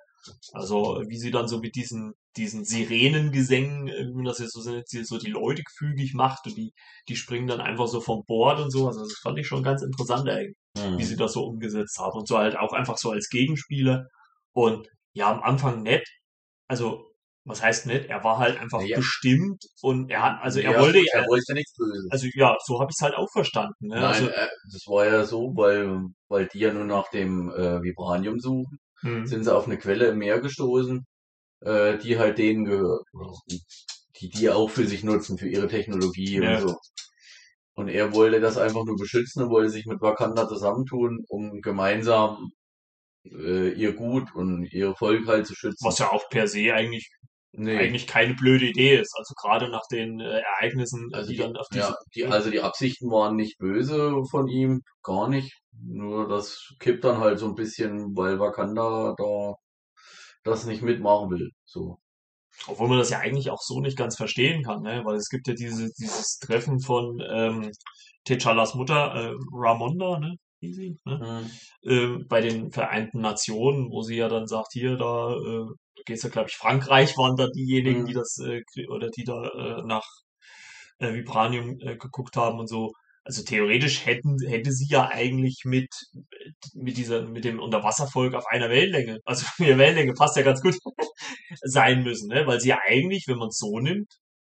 Also 0.53 1.03
wie 1.09 1.19
sie 1.19 1.31
dann 1.31 1.49
so 1.49 1.59
mit 1.59 1.75
diesen, 1.77 2.15
diesen 2.37 2.65
Sirenengesängen, 2.65 3.89
äh, 3.89 4.07
wie 4.09 4.15
man 4.15 4.25
das 4.25 4.39
jetzt 4.39 4.53
so 4.53 4.69
nennt, 4.71 4.89
so 4.89 5.19
die 5.19 5.31
Leute 5.31 5.63
gefügig 5.63 6.15
macht 6.15 6.47
und 6.47 6.57
die, 6.57 6.73
die 7.09 7.17
springen 7.17 7.47
dann 7.47 7.61
einfach 7.61 7.87
so 7.89 8.01
vom 8.01 8.25
Bord 8.27 8.61
und 8.61 8.71
so. 8.71 8.87
Also 8.87 9.01
das 9.03 9.19
fand 9.23 9.39
ich 9.39 9.47
schon 9.47 9.63
ganz 9.63 9.83
interessant 9.83 10.29
eigentlich 10.29 10.57
Hm. 10.77 10.99
wie 10.99 11.05
sie 11.05 11.17
das 11.17 11.33
so 11.35 11.45
umgesetzt 11.45 11.99
haben 12.01 12.19
und 12.19 12.27
so 12.29 12.37
halt 12.39 12.57
auch 12.57 12.73
einfach 12.73 12.99
so 12.99 13.11
als 13.13 13.29
Gegenspieler 13.29 14.07
und 14.53 14.89
ja 15.13 15.31
am 15.31 15.41
Anfang 15.43 15.83
nett 15.83 16.05
also 16.69 17.13
was 17.45 17.63
heißt 17.63 17.87
nett 17.87 18.07
er 18.09 18.25
war 18.25 18.39
halt 18.39 18.59
einfach 18.59 18.81
Ja. 18.87 18.97
bestimmt 18.97 19.63
und 19.83 20.11
er 20.11 20.23
hat 20.23 20.43
also 20.43 20.61
er 20.61 20.73
Ja, 20.73 20.81
wollte 20.81 20.99
er 21.13 21.27
wollte 21.27 21.45
ja 21.49 21.55
nichts 21.55 21.75
Böses. 21.77 22.11
also 22.11 22.27
ja 22.35 22.57
so 22.65 22.81
habe 22.81 22.91
ich 22.91 22.97
es 22.99 23.03
halt 23.05 23.15
auch 23.15 23.29
verstanden 23.33 23.89
ne? 23.89 23.97
Nein, 23.97 24.05
also 24.07 24.27
äh, 24.29 24.49
das 24.73 24.87
war 24.87 25.07
ja 25.07 25.25
so, 25.25 25.53
weil, 25.57 26.01
weil 26.29 26.47
die 26.49 26.59
ja 26.61 26.73
nur 26.73 26.85
nach 26.85 27.09
dem 27.11 27.51
äh, 27.51 27.83
Vibranium 27.83 28.41
suchen, 28.41 28.79
hm, 29.03 29.27
sind 29.27 29.45
sie 29.45 29.55
auf 29.55 29.67
eine 29.67 29.79
Quelle 29.79 30.09
im 30.09 30.19
Meer 30.19 30.41
gestoßen, 30.41 31.07
äh, 31.63 31.99
die 31.99 32.19
halt 32.19 32.39
denen 32.39 32.65
gehört. 32.67 33.05
Die 34.21 34.31
die 34.31 34.51
auch 34.51 34.71
für 34.71 34.87
sich 34.87 35.05
nutzen, 35.05 35.39
für 35.39 35.49
ihre 35.49 35.69
Technologie 35.69 36.41
Ja. 36.41 36.59
und 36.59 36.69
so. 36.69 36.77
Und 37.75 37.89
er 37.89 38.13
wollte 38.15 38.41
das 38.41 38.57
einfach 38.59 38.85
nur 38.85 38.97
beschützen 38.97 39.43
und 39.45 39.51
wollte 39.51 39.71
sich 39.71 39.87
mit 39.87 40.01
Wakanda 40.01 40.49
zusammentun, 40.49 41.25
um 41.29 41.61
gemeinsam 41.61 42.51
äh, 43.25 43.71
ihr 43.73 43.95
Gut 43.95 44.35
und 44.35 44.67
ihr 44.73 44.95
Volk 44.97 45.27
halt 45.27 45.47
zu 45.47 45.55
schützen. 45.55 45.85
was 45.87 45.99
ja 45.99 46.11
auch 46.13 46.29
per 46.31 46.49
se 46.49 46.73
eigentlich 46.75 47.09
nee, 47.53 47.79
eigentlich 47.79 48.07
keine 48.07 48.35
blöde 48.35 48.67
Idee 48.67 48.97
ist 49.01 49.15
also 49.17 49.35
gerade 49.35 49.71
nach 49.71 49.87
den 49.91 50.21
äh, 50.21 50.41
Ereignissen 50.41 51.11
also 51.13 51.31
die 51.31 51.37
die, 51.37 51.43
dann 51.43 51.57
auf 51.57 51.69
diese 51.73 51.89
ja, 51.89 51.97
die, 52.15 52.27
also 52.27 52.51
die 52.51 52.61
Absichten 52.61 53.11
waren 53.11 53.37
nicht 53.37 53.59
böse 53.59 54.13
von 54.31 54.49
ihm, 54.49 54.83
gar 55.03 55.29
nicht. 55.29 55.53
Nur 55.87 56.29
das 56.29 56.75
kippt 56.81 57.05
dann 57.05 57.19
halt 57.19 57.39
so 57.39 57.47
ein 57.49 57.55
bisschen, 57.55 58.17
weil 58.17 58.39
Wakanda 58.41 59.15
da 59.17 59.55
das 60.45 60.67
nicht 60.67 60.83
mitmachen 60.83 61.31
will. 61.31 61.51
So. 61.65 61.99
Obwohl 62.67 62.89
man 62.89 62.99
das 62.99 63.11
ja 63.11 63.19
eigentlich 63.21 63.51
auch 63.51 63.61
so 63.63 63.81
nicht 63.81 63.97
ganz 63.99 64.17
verstehen 64.17 64.63
kann, 64.65 64.83
ne? 64.83 65.03
Weil 65.05 65.17
es 65.17 65.29
gibt 65.29 65.49
ja 65.49 65.55
diese, 65.55 65.91
dieses 65.99 66.39
Treffen 66.39 66.81
von 66.81 67.21
ähm, 67.29 67.71
T'Challas 68.27 68.77
Mutter, 68.77 69.15
äh, 69.15 69.35
Ramonda, 69.53 70.19
ne? 70.21 70.37
Sie, 70.63 70.99
ne? 71.05 71.51
Hm. 71.83 72.21
äh, 72.21 72.25
bei 72.27 72.41
den 72.41 72.71
Vereinten 72.73 73.21
Nationen, 73.21 73.91
wo 73.91 74.03
sie 74.03 74.17
ja 74.17 74.29
dann 74.29 74.47
sagt, 74.47 74.73
hier, 74.73 74.97
da 74.97 75.35
äh, 75.35 75.67
da 75.97 76.03
geht's 76.07 76.23
ja, 76.23 76.31
glaube 76.31 76.49
ich, 76.49 76.57
Frankreich 76.57 77.17
waren 77.19 77.37
da 77.37 77.49
diejenigen, 77.49 78.03
Mhm. 78.03 78.07
die 78.07 78.15
das, 78.15 78.39
äh, 78.39 78.63
oder 78.89 79.11
die 79.11 79.25
da 79.25 79.43
äh, 79.45 79.83
nach 79.87 80.05
äh, 80.99 81.13
Vibranium 81.15 81.79
äh, 81.81 81.97
geguckt 81.97 82.37
haben 82.37 82.59
und 82.59 82.69
so. 82.69 82.93
Also 83.25 83.43
theoretisch 83.43 84.05
hätten, 84.05 84.37
hätte 84.47 84.71
sie 84.71 84.87
ja 84.89 85.09
eigentlich 85.09 85.63
mit, 85.65 85.89
mit 86.75 86.97
dieser, 86.99 87.23
mit 87.23 87.45
dem 87.45 87.59
Unterwasservolk 87.59 88.35
auf 88.35 88.47
einer 88.47 88.69
Wellenlänge, 88.69 89.19
also 89.25 89.47
ihre 89.59 89.79
Wellenlänge 89.79 90.13
passt 90.13 90.37
ja 90.37 90.43
ganz 90.43 90.61
gut, 90.61 90.77
sein 91.63 92.03
müssen, 92.03 92.29
ne? 92.29 92.47
Weil 92.47 92.61
sie 92.61 92.69
ja 92.69 92.79
eigentlich, 92.87 93.25
wenn 93.27 93.39
man 93.39 93.49
es 93.49 93.57
so 93.57 93.79
nimmt, 93.79 94.13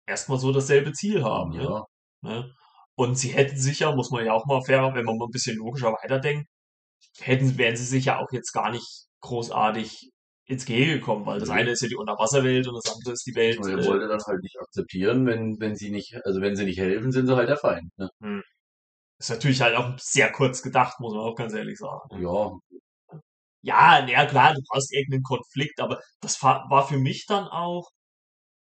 erstmal 0.06 0.38
so 0.38 0.52
dasselbe 0.52 0.92
Ziel 0.92 1.24
haben, 1.24 1.52
ne? 1.52 1.62
Ja, 1.64 1.84
Ne? 2.22 2.52
Und 2.96 3.16
sie 3.16 3.28
hätten 3.28 3.56
sich 3.56 3.80
ja, 3.80 3.94
muss 3.94 4.10
man 4.10 4.24
ja 4.24 4.32
auch 4.32 4.46
mal 4.46 4.62
fair, 4.62 4.92
wenn 4.94 5.04
man 5.04 5.16
mal 5.18 5.26
ein 5.26 5.30
bisschen 5.30 5.56
logischer 5.56 5.92
weiterdenkt, 5.92 6.48
hätten, 7.20 7.56
wären 7.56 7.76
sie 7.76 7.84
sich 7.84 8.06
ja 8.06 8.18
auch 8.18 8.32
jetzt 8.32 8.52
gar 8.52 8.70
nicht 8.70 9.06
großartig 9.20 10.10
ins 10.46 10.64
Gehege 10.64 10.98
gekommen, 10.98 11.26
weil 11.26 11.38
das 11.38 11.50
eine 11.50 11.70
ist 11.72 11.82
ja 11.82 11.88
die 11.88 11.96
Unterwasserwelt 11.96 12.66
und 12.66 12.74
das 12.74 12.92
andere 12.92 13.12
ist 13.12 13.26
die 13.26 13.34
Welt. 13.34 13.60
nur 13.60 13.68
er 13.68 13.78
Äh, 13.78 13.86
wollte 13.86 14.08
dann 14.08 14.20
halt 14.26 14.42
nicht 14.42 14.58
akzeptieren, 14.58 15.26
wenn, 15.26 15.60
wenn 15.60 15.76
sie 15.76 15.90
nicht, 15.90 16.16
also 16.24 16.40
wenn 16.40 16.56
sie 16.56 16.64
nicht 16.64 16.78
helfen, 16.78 17.12
sind 17.12 17.26
sie 17.26 17.36
halt 17.36 17.48
der 17.48 17.58
Feind. 17.58 17.90
Ne? 17.98 18.10
Ist 19.18 19.30
natürlich 19.30 19.60
halt 19.60 19.76
auch 19.76 19.98
sehr 19.98 20.30
kurz 20.32 20.62
gedacht, 20.62 21.00
muss 21.00 21.12
man 21.14 21.22
auch 21.22 21.34
ganz 21.34 21.52
ehrlich 21.54 21.78
sagen. 21.78 22.22
Ja, 22.22 22.52
Ja, 23.62 24.00
na 24.02 24.08
ja, 24.10 24.26
klar, 24.26 24.54
du 24.54 24.60
hast 24.72 24.92
irgendeinen 24.92 25.24
Konflikt, 25.24 25.80
aber 25.80 26.00
das 26.20 26.42
war, 26.42 26.66
war 26.70 26.86
für 26.86 26.98
mich 26.98 27.26
dann 27.26 27.44
auch 27.48 27.88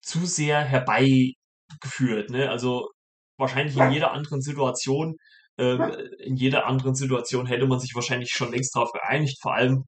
zu 0.02 0.26
sehr 0.26 0.60
herbeigeführt, 0.60 2.30
ne? 2.30 2.50
Also 2.50 2.90
wahrscheinlich 3.38 3.76
in 3.76 3.92
jeder 3.92 4.12
anderen 4.12 4.42
Situation, 4.42 5.16
ähm, 5.58 5.80
in 6.18 6.36
jeder 6.36 6.66
anderen 6.66 6.94
Situation 6.94 7.46
hätte 7.46 7.66
man 7.66 7.80
sich 7.80 7.94
wahrscheinlich 7.94 8.30
schon 8.30 8.52
längst 8.52 8.74
darauf 8.76 8.92
geeinigt, 8.92 9.38
vor 9.40 9.54
allem, 9.54 9.84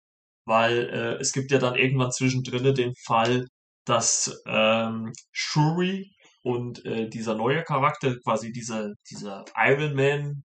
weil 0.47 0.89
äh, 0.91 1.21
es 1.21 1.33
gibt 1.33 1.51
ja 1.51 1.59
dann 1.59 1.77
irgendwann 1.77 2.13
zwischendrin 2.13 2.75
den 2.75 2.95
Fall, 3.05 3.47
dass 3.87 4.43
ähm, 4.47 5.13
Shuri 5.33 6.15
und 6.43 6.85
äh, 6.85 7.09
dieser 7.09 7.35
neue 7.35 7.63
Charakter, 7.65 8.17
quasi 8.25 8.53
dieser, 8.53 8.93
dieser 9.11 9.45
Iron 9.57 9.95
Man, 9.95 10.45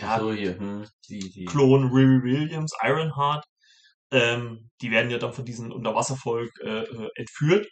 ja, 0.00 0.18
so 0.18 0.32
hier, 0.32 0.58
hm, 0.58 0.86
die, 1.08 1.30
die, 1.30 1.44
Klon 1.46 1.90
Riri 1.90 2.22
Williams, 2.22 2.72
Ironheart, 2.82 3.44
ähm, 4.10 4.70
die 4.80 4.90
werden 4.90 5.10
ja 5.10 5.18
dann 5.18 5.32
von 5.32 5.44
diesem 5.44 5.72
Unterwasservolk 5.72 6.50
äh, 6.62 6.82
äh, 6.84 7.08
entführt 7.16 7.66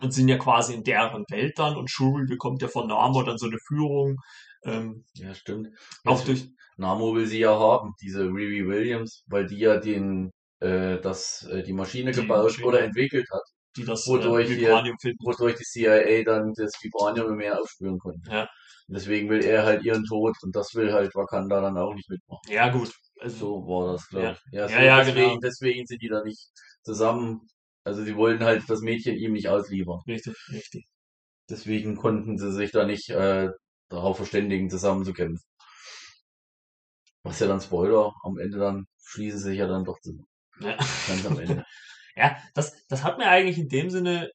und 0.00 0.12
sind 0.12 0.28
ja 0.28 0.38
quasi 0.38 0.74
in 0.74 0.84
deren 0.84 1.24
Welt 1.30 1.58
dann 1.58 1.76
und 1.76 1.90
Shuri 1.90 2.26
bekommt 2.26 2.62
ja 2.62 2.68
von 2.68 2.88
Namor 2.88 3.24
dann 3.24 3.38
so 3.38 3.46
eine 3.46 3.58
Führung, 3.66 4.16
ähm, 4.64 5.04
ja, 5.14 5.34
stimmt. 5.34 5.68
auch 6.04 6.22
durch, 6.24 6.48
Namo 6.76 7.14
will 7.14 7.26
sie 7.26 7.38
ja 7.38 7.58
haben, 7.58 7.94
diese 8.02 8.24
Riri 8.24 8.66
Williams, 8.66 9.24
weil 9.26 9.46
die 9.46 9.58
ja 9.58 9.78
den, 9.78 10.32
äh, 10.60 10.98
das, 11.00 11.44
äh, 11.50 11.62
die 11.62 11.72
Maschine 11.72 12.12
Die 12.12 12.20
gebaut 12.20 12.44
Maschine. 12.44 12.66
oder 12.66 12.82
entwickelt 12.82 13.26
hat, 13.32 13.42
die 13.76 13.84
das 13.84 14.06
Wodurch 14.06 14.50
äh, 14.50 14.56
Vibranium 14.58 14.96
finden. 14.98 15.24
wodurch 15.24 15.56
die 15.56 15.64
CIA 15.64 16.22
dann 16.24 16.52
das 16.54 16.72
Vibranium 16.82 17.28
im 17.32 17.36
Meer 17.36 17.60
aufspüren 17.60 17.98
konnte. 17.98 18.30
Ja. 18.30 18.42
Und 18.88 18.94
deswegen 18.96 19.28
will 19.28 19.44
er 19.44 19.64
halt 19.64 19.84
ihren 19.84 20.04
Tod 20.04 20.36
und 20.42 20.54
das 20.54 20.74
will 20.74 20.92
halt 20.92 21.14
Wakanda 21.14 21.60
dann 21.60 21.76
auch 21.76 21.94
nicht 21.94 22.08
mitmachen. 22.08 22.40
Ja, 22.48 22.68
gut. 22.68 22.92
Also, 23.20 23.36
So 23.36 23.66
war 23.66 23.92
das, 23.92 24.08
glaube 24.08 24.32
ich. 24.32 24.52
Ja, 24.52 24.68
so 24.68 24.74
Ja, 24.74 24.82
ja, 24.82 24.98
deswegen, 25.04 25.28
genau. 25.28 25.40
deswegen 25.40 25.86
sind 25.86 26.02
die 26.02 26.08
da 26.08 26.22
nicht 26.22 26.48
zusammen. 26.82 27.40
Also 27.84 28.02
sie 28.04 28.16
wollten 28.16 28.44
halt 28.44 28.62
das 28.68 28.80
Mädchen 28.80 29.16
ihm 29.16 29.32
nicht 29.32 29.48
ausliefern. 29.48 30.00
richtig, 30.06 30.34
richtig. 30.52 30.86
Deswegen 31.50 31.96
konnten 31.96 32.38
sie 32.38 32.52
sich 32.52 32.72
da 32.72 32.84
nicht 32.86 33.08
äh, 33.10 33.50
darauf 33.88 34.16
verständigen, 34.18 34.70
zusammen 34.70 35.04
zu 35.04 35.12
kämpfen. 35.12 35.42
Was 37.24 37.40
ja 37.40 37.46
dann 37.48 37.60
Spoiler, 37.60 38.12
am 38.22 38.38
Ende 38.38 38.58
dann 38.58 38.86
schließen 39.04 39.38
sie 39.40 39.50
sich 39.50 39.58
ja 39.58 39.66
dann 39.66 39.84
doch 39.84 39.98
zusammen. 40.00 40.26
Ja. 40.60 40.76
Ganz 40.76 41.26
am 41.26 41.38
Ende. 41.38 41.64
Ja, 42.16 42.36
das, 42.54 42.74
das 42.88 43.04
hat 43.04 43.18
mir 43.18 43.28
eigentlich 43.28 43.58
in 43.58 43.68
dem 43.68 43.90
Sinne 43.90 44.30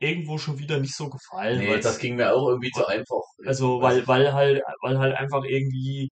irgendwo 0.00 0.38
schon 0.38 0.58
wieder 0.58 0.80
nicht 0.80 0.96
so 0.96 1.10
gefallen. 1.10 1.58
nee, 1.58 1.78
das 1.78 1.98
ging 1.98 2.16
mir 2.16 2.34
auch 2.34 2.48
irgendwie 2.48 2.70
zu 2.70 2.86
einfach. 2.86 3.22
Also, 3.44 3.82
weil, 3.82 4.06
weil 4.08 4.32
halt, 4.32 4.62
weil 4.80 4.98
halt 4.98 5.14
einfach 5.14 5.44
irgendwie, 5.44 6.08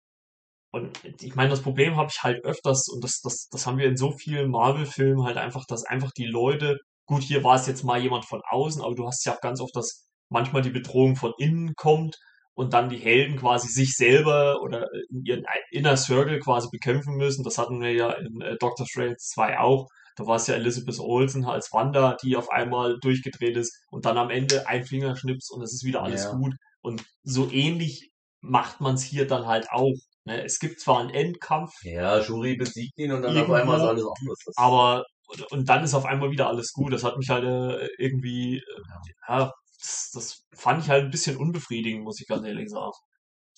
und 0.72 0.98
ich 1.22 1.34
meine, 1.34 1.50
das 1.50 1.62
Problem 1.62 1.96
habe 1.96 2.10
ich 2.12 2.22
halt 2.22 2.44
öfters, 2.44 2.88
und 2.88 3.02
das, 3.02 3.20
das, 3.22 3.48
das 3.50 3.66
haben 3.66 3.78
wir 3.78 3.86
in 3.86 3.96
so 3.96 4.12
vielen 4.12 4.50
Marvel-Filmen 4.50 5.24
halt 5.24 5.38
einfach, 5.38 5.64
dass 5.66 5.84
einfach 5.84 6.12
die 6.12 6.26
Leute, 6.26 6.78
gut, 7.06 7.22
hier 7.22 7.42
war 7.44 7.56
es 7.56 7.66
jetzt 7.66 7.84
mal 7.84 8.00
jemand 8.00 8.26
von 8.26 8.42
außen, 8.46 8.82
aber 8.82 8.94
du 8.94 9.06
hast 9.06 9.24
ja 9.24 9.34
auch 9.34 9.40
ganz 9.40 9.60
oft, 9.60 9.74
dass 9.74 10.06
manchmal 10.30 10.62
die 10.62 10.70
Bedrohung 10.70 11.16
von 11.16 11.32
innen 11.38 11.74
kommt 11.74 12.18
und 12.54 12.74
dann 12.74 12.90
die 12.90 12.98
Helden 12.98 13.36
quasi 13.38 13.68
sich 13.68 13.94
selber 13.94 14.60
oder 14.62 14.88
in 15.10 15.24
ihren 15.24 15.44
Inner 15.70 15.96
Circle 15.96 16.40
quasi 16.40 16.68
bekämpfen 16.70 17.14
müssen. 17.16 17.44
Das 17.44 17.56
hatten 17.56 17.80
wir 17.80 17.92
ja 17.92 18.10
in 18.12 18.40
äh, 18.40 18.56
Doctor 18.58 18.84
Strange 18.86 19.16
2 19.16 19.58
auch. 19.60 19.86
Da 20.18 20.26
war 20.26 20.36
es 20.36 20.48
ja 20.48 20.54
Elizabeth 20.56 20.98
Olsen 20.98 21.44
als 21.44 21.72
Wanda, 21.72 22.16
die 22.22 22.36
auf 22.36 22.50
einmal 22.50 22.98
durchgedreht 23.00 23.56
ist 23.56 23.72
und 23.90 24.04
dann 24.04 24.18
am 24.18 24.30
Ende 24.30 24.66
ein 24.66 24.84
Fingerschnips 24.84 25.48
und 25.50 25.62
es 25.62 25.72
ist 25.72 25.84
wieder 25.84 26.02
alles 26.02 26.24
Ja. 26.24 26.32
gut. 26.32 26.54
Und 26.82 27.04
so 27.22 27.48
ähnlich 27.50 28.10
macht 28.40 28.80
man 28.80 28.94
es 28.96 29.02
hier 29.04 29.26
dann 29.28 29.46
halt 29.46 29.70
auch. 29.70 29.94
Ne? 30.24 30.42
Es 30.44 30.58
gibt 30.58 30.80
zwar 30.80 30.98
einen 31.00 31.10
Endkampf, 31.10 31.72
Ja, 31.82 32.20
Shuri 32.22 32.56
besiegt 32.56 32.98
ihn 32.98 33.12
und 33.12 33.22
dann 33.22 33.32
auf 33.36 33.36
Irgendwo. 33.48 33.54
einmal 33.54 33.78
ist 33.78 33.84
alles 33.86 34.04
anders. 34.20 34.44
Aber 34.56 35.04
und, 35.28 35.52
und 35.52 35.68
dann 35.68 35.84
ist 35.84 35.94
auf 35.94 36.04
einmal 36.06 36.30
wieder 36.32 36.48
alles 36.48 36.72
gut. 36.72 36.92
Das 36.92 37.04
hat 37.04 37.16
mich 37.18 37.28
halt 37.30 37.44
äh, 37.44 37.86
irgendwie, 37.98 38.56
äh, 38.58 38.62
ja, 39.28 39.52
das, 39.80 40.10
das 40.14 40.42
fand 40.54 40.82
ich 40.82 40.90
halt 40.90 41.04
ein 41.04 41.10
bisschen 41.10 41.36
unbefriedigend, 41.36 42.02
muss 42.02 42.20
ich 42.20 42.26
ganz 42.26 42.44
ehrlich 42.46 42.68
sagen. 42.70 42.92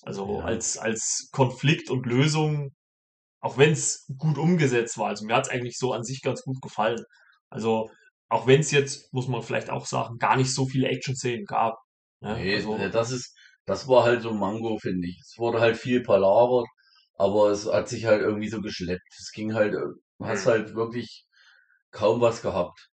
Also 0.02 0.38
Ja. 0.40 0.44
als, 0.44 0.78
als 0.78 1.28
Konflikt 1.32 1.90
und 1.90 2.06
Lösung, 2.06 2.70
auch 3.40 3.58
wenn 3.58 3.72
es 3.72 4.06
gut 4.18 4.38
umgesetzt 4.38 4.98
war. 4.98 5.08
Also 5.08 5.24
mir 5.26 5.34
hat 5.36 5.46
es 5.46 5.50
eigentlich 5.52 5.78
so 5.78 5.92
an 5.92 6.04
sich 6.04 6.22
ganz 6.22 6.42
gut 6.42 6.60
gefallen. 6.62 7.02
Also 7.50 7.90
auch 8.28 8.46
wenn 8.46 8.60
es 8.60 8.70
jetzt, 8.70 9.12
muss 9.12 9.28
man 9.28 9.42
vielleicht 9.42 9.70
auch 9.70 9.86
sagen, 9.86 10.18
gar 10.18 10.36
nicht 10.36 10.54
so 10.54 10.66
viele 10.66 10.88
Action-Szenen 10.88 11.46
gab. 11.46 11.76
Ne? 12.20 12.34
nee, 12.36 12.54
also, 12.56 12.76
äh, 12.76 12.90
das 12.90 13.10
ist, 13.12 13.36
das 13.66 13.88
war 13.88 14.04
halt 14.04 14.22
so 14.22 14.30
ein 14.30 14.38
Mango, 14.38 14.78
finde 14.78 15.08
ich. 15.08 15.20
Es 15.20 15.34
wurde 15.38 15.60
halt 15.60 15.76
viel 15.76 16.02
palabert, 16.02 16.66
aber 17.14 17.50
es 17.50 17.66
hat 17.70 17.88
sich 17.88 18.04
halt 18.06 18.22
irgendwie 18.22 18.48
so 18.48 18.60
geschleppt. 18.60 19.02
Es 19.18 19.32
ging 19.32 19.54
halt, 19.54 19.74
äh, 19.74 19.78
du 19.78 20.26
hast 20.26 20.46
Mhm. 20.46 20.50
halt 20.50 20.74
wirklich 20.74 21.26
kaum 21.92 22.20
was 22.20 22.42
gehabt. 22.42 22.88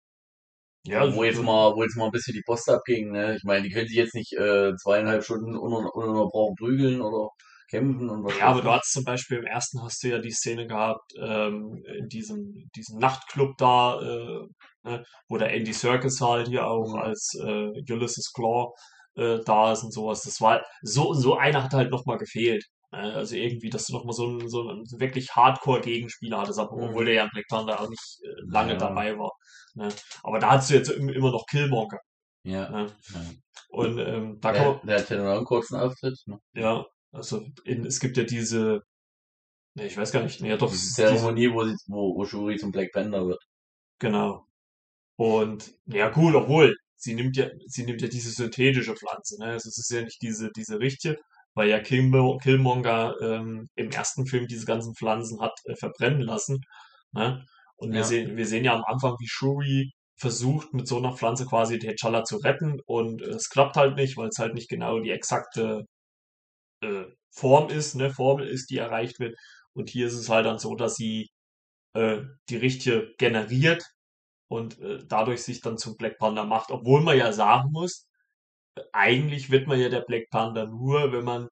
ja, 0.84 1.12
wo 1.14 1.24
jetzt 1.24 1.42
mal, 1.42 1.74
wo 1.74 1.82
jetzt 1.82 1.96
mal 1.96 2.06
ein 2.06 2.10
bisschen 2.12 2.34
die 2.34 2.42
Post 2.46 2.68
abging, 2.70 3.10
ne? 3.12 3.36
Ich 3.36 3.44
meine, 3.44 3.62
die 3.66 3.70
können 3.72 3.88
sich 3.88 3.96
jetzt 3.96 4.14
nicht 4.14 4.32
äh, 4.34 4.74
zweieinhalb 4.76 5.24
Stunden 5.24 5.56
ununter- 5.56 5.94
ununterbrochen 5.94 6.54
prügeln 6.56 7.00
oder 7.00 7.30
kämpfen 7.68 8.08
und 8.10 8.24
was 8.24 8.38
Ja, 8.38 8.46
aber 8.46 8.62
du 8.62 8.70
hast 8.70 8.92
zum 8.92 9.04
Beispiel 9.04 9.38
im 9.38 9.44
ersten 9.46 9.82
hast 9.82 10.02
du 10.02 10.08
ja 10.08 10.18
die 10.18 10.30
Szene 10.30 10.66
gehabt, 10.66 11.12
ähm, 11.20 11.82
in 11.98 12.08
diesem, 12.08 12.68
diesem 12.76 12.98
Nachtclub 12.98 13.56
da, 13.58 14.00
äh, 14.00 14.46
ne, 14.84 15.04
wo 15.28 15.36
der 15.38 15.52
Andy 15.52 15.72
Serkis 15.72 16.20
halt 16.20 16.48
hier 16.48 16.66
auch 16.66 16.94
Mhm. 16.94 17.00
als 17.00 17.34
äh, 17.44 17.92
Ulysses 17.92 18.32
Claw 18.32 18.72
äh, 19.16 19.38
da 19.44 19.72
ist 19.72 19.82
und 19.84 19.92
sowas. 19.92 20.22
Das 20.22 20.40
war 20.40 20.62
so, 20.82 21.14
so 21.14 21.36
einer 21.36 21.62
hat 21.64 21.72
halt 21.74 21.90
nochmal 21.90 22.18
gefehlt. 22.18 22.64
Ne? 22.92 22.98
Also 23.14 23.34
irgendwie, 23.36 23.70
dass 23.70 23.86
du 23.86 23.94
nochmal 23.94 24.12
so 24.14 24.26
einen, 24.26 24.48
so 24.48 24.68
einen 24.68 24.84
wirklich 24.98 25.30
Hardcore-Gegenspieler 25.34 26.38
hattest, 26.38 26.58
aber 26.58 26.72
obwohl 26.72 27.02
Mhm. 27.02 27.06
der 27.06 27.14
ja 27.14 27.24
in 27.24 27.30
Black 27.30 27.46
Panther 27.48 27.80
auch 27.80 27.88
nicht 27.88 28.18
äh, 28.24 28.28
lange 28.52 28.72
Ja. 28.72 28.78
dabei 28.78 29.18
war. 29.18 29.32
Ne? 29.74 29.88
Aber 30.22 30.38
da 30.38 30.50
hast 30.52 30.70
du 30.70 30.74
jetzt 30.74 30.90
im- 30.90 31.08
immer 31.08 31.30
noch 31.32 31.44
Killmonger. 31.46 31.98
Ja. 32.44 32.68
Ne? 32.70 32.86
ja. 33.14 33.20
Und 33.70 33.98
ähm, 33.98 34.38
da 34.40 34.52
kann 34.52 34.62
Der, 34.62 34.72
man, 34.72 34.86
der 34.86 34.98
hat 35.00 35.10
ja 35.10 35.16
noch 35.24 35.36
einen 35.36 35.44
kurzen 35.44 35.76
Auftritt. 35.80 36.18
Ne? 36.26 36.38
ja, 36.54 36.84
also 37.16 37.46
in, 37.64 37.84
es 37.86 38.00
gibt 38.00 38.16
ja 38.16 38.24
diese, 38.24 38.82
ne, 39.74 39.86
ich 39.86 39.96
weiß 39.96 40.12
gar 40.12 40.22
nicht, 40.22 40.40
ne, 40.40 40.50
ja 40.50 40.56
doch, 40.56 40.70
Diese 40.70 40.94
Zeremonie, 40.94 41.52
wo, 41.52 41.64
sie, 41.64 41.76
wo, 41.88 42.16
wo 42.16 42.24
Shuri 42.26 42.56
zum 42.58 42.72
Black 42.72 42.92
Panther 42.92 43.26
wird. 43.26 43.42
genau. 43.98 44.46
Und 45.16 45.72
ja 45.86 46.10
gut, 46.10 46.34
obwohl, 46.34 46.74
sie 46.96 47.14
nimmt 47.14 47.36
ja, 47.36 47.48
sie 47.66 47.84
nimmt 47.84 48.02
ja 48.02 48.08
diese 48.08 48.30
synthetische 48.30 48.94
Pflanze, 48.96 49.38
ne? 49.40 49.46
Also 49.52 49.68
es 49.68 49.78
ist 49.78 49.90
ja 49.90 50.02
nicht 50.02 50.20
diese, 50.22 50.50
diese 50.56 50.78
richtige, 50.80 51.16
weil 51.54 51.68
ja 51.70 51.80
Killmo 51.80 52.38
Killmonger 52.38 53.16
ähm, 53.22 53.68
im 53.76 53.90
ersten 53.90 54.26
Film 54.26 54.46
diese 54.48 54.66
ganzen 54.66 54.94
Pflanzen 54.94 55.40
hat 55.40 55.52
äh, 55.66 55.76
verbrennen 55.76 56.22
lassen. 56.22 56.60
Ne? 57.12 57.44
Und 57.76 57.92
wir 57.92 58.00
Ja. 58.00 58.04
sehen, 58.06 58.36
wir 58.36 58.46
sehen 58.46 58.64
ja 58.64 58.74
am 58.74 58.84
Anfang, 58.86 59.16
wie 59.20 59.28
Shuri 59.28 59.92
versucht, 60.18 60.72
mit 60.74 60.86
so 60.88 60.98
einer 60.98 61.12
Pflanze 61.16 61.46
quasi 61.46 61.76
T'Challa 61.76 62.24
zu 62.24 62.38
retten 62.38 62.80
und 62.86 63.22
es 63.22 63.48
klappt 63.50 63.76
halt 63.76 63.96
nicht, 63.96 64.16
weil 64.16 64.28
es 64.28 64.38
halt 64.38 64.54
nicht 64.54 64.68
genau 64.70 65.00
die 65.00 65.10
exakte 65.10 65.84
äh, 66.82 67.04
Form 67.30 67.68
ist, 67.70 67.94
ne, 67.96 68.10
Formel 68.12 68.46
ist, 68.48 68.70
die 68.70 68.78
erreicht 68.78 69.18
wird. 69.20 69.36
Und 69.74 69.90
hier 69.90 70.06
ist 70.06 70.14
es 70.14 70.28
halt 70.30 70.46
dann 70.46 70.58
so, 70.58 70.74
dass 70.74 70.94
sie 70.96 71.28
äh, 71.94 72.22
die 72.50 72.56
richtige 72.56 73.14
generiert 73.18 73.84
und 74.48 74.78
äh, 74.80 74.98
dadurch 75.06 75.42
sich 75.44 75.60
dann 75.60 75.78
zum 75.78 75.96
Black 75.96 76.18
Panther 76.18 76.44
macht. 76.44 76.70
Obwohl 76.70 77.02
man 77.02 77.18
ja 77.18 77.32
sagen 77.32 77.70
muss, 77.72 78.06
eigentlich 78.92 79.50
wird 79.50 79.66
man 79.66 79.80
ja 79.80 79.88
der 79.88 80.02
Black 80.02 80.28
Panther 80.30 80.66
nur, 80.66 81.12
wenn 81.12 81.24
man 81.24 81.48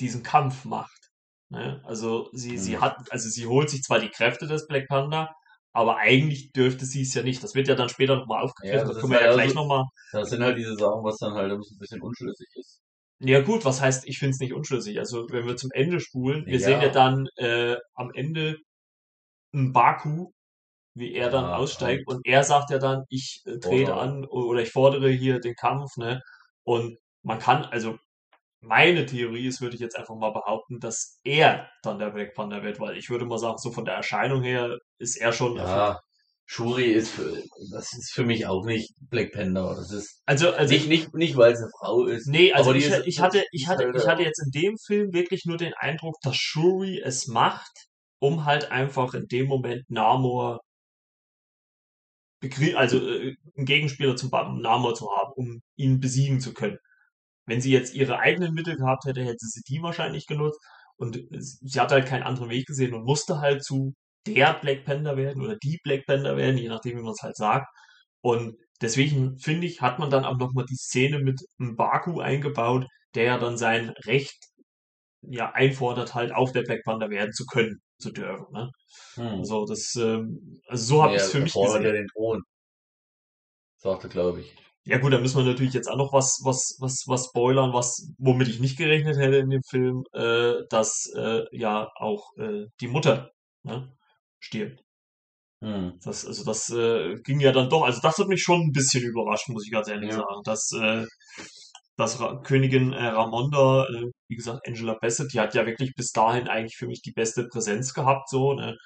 diesen 0.00 0.22
Kampf 0.22 0.64
macht. 0.64 1.10
Ne? 1.50 1.82
Also 1.84 2.30
sie, 2.32 2.58
sie 2.58 2.76
Mhm. 2.76 2.80
hat, 2.82 2.96
also 3.12 3.28
sie 3.28 3.46
holt 3.46 3.70
sich 3.70 3.82
zwar 3.82 4.00
die 4.00 4.10
Kräfte 4.10 4.46
des 4.46 4.66
Black 4.66 4.88
Panther, 4.88 5.34
aber 5.74 5.96
eigentlich 5.98 6.52
dürfte 6.52 6.84
sie 6.86 7.02
es 7.02 7.14
ja 7.14 7.22
nicht. 7.22 7.42
Das 7.42 7.54
wird 7.54 7.68
ja 7.68 7.74
dann 7.74 7.88
später 7.88 8.16
nochmal 8.16 8.42
aufgegriffen. 8.42 8.78
Ja, 8.80 8.84
das 8.84 8.92
das 8.94 9.00
können 9.00 9.12
wir 9.12 9.20
ja 9.20 9.26
halt 9.28 9.34
gleich 9.36 9.48
also- 9.48 9.60
nochmal. 9.60 9.84
Das 10.12 10.30
sind 10.30 10.42
halt 10.42 10.58
diese 10.58 10.74
Sachen, 10.76 11.02
was 11.04 11.18
dann 11.18 11.34
halt 11.34 11.52
immer 11.52 11.62
so 11.62 11.74
ein 11.74 11.78
bisschen 11.78 12.02
unschlüssig 12.02 12.48
ist. 12.56 12.81
Ja 13.24 13.40
gut, 13.40 13.64
was 13.64 13.80
heißt, 13.80 14.06
ich 14.08 14.18
finde 14.18 14.32
es 14.32 14.40
nicht 14.40 14.52
unschlüssig. 14.52 14.98
Also 14.98 15.26
wenn 15.30 15.46
wir 15.46 15.56
zum 15.56 15.70
Ende 15.72 16.00
spulen, 16.00 16.44
wir 16.46 16.58
Ja. 16.58 16.64
sehen 16.64 16.80
ja 16.82 16.88
dann 16.88 17.28
äh, 17.36 17.76
am 17.94 18.10
Ende 18.14 18.56
ein 19.54 19.72
Baku, 19.72 20.32
wie 20.94 21.14
er 21.14 21.30
dann 21.30 21.46
Ja, 21.46 21.56
aussteigt 21.56 22.08
und 22.08 22.26
er 22.26 22.44
sagt 22.44 22.70
ja 22.70 22.78
dann, 22.78 23.04
ich 23.10 23.42
äh, 23.46 23.58
trete 23.60 23.94
an 23.96 24.24
oder 24.26 24.62
ich 24.62 24.72
fordere 24.72 25.10
hier 25.10 25.40
den 25.40 25.54
Kampf, 25.56 25.96
ne? 25.98 26.22
Und 26.64 26.98
man 27.24 27.38
kann, 27.40 27.64
also 27.66 27.98
meine 28.62 29.06
Theorie 29.06 29.46
ist, 29.48 29.60
würde 29.62 29.76
ich 29.76 29.82
jetzt 29.82 29.96
einfach 29.98 30.16
mal 30.16 30.32
behaupten, 30.32 30.80
dass 30.80 31.20
er 31.24 31.70
dann 31.84 31.98
der 32.00 32.10
Black 32.10 32.34
Panther 32.34 32.62
wird, 32.64 32.80
weil 32.80 32.96
ich 32.98 33.10
würde 33.10 33.26
mal 33.26 33.38
sagen, 33.38 33.58
so 33.58 33.72
von 33.72 33.84
der 33.86 33.94
Erscheinung 33.96 34.42
her 34.42 34.78
ist 34.98 35.16
er 35.16 35.32
schon. 35.32 35.58
Ja, 35.58 36.00
Shuri 36.52 36.92
ist 36.92 37.12
für, 37.12 37.42
das 37.70 37.94
ist 37.94 38.12
für 38.12 38.24
mich 38.24 38.44
auch 38.46 38.66
nicht 38.66 38.92
Black 39.00 39.32
Panther. 39.32 39.74
Das 39.74 39.90
ist 39.90 40.20
Also, 40.26 40.50
also 40.50 40.74
nicht, 40.74 40.86
nicht, 40.86 41.14
nicht 41.14 41.34
weil 41.38 41.52
es 41.54 41.60
eine 41.60 41.70
Frau 41.80 42.04
ist. 42.04 42.26
Nee, 42.28 42.52
also 42.52 42.74
ich, 42.74 42.84
ist- 42.88 43.06
ich 43.06 43.20
hatte, 43.20 43.42
ich 43.52 43.68
hatte, 43.68 43.90
ich 43.96 44.06
hatte 44.06 44.22
jetzt 44.22 44.38
in 44.44 44.50
dem 44.50 44.76
Film 44.76 45.14
wirklich 45.14 45.46
nur 45.46 45.56
den 45.56 45.72
Eindruck, 45.72 46.16
dass 46.20 46.36
Shuri 46.36 47.00
es 47.02 47.26
macht, 47.26 47.72
um 48.20 48.44
halt 48.44 48.70
einfach 48.70 49.14
in 49.14 49.28
dem 49.28 49.46
Moment 49.46 49.88
Namor 49.88 50.60
also 52.74 52.98
äh, 52.98 53.34
einen 53.56 53.66
Gegenspieler 53.66 54.16
zum 54.16 54.28
Namor 54.30 54.94
zu 54.94 55.08
haben, 55.10 55.32
um 55.36 55.62
ihn 55.76 56.00
besiegen 56.00 56.38
zu 56.40 56.52
können. 56.52 56.76
Wenn 57.46 57.62
sie 57.62 57.72
jetzt 57.72 57.94
ihre 57.94 58.18
eigenen 58.18 58.52
Mittel 58.52 58.76
gehabt 58.76 59.04
hätte, 59.06 59.22
hätte 59.24 59.38
sie 59.46 59.62
die 59.66 59.82
wahrscheinlich 59.82 60.26
genutzt 60.26 60.60
und 60.96 61.18
sie 61.30 61.80
hat 61.80 61.92
halt 61.92 62.06
keinen 62.06 62.24
anderen 62.24 62.50
Weg 62.50 62.66
gesehen 62.66 62.92
und 62.94 63.04
musste 63.04 63.40
halt 63.40 63.64
zu 63.64 63.94
der 64.26 64.54
Black 64.54 64.84
Panther 64.84 65.16
werden 65.16 65.42
oder 65.42 65.56
die 65.56 65.78
Black 65.84 66.06
Panther 66.06 66.36
werden, 66.36 66.58
je 66.58 66.68
nachdem, 66.68 66.98
wie 66.98 67.02
man 67.02 67.12
es 67.12 67.22
halt 67.22 67.36
sagt. 67.36 67.68
Und 68.20 68.56
deswegen 68.80 69.38
finde 69.38 69.66
ich, 69.66 69.80
hat 69.80 69.98
man 69.98 70.10
dann 70.10 70.24
auch 70.24 70.38
nochmal 70.38 70.66
die 70.66 70.76
Szene 70.76 71.18
mit 71.20 71.40
Mbaku 71.58 72.20
eingebaut, 72.20 72.86
der 73.14 73.24
ja 73.24 73.38
dann 73.38 73.58
sein 73.58 73.90
Recht 74.06 74.36
ja 75.22 75.52
einfordert, 75.52 76.14
halt 76.14 76.32
auch 76.34 76.50
der 76.52 76.62
Black 76.62 76.82
Panther 76.84 77.10
werden 77.10 77.32
zu 77.32 77.46
können, 77.46 77.80
zu 77.98 78.12
dürfen. 78.12 78.46
Ne? 78.52 78.70
Hm. 79.16 79.38
Also 79.40 79.66
das, 79.66 79.94
ähm, 79.96 80.60
also 80.66 80.96
so 80.96 81.02
habe 81.02 81.14
Ja, 81.14 81.16
ich 81.16 81.22
es 81.22 81.30
für 81.32 81.40
mich 81.40 81.52
gesehen. 81.54 81.82
ja 81.82 81.92
den 81.92 82.08
Thron. 82.08 82.42
Sagte, 83.76 84.08
glaube 84.08 84.40
ich. 84.40 84.56
Ja 84.84 84.98
gut, 84.98 85.12
da 85.12 85.18
müssen 85.18 85.38
wir 85.38 85.44
natürlich 85.44 85.74
jetzt 85.74 85.88
auch 85.88 85.96
noch 85.96 86.12
was, 86.12 86.40
was, 86.44 86.76
was, 86.80 87.04
was 87.06 87.26
spoilern, 87.26 87.72
was, 87.72 88.08
womit 88.18 88.48
ich 88.48 88.58
nicht 88.60 88.76
gerechnet 88.78 89.16
hätte 89.16 89.36
in 89.36 89.50
dem 89.50 89.62
Film, 89.62 90.04
äh, 90.12 90.54
dass 90.70 91.06
äh, 91.16 91.44
ja 91.52 91.88
auch 91.96 92.32
äh, 92.36 92.66
die 92.80 92.88
Mutter 92.88 93.30
ne, 93.62 93.92
stirbt. 94.42 94.82
Hm. 95.62 95.98
Das, 96.04 96.26
also 96.26 96.44
das 96.44 96.70
äh, 96.70 97.16
ging 97.22 97.40
ja 97.40 97.52
dann 97.52 97.70
doch, 97.70 97.84
also 97.84 98.00
das 98.02 98.18
hat 98.18 98.28
mich 98.28 98.42
schon 98.42 98.62
ein 98.62 98.72
bisschen 98.72 99.04
überrascht, 99.04 99.48
muss 99.48 99.64
ich 99.64 99.72
ganz 99.72 99.88
ehrlich 99.88 100.10
Ja. 100.10 100.16
sagen. 100.16 100.42
Dass, 100.44 100.72
äh, 100.72 101.06
dass 101.96 102.20
Ra 102.20 102.40
Königin 102.42 102.92
äh, 102.92 103.06
Ramonda, 103.06 103.86
äh, 103.86 104.10
wie 104.28 104.36
gesagt, 104.36 104.66
Angela 104.66 104.96
Bassett, 105.00 105.32
die 105.32 105.40
hat 105.40 105.54
ja 105.54 105.66
wirklich 105.66 105.92
bis 105.94 106.10
dahin 106.12 106.48
eigentlich 106.48 106.76
für 106.76 106.86
mich 106.88 107.02
die 107.02 107.12
beste 107.12 107.46
Präsenz 107.48 107.94
gehabt, 107.94 108.28
so, 108.28 108.54
ne? 108.54 108.76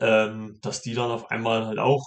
Ähm, 0.00 0.58
dass 0.62 0.80
die 0.82 0.94
dann 0.94 1.10
auf 1.10 1.30
einmal 1.30 1.66
halt 1.66 1.78
auch 1.78 2.04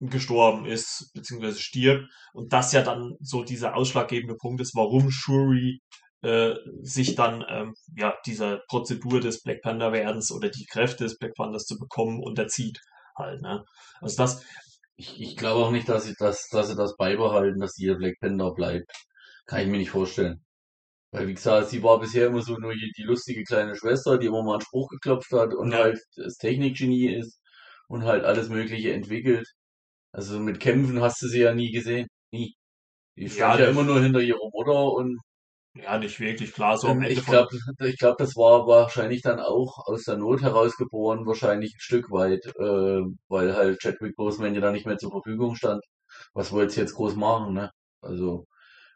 gestorben 0.00 0.66
ist, 0.66 1.10
beziehungsweise 1.14 1.58
stirbt. 1.60 2.08
Und 2.32 2.52
das 2.52 2.72
ja 2.72 2.82
dann 2.82 3.14
so 3.20 3.44
dieser 3.44 3.76
ausschlaggebende 3.76 4.36
Punkt 4.36 4.60
ist, 4.60 4.74
warum 4.74 5.10
Shuri 5.10 5.80
äh, 6.24 6.56
sich 6.82 7.14
dann 7.16 7.44
ähm, 7.48 7.74
ja 7.96 8.14
dieser 8.26 8.60
Prozedur 8.68 9.20
des 9.20 9.42
Black 9.42 9.62
Panther 9.62 9.92
werdens 9.92 10.32
oder 10.32 10.48
die 10.50 10.66
Kräfte 10.66 11.04
des 11.04 11.18
Black 11.18 11.34
Panthers 11.34 11.66
zu 11.66 11.78
bekommen 11.78 12.20
unterzieht 12.22 12.80
halt 13.16 13.42
ne 13.42 13.64
also 14.00 14.16
das 14.16 14.42
Ich, 14.96 15.20
ich 15.20 15.36
glaube 15.36 15.64
auch 15.64 15.70
nicht, 15.72 15.88
dass 15.88 16.04
sie 16.06 16.14
das, 16.18 16.48
dass 16.50 16.68
sie 16.68 16.76
das 16.76 16.96
beibehalten, 16.96 17.60
dass 17.60 17.72
sie 17.74 17.86
der 17.86 17.96
Black 17.96 18.16
Panther 18.20 18.52
bleibt. 18.54 18.90
Kann 19.46 19.60
ich 19.62 19.66
mir 19.68 19.78
nicht 19.78 19.90
vorstellen. 19.90 20.44
Weil, 21.12 21.28
wie 21.28 21.34
gesagt, 21.34 21.68
sie 21.70 21.82
war 21.82 22.00
bisher 22.00 22.26
immer 22.28 22.42
so 22.42 22.56
nur 22.58 22.74
die, 22.74 22.92
die 22.96 23.02
lustige 23.04 23.44
kleine 23.44 23.76
Schwester, 23.76 24.18
die 24.18 24.26
immer 24.26 24.42
mal 24.44 24.54
einen 24.54 24.60
Spruch 24.62 24.88
geklopft 24.90 25.32
hat 25.32 25.54
und 25.54 25.72
Ja. 25.72 25.78
halt 25.78 26.00
das 26.16 26.36
Technikgenie 26.38 27.14
ist 27.14 27.40
und 27.88 28.04
halt 28.04 28.24
alles 28.24 28.48
Mögliche 28.50 28.92
entwickelt. 28.92 29.46
Also 30.12 30.40
mit 30.40 30.60
Kämpfen 30.60 31.00
hast 31.02 31.22
du 31.22 31.28
sie 31.28 31.40
ja 31.40 31.54
nie 31.54 31.72
gesehen. 31.72 32.08
Nie. 32.32 32.54
Die 33.16 33.28
stand 33.30 33.60
ja, 33.60 33.66
das- 33.66 33.70
immer 33.76 33.84
nur 33.84 34.00
hinter 34.02 34.20
ihrer 34.20 34.48
Mutter 34.52 34.92
und 34.92 35.18
ja 35.74 35.98
nicht 35.98 36.20
wirklich 36.20 36.52
klar 36.52 36.78
so 36.78 36.88
am 36.88 36.98
ähm, 36.98 37.02
Ende 37.02 37.20
ich 37.20 37.26
glaube, 37.26 37.48
ich 37.84 37.98
glaube, 37.98 38.16
das 38.18 38.36
war 38.36 38.66
wahrscheinlich 38.66 39.22
dann 39.22 39.40
auch 39.40 39.78
aus 39.86 40.04
der 40.04 40.16
Not 40.16 40.42
herausgeboren, 40.42 41.26
wahrscheinlich 41.26 41.74
ein 41.74 41.80
Stück 41.80 42.10
weit, 42.10 42.46
äh, 42.46 43.02
weil 43.28 43.54
halt 43.56 43.80
Chadwick 43.80 44.16
Boseman 44.16 44.54
ja 44.54 44.60
da 44.60 44.72
nicht 44.72 44.86
mehr 44.86 44.98
zur 44.98 45.10
Verfügung 45.10 45.54
stand. 45.56 45.82
Was 46.34 46.52
wollt's 46.52 46.76
jetzt 46.76 46.94
groß 46.94 47.16
machen, 47.16 47.54
ne? 47.54 47.70
Also 48.00 48.46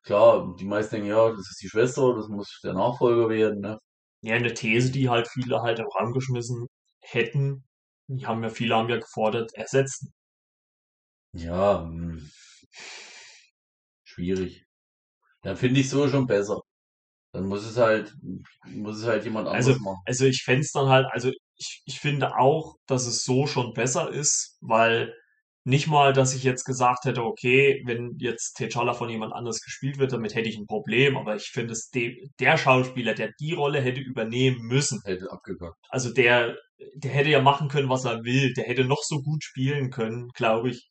klar, 0.04 0.54
die 0.58 0.66
meisten 0.66 0.96
denken, 0.96 1.10
ja, 1.10 1.30
das 1.30 1.50
ist 1.50 1.60
die 1.62 1.68
Schwester, 1.68 2.14
das 2.16 2.28
muss 2.28 2.60
der 2.64 2.74
Nachfolger 2.74 3.28
werden, 3.28 3.60
ne? 3.60 3.78
ja 4.22 4.34
eine 4.36 4.54
These 4.54 4.92
die 4.92 5.08
halt 5.08 5.28
viele 5.28 5.60
halt 5.62 5.78
im 5.80 5.86
Raum 5.86 6.12
geschmissen 6.12 6.66
hätten 7.00 7.64
die 8.08 8.26
haben 8.26 8.42
ja 8.42 8.50
viele 8.50 8.76
haben 8.76 8.88
ja 8.88 8.98
gefordert 8.98 9.52
ersetzen 9.54 10.12
Ja, 11.32 11.84
hm, 11.84 12.30
schwierig. 14.04 14.66
Dann 15.42 15.56
finde 15.56 15.80
ich 15.80 15.90
so 15.90 16.08
schon 16.08 16.26
besser. 16.26 16.62
Dann 17.38 17.46
muss 17.48 17.64
es 17.64 17.76
halt, 17.76 18.12
muss 18.66 18.98
es 18.98 19.06
halt 19.06 19.22
jemand 19.24 19.46
Also- 19.48 19.70
anderes 19.70 19.80
machen. 19.80 20.02
Also 20.06 20.24
ich 20.26 20.42
fänd's 20.42 20.72
dann 20.72 20.88
halt, 20.88 21.06
also 21.12 21.30
ich, 21.56 21.82
ich 21.86 22.00
finde 22.00 22.36
auch, 22.36 22.74
dass 22.86 23.06
es 23.06 23.22
so 23.22 23.46
schon 23.46 23.72
besser 23.74 24.10
ist, 24.10 24.56
weil 24.60 25.14
nicht 25.64 25.86
mal, 25.86 26.12
dass 26.12 26.34
ich 26.34 26.42
jetzt 26.42 26.64
gesagt 26.64 27.04
hätte, 27.04 27.22
okay, 27.22 27.82
wenn 27.86 28.16
jetzt 28.18 28.58
T'Challa 28.58 28.94
von 28.94 29.08
jemand 29.08 29.34
anders 29.34 29.60
gespielt 29.60 29.98
wird, 29.98 30.12
damit 30.12 30.34
hätte 30.34 30.48
ich 30.48 30.56
ein 30.58 30.66
Problem, 30.66 31.16
aber 31.16 31.36
ich 31.36 31.50
finde 31.52 31.74
es 31.74 31.90
de, 31.90 32.16
der 32.40 32.56
Schauspieler, 32.58 33.14
der 33.14 33.30
die 33.38 33.52
Rolle 33.52 33.80
hätte 33.80 34.00
übernehmen 34.00 34.62
müssen, 34.62 35.00
Hätte 35.04 35.30
abgekackt. 35.30 35.76
also 35.90 36.12
der, 36.12 36.56
der 36.96 37.10
hätte 37.12 37.30
ja 37.30 37.40
machen 37.42 37.68
können, 37.68 37.88
was 37.90 38.04
er 38.04 38.24
will, 38.24 38.52
der 38.54 38.64
hätte 38.64 38.84
noch 38.84 39.02
so 39.02 39.20
gut 39.22 39.44
spielen 39.44 39.90
können, 39.90 40.28
glaube 40.34 40.70
ich. 40.70 40.88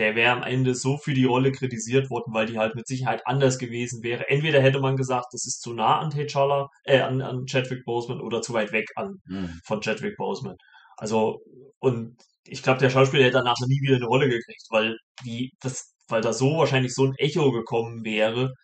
Der 0.00 0.14
wäre 0.16 0.32
am 0.32 0.42
Ende 0.42 0.74
so 0.74 0.96
für 0.98 1.14
die 1.14 1.26
Rolle 1.26 1.52
kritisiert 1.52 2.10
worden, 2.10 2.32
weil 2.34 2.46
die 2.46 2.58
halt 2.58 2.74
mit 2.74 2.86
Sicherheit 2.88 3.22
anders 3.26 3.58
gewesen 3.58 4.02
wäre. 4.02 4.28
Entweder 4.28 4.60
hätte 4.62 4.80
man 4.80 4.96
gesagt, 4.96 5.26
das 5.32 5.46
ist 5.46 5.60
zu 5.60 5.74
nah 5.74 5.98
an 6.00 6.10
T'Challa, 6.10 6.68
äh, 6.84 7.00
an, 7.00 7.20
an 7.22 7.44
Chadwick 7.46 7.84
Boseman 7.84 8.20
oder 8.20 8.40
zu 8.42 8.52
weit 8.54 8.72
weg 8.72 8.88
an 8.96 9.20
Hm. 9.28 9.60
von 9.64 9.80
Chadwick 9.82 10.16
Boseman. 10.16 10.56
Also, 10.96 11.40
und 11.80 12.16
ich 12.44 12.62
glaube, 12.62 12.80
der 12.80 12.90
Schauspieler 12.90 13.24
hätte 13.24 13.38
danach 13.38 13.56
nie 13.66 13.80
wieder 13.82 13.96
eine 13.96 14.06
Rolle 14.06 14.28
gekriegt, 14.28 14.64
weil 14.70 14.96
die, 15.24 15.52
das, 15.60 15.94
weil 16.08 16.22
da 16.22 16.32
so 16.32 16.56
wahrscheinlich 16.58 16.94
so 16.94 17.04
ein 17.06 17.14
Echo 17.18 17.52
gekommen 17.52 18.04
wäre. 18.04 18.54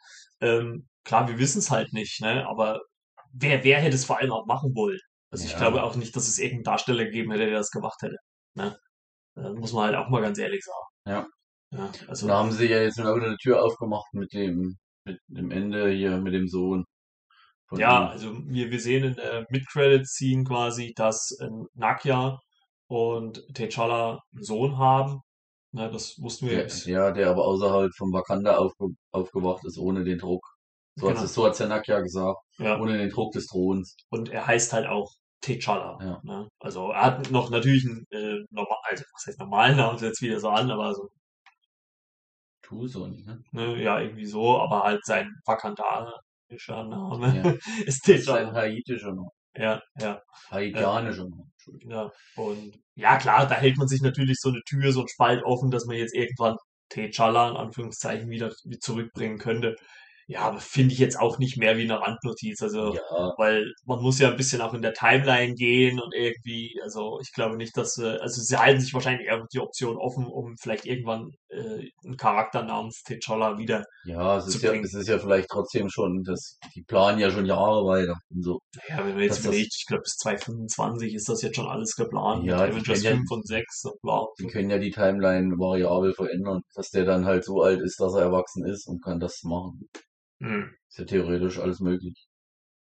Ähm, 0.40 0.88
klar, 1.04 1.28
wir 1.28 1.38
wissen 1.38 1.58
es 1.58 1.70
halt 1.70 1.92
nicht, 1.92 2.20
ne? 2.22 2.46
Aber 2.48 2.80
wer, 3.32 3.62
wer 3.64 3.80
hätte 3.80 3.96
es 3.96 4.04
vor 4.06 4.18
allem 4.18 4.32
auch 4.32 4.46
machen 4.46 4.74
wollen? 4.74 4.98
Also 5.30 5.44
ich 5.44 5.52
Ja. 5.52 5.58
glaube 5.58 5.82
auch 5.82 5.96
nicht, 5.96 6.16
dass 6.16 6.28
es 6.28 6.38
irgendeinen 6.38 6.64
Darsteller 6.64 7.04
gegeben 7.04 7.30
hätte, 7.32 7.46
der 7.46 7.58
das 7.58 7.70
gemacht 7.70 8.00
hätte. 8.02 8.16
Ne? 8.54 8.78
Äh, 9.36 9.50
muss 9.52 9.72
man 9.74 9.84
halt 9.86 9.96
auch 9.96 10.08
mal 10.08 10.22
ganz 10.22 10.38
ehrlich 10.38 10.64
sagen. 10.64 10.86
Ja. 11.06 11.26
Ja, 11.72 11.90
also, 12.08 12.26
Da 12.28 12.38
haben 12.38 12.52
sie 12.52 12.66
ja 12.66 12.80
jetzt 12.82 12.98
wieder 12.98 13.14
eine 13.14 13.36
Tür 13.38 13.64
aufgemacht 13.64 14.06
mit 14.12 14.32
dem, 14.32 14.76
mit 15.04 15.18
dem 15.28 15.50
Ende 15.50 15.90
hier, 15.90 16.18
mit 16.18 16.32
dem 16.34 16.48
Sohn. 16.48 16.84
ja, 17.72 18.04
ihm. 18.04 18.08
also 18.10 18.32
wir, 18.46 18.70
wir 18.70 18.80
sehen 18.80 19.04
in 19.04 19.14
der 19.14 19.46
Mid-Credit-Scene 19.50 20.44
quasi, 20.44 20.92
dass 20.96 21.36
äh, 21.40 21.48
Nakia 21.74 22.38
und 22.88 23.38
T'Challa 23.52 24.20
einen 24.34 24.42
Sohn 24.44 24.78
haben. 24.78 25.20
Ne, 25.72 25.90
das 25.90 26.16
wussten 26.20 26.46
wir 26.46 26.54
Der, 26.54 26.62
jetzt. 26.62 26.86
ja, 26.86 27.10
der 27.10 27.30
aber 27.30 27.44
außerhalb 27.44 27.90
von 27.96 28.12
Wakanda 28.12 28.56
aufge, 28.58 28.88
aufgewacht 29.12 29.64
ist, 29.64 29.78
ohne 29.78 30.04
den 30.04 30.18
Druck. 30.18 30.44
So 30.96 31.08
Genau. 31.08 31.18
hat 31.18 31.24
es 31.26 31.34
so 31.34 31.44
hat's 31.46 31.58
der 31.58 31.68
Nakia 31.68 32.00
gesagt. 32.00 32.38
Ja. 32.58 32.80
Ohne 32.80 32.96
den 32.98 33.10
Druck 33.10 33.32
des 33.32 33.46
Throns. 33.48 33.96
Und 34.10 34.28
er 34.30 34.46
heißt 34.46 34.72
halt 34.72 34.86
auch 34.86 35.10
T'Challa. 35.42 36.02
Ja. 36.02 36.20
Ne? 36.24 36.48
Also 36.60 36.90
er 36.90 37.02
hat 37.02 37.30
noch 37.30 37.50
natürlich 37.50 37.84
einen 37.86 38.04
äh, 38.10 38.44
normal, 38.50 38.78
also 38.84 39.04
was 39.12 39.26
heißt 39.26 39.38
normalen 39.40 39.76
Namen, 39.76 39.98
jetzt 39.98 40.22
wieder 40.22 40.40
so 40.40 40.48
an, 40.48 40.70
aber 40.70 40.94
so, 40.94 41.08
Tucson, 42.62 43.22
ne? 43.24 43.42
ne, 43.52 43.82
ja, 43.82 44.00
irgendwie 44.00 44.26
so, 44.26 44.58
aber 44.58 44.82
halt 44.82 45.04
sein 45.04 45.30
vakandanischer 45.46 46.84
Name 46.84 47.36
Ja. 47.36 47.52
ist 47.86 48.04
T'Challa. 48.06 48.52
haitischer 48.52 49.12
Name. 49.14 49.28
Ja, 49.56 49.80
ja, 49.98 50.20
Haitianischer 50.50 51.28
Name. 51.28 51.44
Entschuldigung. 51.52 51.90
ja. 51.92 52.10
Und 52.36 52.78
ja, 52.94 53.16
klar, 53.18 53.46
da 53.46 53.54
hält 53.54 53.78
man 53.78 53.88
sich 53.88 54.02
natürlich 54.02 54.38
so 54.38 54.50
eine 54.50 54.60
Tür, 54.68 54.92
so 54.92 55.02
ein 55.02 55.08
Spalt 55.08 55.42
offen, 55.44 55.70
dass 55.70 55.86
man 55.86 55.96
jetzt 55.96 56.14
irgendwann 56.14 56.56
T'Challa 56.92 57.50
in 57.50 57.56
Anführungszeichen 57.56 58.28
wieder 58.28 58.52
zurückbringen 58.80 59.38
könnte. 59.38 59.76
Ja, 60.28 60.56
finde 60.58 60.92
ich 60.92 60.98
jetzt 60.98 61.20
auch 61.20 61.38
nicht 61.38 61.56
mehr 61.56 61.76
wie 61.76 61.82
eine 61.84 62.00
Randnotiz. 62.00 62.60
Also, 62.60 62.94
Ja, 62.94 63.32
weil 63.36 63.72
man 63.84 64.02
muss 64.02 64.18
ja 64.18 64.28
ein 64.30 64.36
bisschen 64.36 64.60
auch 64.60 64.74
in 64.74 64.82
der 64.82 64.92
Timeline 64.92 65.54
gehen 65.54 66.00
und 66.00 66.12
irgendwie, 66.14 66.76
also 66.82 67.20
ich 67.22 67.30
glaube 67.32 67.56
nicht, 67.56 67.76
dass, 67.76 67.96
äh, 67.98 68.18
also 68.20 68.40
sie 68.42 68.56
halten 68.56 68.80
sich 68.80 68.92
wahrscheinlich 68.92 69.28
eher 69.28 69.46
die 69.52 69.60
Option 69.60 69.96
offen, 69.96 70.26
um 70.26 70.56
vielleicht 70.60 70.84
irgendwann 70.84 71.30
äh, 71.48 71.90
einen 72.04 72.16
Charakter 72.16 72.64
namens 72.64 73.02
T'Challa 73.06 73.56
wieder. 73.58 73.84
ja, 74.04 74.38
es 74.38 74.46
Zu 74.46 74.56
ist 74.56 74.62
ja, 74.64 74.70
bringen. 74.70 74.84
es 74.84 74.94
ist 74.94 75.08
ja 75.08 75.18
vielleicht 75.20 75.48
trotzdem 75.48 75.88
schon, 75.88 76.24
das, 76.24 76.58
die 76.74 76.82
planen 76.82 77.20
ja 77.20 77.30
schon 77.30 77.46
Jahre 77.46 77.86
weiter. 77.86 78.16
Und 78.34 78.42
so. 78.42 78.58
Ja, 78.88 78.98
wenn 79.06 79.14
man 79.14 79.22
jetzt 79.22 79.38
Dass 79.38 79.44
überlegt, 79.46 79.74
ich 79.78 79.84
glaube 79.86 80.02
bis 80.02 80.16
2025 80.16 81.14
ist 81.14 81.28
das 81.28 81.42
jetzt 81.42 81.54
schon 81.54 81.68
alles 81.68 81.94
geplant 81.94 82.44
Ja, 82.44 82.56
mit 82.66 82.72
Avengers 82.72 82.86
können 82.86 83.02
ja- 83.04 83.10
5 83.12 83.30
und 83.30 83.46
6 83.46 83.84
und 83.84 84.00
bla. 84.02 84.26
Die 84.40 84.46
können 84.48 84.70
ja 84.70 84.78
die 84.78 84.90
Timeline 84.90 85.52
variabel 85.56 86.14
verändern, 86.14 86.62
dass 86.74 86.90
der 86.90 87.04
dann 87.04 87.24
halt 87.26 87.44
so 87.44 87.62
alt 87.62 87.80
ist, 87.80 88.00
dass 88.00 88.14
er 88.14 88.22
erwachsen 88.22 88.64
ist 88.66 88.88
und 88.88 89.02
kann 89.04 89.20
das 89.20 89.42
machen. 89.44 89.88
Hm, 90.40 90.74
Ist 90.88 90.98
ja 90.98 91.04
theoretisch 91.04 91.58
alles 91.58 91.80
möglich. 91.80 92.26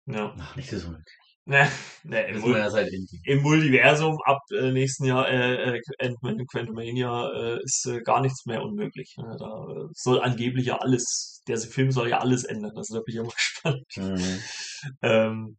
ja. 0.05 0.35
Ach, 0.39 0.55
nicht 0.55 0.69
so 0.69 0.89
möglich. 0.89 1.05
Ne, 1.45 1.69
ne, 2.05 2.25
im, 2.29 2.39
Mul 2.39 2.53
ja 2.57 2.69
im 3.25 3.41
Multiversum 3.41 4.17
ab 4.23 4.39
äh, 4.51 4.71
nächsten 4.71 5.03
Jahr, 5.03 5.27
äh, 5.27 5.75
äh, 5.77 5.81
Ant-Man 5.99 6.39
und 6.39 6.49
Quantumania, 6.49 7.33
äh, 7.33 7.63
ist 7.65 7.85
äh, 7.85 7.99
gar 7.99 8.21
nichts 8.21 8.45
mehr 8.45 8.63
unmöglich. 8.63 9.13
Ne? 9.17 9.35
Da 9.37 9.65
äh, 9.69 9.89
soll 9.91 10.21
angeblich 10.21 10.67
ja 10.67 10.77
alles, 10.77 11.41
der 11.49 11.57
Film 11.57 11.91
soll 11.91 12.07
ja 12.07 12.19
alles 12.19 12.45
ändern. 12.45 12.71
Also 12.77 12.95
da 12.95 13.01
bin 13.01 13.15
ich 13.15 13.19
auch 13.19 13.25
mal 13.65 13.83
gespannt. 13.83 13.85
Mhm. 13.97 14.39
Ähm, 15.01 15.57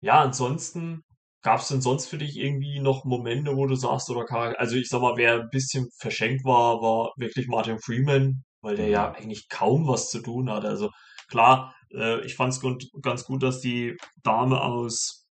ja, 0.00 0.20
ansonsten 0.22 1.04
gab 1.42 1.60
es 1.60 1.68
denn 1.68 1.80
sonst 1.80 2.06
für 2.06 2.18
dich 2.18 2.36
irgendwie 2.38 2.80
noch 2.80 3.04
Momente, 3.04 3.56
wo 3.56 3.66
du 3.66 3.74
sagst, 3.74 4.10
oder 4.10 4.24
Charakter, 4.26 4.60
also 4.60 4.76
ich 4.76 4.88
sag 4.88 5.00
mal, 5.00 5.16
wer 5.16 5.40
ein 5.40 5.48
bisschen 5.50 5.88
verschenkt 5.98 6.44
war, 6.44 6.82
war 6.82 7.12
wirklich 7.16 7.48
Martin 7.48 7.78
Freeman, 7.80 8.44
weil 8.62 8.76
der 8.76 8.88
ja 8.88 9.10
Mhm. 9.10 9.12
eigentlich 9.12 9.48
kaum 9.50 9.88
was 9.88 10.10
zu 10.10 10.20
tun 10.22 10.50
hat. 10.50 10.64
Also 10.66 10.90
klar, 11.28 11.74
äh, 11.94 12.24
ich 12.26 12.36
fand 12.36 12.54
es 12.54 12.62
ganz 13.02 13.24
gut, 13.26 13.42
dass 13.42 13.60
die 13.60 13.96
Dame 14.22 14.62
aus 14.62 15.26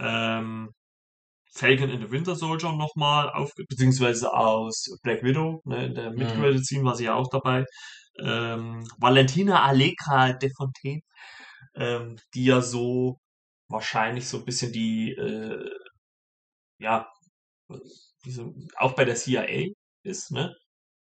ähm, 0.00 0.70
Falcon 1.54 1.90
and 1.90 2.02
the 2.02 2.10
Winter 2.10 2.36
Soldier 2.36 2.72
nochmal 2.72 3.30
auf, 3.32 3.52
beziehungsweise 3.68 4.32
aus 4.32 4.86
Black 5.02 5.22
Widow, 5.24 5.62
ne, 5.66 5.86
in 5.86 5.94
der 5.94 6.12
Mhm. 6.16 6.16
Mid-Credit-Scene 6.16 6.84
war 6.84 6.96
sie 6.96 7.04
ja 7.06 7.14
auch 7.14 7.28
dabei. 7.30 7.64
Ähm, 8.20 8.84
Valentina 8.98 9.64
Allegra 9.64 10.32
de 10.34 10.50
Fontaine, 10.56 11.02
ähm, 11.76 12.18
die 12.34 12.46
ja 12.46 12.60
so 12.62 13.18
wahrscheinlich 13.68 14.28
so 14.28 14.38
ein 14.38 14.46
bisschen 14.46 14.72
die, 14.72 15.12
äh, 15.12 15.70
ja, 16.78 17.08
diese, 18.24 18.52
auch 18.76 18.94
bei 18.94 19.04
der 19.04 19.16
CIA 19.16 19.74
ist, 20.02 20.30
ne? 20.30 20.54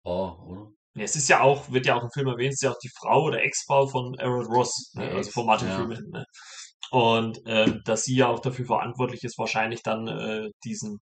Ah, 0.06 0.38
oder? 0.48 0.72
Es 0.98 1.16
ist 1.16 1.28
ja 1.28 1.42
auch, 1.42 1.72
wird 1.72 1.86
ja 1.86 1.96
auch 1.96 2.04
im 2.04 2.12
Film 2.12 2.28
erwähnt, 2.28 2.54
es 2.54 2.62
ist 2.62 2.64
ja 2.64 2.72
auch 2.72 2.80
die 2.82 2.92
Frau 2.98 3.24
oder 3.24 3.44
Ex-Frau 3.44 3.88
von 3.88 4.18
Aaron 4.18 4.46
Ross, 4.46 4.92
ne? 4.94 5.10
Also 5.12 5.32
von 5.32 5.46
Martin 5.46 5.68
ja. 5.68 5.76
Freeman, 5.76 6.04
ne? 6.10 6.26
Und 6.92 7.42
ähm, 7.46 7.82
dass 7.84 8.04
sie 8.04 8.16
ja 8.16 8.28
auch 8.28 8.40
dafür 8.40 8.66
verantwortlich 8.66 9.24
ist, 9.24 9.38
wahrscheinlich 9.38 9.82
dann 9.84 10.08
äh, 10.08 10.50
diesen 10.64 11.00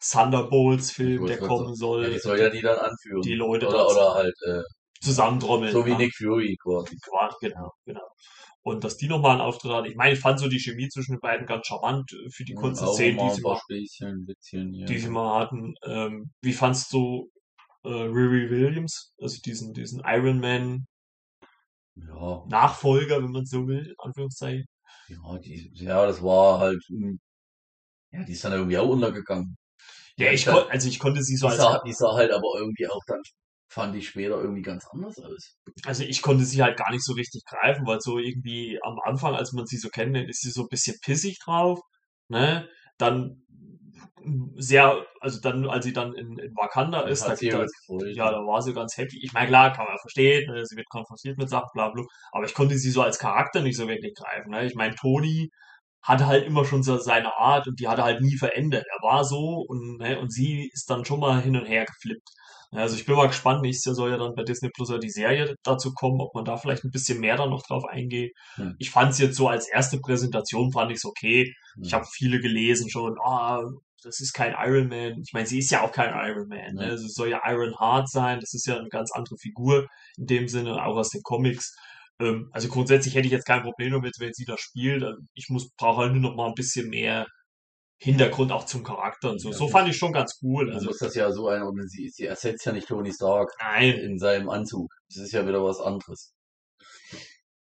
Thunderbolts-Film, 0.00 1.26
der 1.26 1.38
kommen 1.38 1.74
soll, 1.74 2.04
Ja, 2.04 2.10
die 2.10 2.18
soll 2.18 2.38
ja 2.38 2.50
die 2.50 2.60
dann 2.60 2.78
anführen. 2.78 3.22
die 3.22 3.34
Leute 3.34 3.68
oder, 3.68 3.88
oder 3.88 4.14
halt, 4.14 4.34
äh, 4.46 4.62
zusammentrommeln. 5.00 5.72
so 5.72 5.86
wie 5.86 5.90
ja. 5.90 5.98
Nick 5.98 6.14
Fury 6.16 6.56
quasi. 6.62 6.96
Genau, 7.40 7.70
genau. 7.84 8.08
Und 8.62 8.82
dass 8.82 8.96
die 8.96 9.06
nochmal 9.06 9.32
einen 9.32 9.40
Auftritt 9.42 9.72
hat. 9.72 9.86
Ich 9.86 9.94
meine, 9.94 10.14
ich 10.14 10.20
fand 10.20 10.40
so 10.40 10.48
die 10.48 10.58
Chemie 10.58 10.88
zwischen 10.88 11.12
den 11.12 11.20
beiden 11.20 11.46
ganz 11.46 11.66
charmant 11.66 12.10
äh, 12.12 12.30
für 12.30 12.44
die 12.44 12.54
kurzen 12.54 12.84
Auch 12.84 12.94
Szenen, 12.94 13.18
die 13.18 13.34
sie, 13.34 13.42
mal, 13.42 13.60
die 14.86 14.98
sie 14.98 15.08
mal 15.08 15.40
hatten. 15.40 15.74
Ähm, 15.84 16.32
wie 16.42 16.52
fandst 16.52 16.92
du 16.92 17.30
äh, 17.86 18.02
Riri 18.04 18.50
Williams, 18.50 19.14
also 19.20 19.40
diesen, 19.44 19.72
diesen 19.74 20.02
Iron 20.06 20.40
Man 20.40 20.86
Ja, 21.96 22.46
Nachfolger, 22.46 23.22
wenn 23.22 23.30
man 23.32 23.44
so 23.44 23.66
will, 23.68 23.88
in 23.88 23.94
Anführungszeichen? 23.98 24.66
ja, 25.08 25.38
die, 25.38 25.70
ja, 25.74 26.06
das 26.06 26.22
war 26.22 26.58
halt, 26.60 26.82
ja, 28.10 28.24
die 28.24 28.32
ist 28.32 28.44
dann 28.44 28.52
irgendwie 28.52 28.78
auch 28.78 28.88
untergegangen. 28.88 29.56
Ja, 30.16 30.30
ich 30.32 30.46
kon 30.46 30.68
also 30.70 30.88
ich 30.88 30.98
konnte 30.98 31.22
sie 31.22 31.36
so 31.36 31.46
Die 31.46 31.52
als, 31.52 31.58
sah, 31.58 31.80
die 31.84 31.92
sah 31.94 32.12
halt 32.14 32.30
aber 32.32 32.48
irgendwie 32.58 32.86
auch 32.88 33.02
dann, 33.06 33.22
fand 33.68 33.94
ich 33.96 34.08
später 34.08 34.40
irgendwie 34.40 34.62
ganz 34.62 34.84
anders 34.92 35.18
aus. 35.20 35.56
also 35.84 36.02
ich 36.04 36.22
konnte 36.22 36.44
sie 36.44 36.62
halt 36.62 36.76
gar 36.78 36.90
nicht 36.90 37.04
so 37.04 37.12
richtig 37.14 37.44
greifen, 37.44 37.86
weil 37.86 38.00
so 38.00 38.18
irgendwie 38.18 38.78
am 38.82 38.98
Anfang, 39.04 39.34
als 39.34 39.52
man 39.52 39.66
sie 39.66 39.76
so 39.78 39.88
kennt, 39.88 40.16
ist 40.16 40.40
sie 40.42 40.50
so 40.50 40.62
ein 40.62 40.68
bisschen 40.68 40.96
pissig 41.02 41.38
drauf, 41.44 41.80
ne? 42.28 42.68
Dann 42.98 43.45
sehr, 44.56 45.04
also 45.20 45.40
dann, 45.40 45.68
als 45.68 45.84
sie 45.84 45.92
dann 45.92 46.12
in, 46.14 46.38
in 46.38 46.52
Wakanda 46.56 47.02
ist, 47.02 47.22
da 47.22 47.34
gefreut. 47.34 47.70
Ja, 48.14 48.30
da 48.30 48.38
war 48.38 48.60
sie 48.62 48.72
ganz 48.74 48.96
happy. 48.96 49.18
Ich 49.22 49.32
meine, 49.32 49.48
klar, 49.48 49.72
kann 49.72 49.86
man 49.86 49.98
verstehen, 49.98 50.50
ne, 50.52 50.64
sie 50.66 50.76
wird 50.76 50.88
konfrontiert 50.88 51.38
mit 51.38 51.48
Sachen, 51.48 51.70
bla 51.74 51.90
bla. 51.90 52.04
Aber 52.32 52.44
ich 52.44 52.54
konnte 52.54 52.76
sie 52.78 52.90
so 52.90 53.02
als 53.02 53.18
Charakter 53.18 53.62
nicht 53.62 53.76
so 53.76 53.88
wirklich 53.88 54.14
greifen. 54.14 54.50
Ne? 54.50 54.66
Ich 54.66 54.74
meine, 54.74 54.94
Tony 54.94 55.50
hatte 56.02 56.26
halt 56.26 56.46
immer 56.46 56.64
schon 56.64 56.82
so 56.82 56.96
seine 56.98 57.36
Art 57.36 57.66
und 57.66 57.80
die 57.80 57.88
hat 57.88 57.98
er 57.98 58.04
halt 58.04 58.20
nie 58.20 58.36
verändert. 58.36 58.84
Er 58.88 59.02
war 59.08 59.24
so 59.24 59.64
und, 59.68 59.98
ne, 59.98 60.18
und 60.20 60.32
sie 60.32 60.70
ist 60.72 60.88
dann 60.90 61.04
schon 61.04 61.20
mal 61.20 61.40
hin 61.42 61.56
und 61.56 61.66
her 61.66 61.84
geflippt. 61.84 62.28
Ja, 62.72 62.80
Also 62.80 62.96
ich 62.96 63.06
bin 63.06 63.16
mal 63.16 63.26
gespannt, 63.28 63.62
nächstes 63.62 63.86
Jahr 63.86 63.94
soll 63.94 64.10
ja 64.10 64.16
dann 64.18 64.34
bei 64.34 64.42
Disney 64.44 64.70
Plus 64.70 64.90
ja 64.90 64.98
die 64.98 65.10
Serie 65.10 65.54
dazu 65.64 65.92
kommen, 65.94 66.20
ob 66.20 66.34
man 66.34 66.44
da 66.44 66.56
vielleicht 66.56 66.84
ein 66.84 66.90
bisschen 66.90 67.20
mehr 67.20 67.36
dann 67.36 67.50
noch 67.50 67.62
drauf 67.66 67.84
eingeht. 67.84 68.32
Hm. 68.54 68.74
Ich 68.78 68.90
fand 68.90 69.12
es 69.12 69.18
jetzt 69.18 69.36
so 69.36 69.48
als 69.48 69.68
erste 69.68 69.98
Präsentation, 69.98 70.72
fand 70.72 70.90
ich 70.90 70.98
es 70.98 71.04
okay. 71.04 71.52
Ich 71.82 71.92
Hm. 71.92 71.98
habe 72.00 72.06
viele 72.12 72.40
gelesen 72.40 72.88
schon, 72.90 73.16
ah, 73.24 73.62
das 74.06 74.20
ist 74.20 74.32
kein 74.32 74.54
Iron 74.56 74.88
Man. 74.88 75.20
Ich 75.20 75.32
meine, 75.32 75.46
sie 75.46 75.58
ist 75.58 75.70
ja 75.70 75.82
auch 75.82 75.92
kein 75.92 76.14
Iron 76.14 76.48
Man. 76.48 76.74
Ne? 76.74 76.84
Also 76.84 77.06
es 77.06 77.14
soll 77.14 77.28
ja 77.28 77.42
Iron 77.44 77.78
Heart 77.78 78.08
sein. 78.08 78.40
Das 78.40 78.54
ist 78.54 78.66
ja 78.66 78.76
eine 78.78 78.88
ganz 78.88 79.10
andere 79.12 79.36
Figur 79.36 79.86
in 80.16 80.26
dem 80.26 80.48
Sinne, 80.48 80.82
auch 80.84 80.96
aus 80.96 81.10
den 81.10 81.22
Comics. 81.22 81.74
Ähm, 82.20 82.48
also 82.52 82.68
grundsätzlich 82.68 83.14
hätte 83.16 83.26
ich 83.26 83.32
jetzt 83.32 83.46
kein 83.46 83.62
Problem 83.62 83.92
damit, 83.92 84.14
wenn 84.20 84.32
sie 84.32 84.44
das 84.44 84.60
spielt. 84.60 85.02
Also 85.02 85.18
Ich 85.34 85.48
muss 85.50 85.70
brauche 85.76 86.02
halt 86.02 86.12
nur 86.12 86.22
noch 86.22 86.36
mal 86.36 86.46
ein 86.46 86.54
bisschen 86.54 86.88
mehr 86.88 87.26
Hintergrund 87.98 88.52
auch 88.52 88.66
zum 88.66 88.84
Charakter 88.84 89.30
und 89.30 89.40
so. 89.40 89.50
Ja, 89.50 89.56
So 89.56 89.68
fand 89.68 89.88
ich 89.88 89.96
schon 89.96 90.12
ganz 90.12 90.38
cool. 90.42 90.72
Also 90.72 90.86
muss 90.86 90.98
das 90.98 91.14
ja 91.14 91.32
so 91.32 91.48
einordnen, 91.48 91.88
sie, 91.88 92.08
sie 92.10 92.26
ersetzt 92.26 92.64
ja 92.64 92.72
nicht 92.72 92.88
Tony 92.88 93.12
Stark 93.12 93.50
nein, 93.58 93.94
in 93.94 94.18
seinem 94.18 94.50
Anzug. 94.50 94.92
Das 95.08 95.24
ist 95.24 95.32
ja 95.32 95.46
wieder 95.46 95.64
was 95.64 95.80
anderes. 95.80 96.32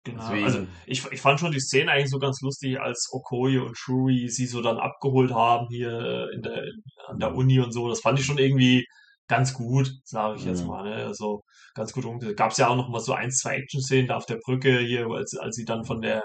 Genau. 0.06 0.22
Deswegen, 0.22 0.44
Also 0.44 0.66
ich, 0.86 1.04
ich 1.12 1.20
fand 1.20 1.38
schon 1.40 1.52
die 1.52 1.60
Szene 1.60 1.90
eigentlich 1.90 2.10
so 2.10 2.18
ganz 2.18 2.40
lustig, 2.40 2.80
als 2.80 3.08
Okoye 3.12 3.58
und 3.58 3.76
Shuri 3.76 4.28
sie 4.28 4.46
so 4.46 4.62
dann 4.62 4.78
abgeholt 4.78 5.32
haben 5.32 5.66
hier 5.68 6.30
in 6.34 6.42
der, 6.42 6.64
an 7.08 7.18
der 7.18 7.34
Uni 7.34 7.60
und 7.60 7.72
so. 7.72 7.88
Das 7.88 8.00
fand 8.00 8.18
ich 8.18 8.24
schon 8.24 8.38
irgendwie 8.38 8.86
ganz 9.28 9.52
gut, 9.52 9.92
sage 10.04 10.38
ich 10.38 10.44
jetzt 10.44 10.64
mal. 10.64 10.84
Ne? 10.84 11.04
Also 11.04 11.42
ganz 11.74 11.92
gut 11.92 12.04
umgesetzt. 12.04 12.38
Gab 12.38 12.52
es 12.52 12.58
ja 12.58 12.68
auch 12.68 12.76
noch 12.76 12.88
mal 12.88 13.00
so 13.00 13.12
ein, 13.12 13.30
zwei 13.30 13.56
Action-Szenen 13.56 14.08
da 14.08 14.16
auf 14.16 14.26
der 14.26 14.38
Brücke 14.44 14.78
hier, 14.78 15.08
als, 15.08 15.36
als 15.36 15.56
sie 15.56 15.64
dann 15.64 15.84
von 15.84 16.00
der 16.00 16.22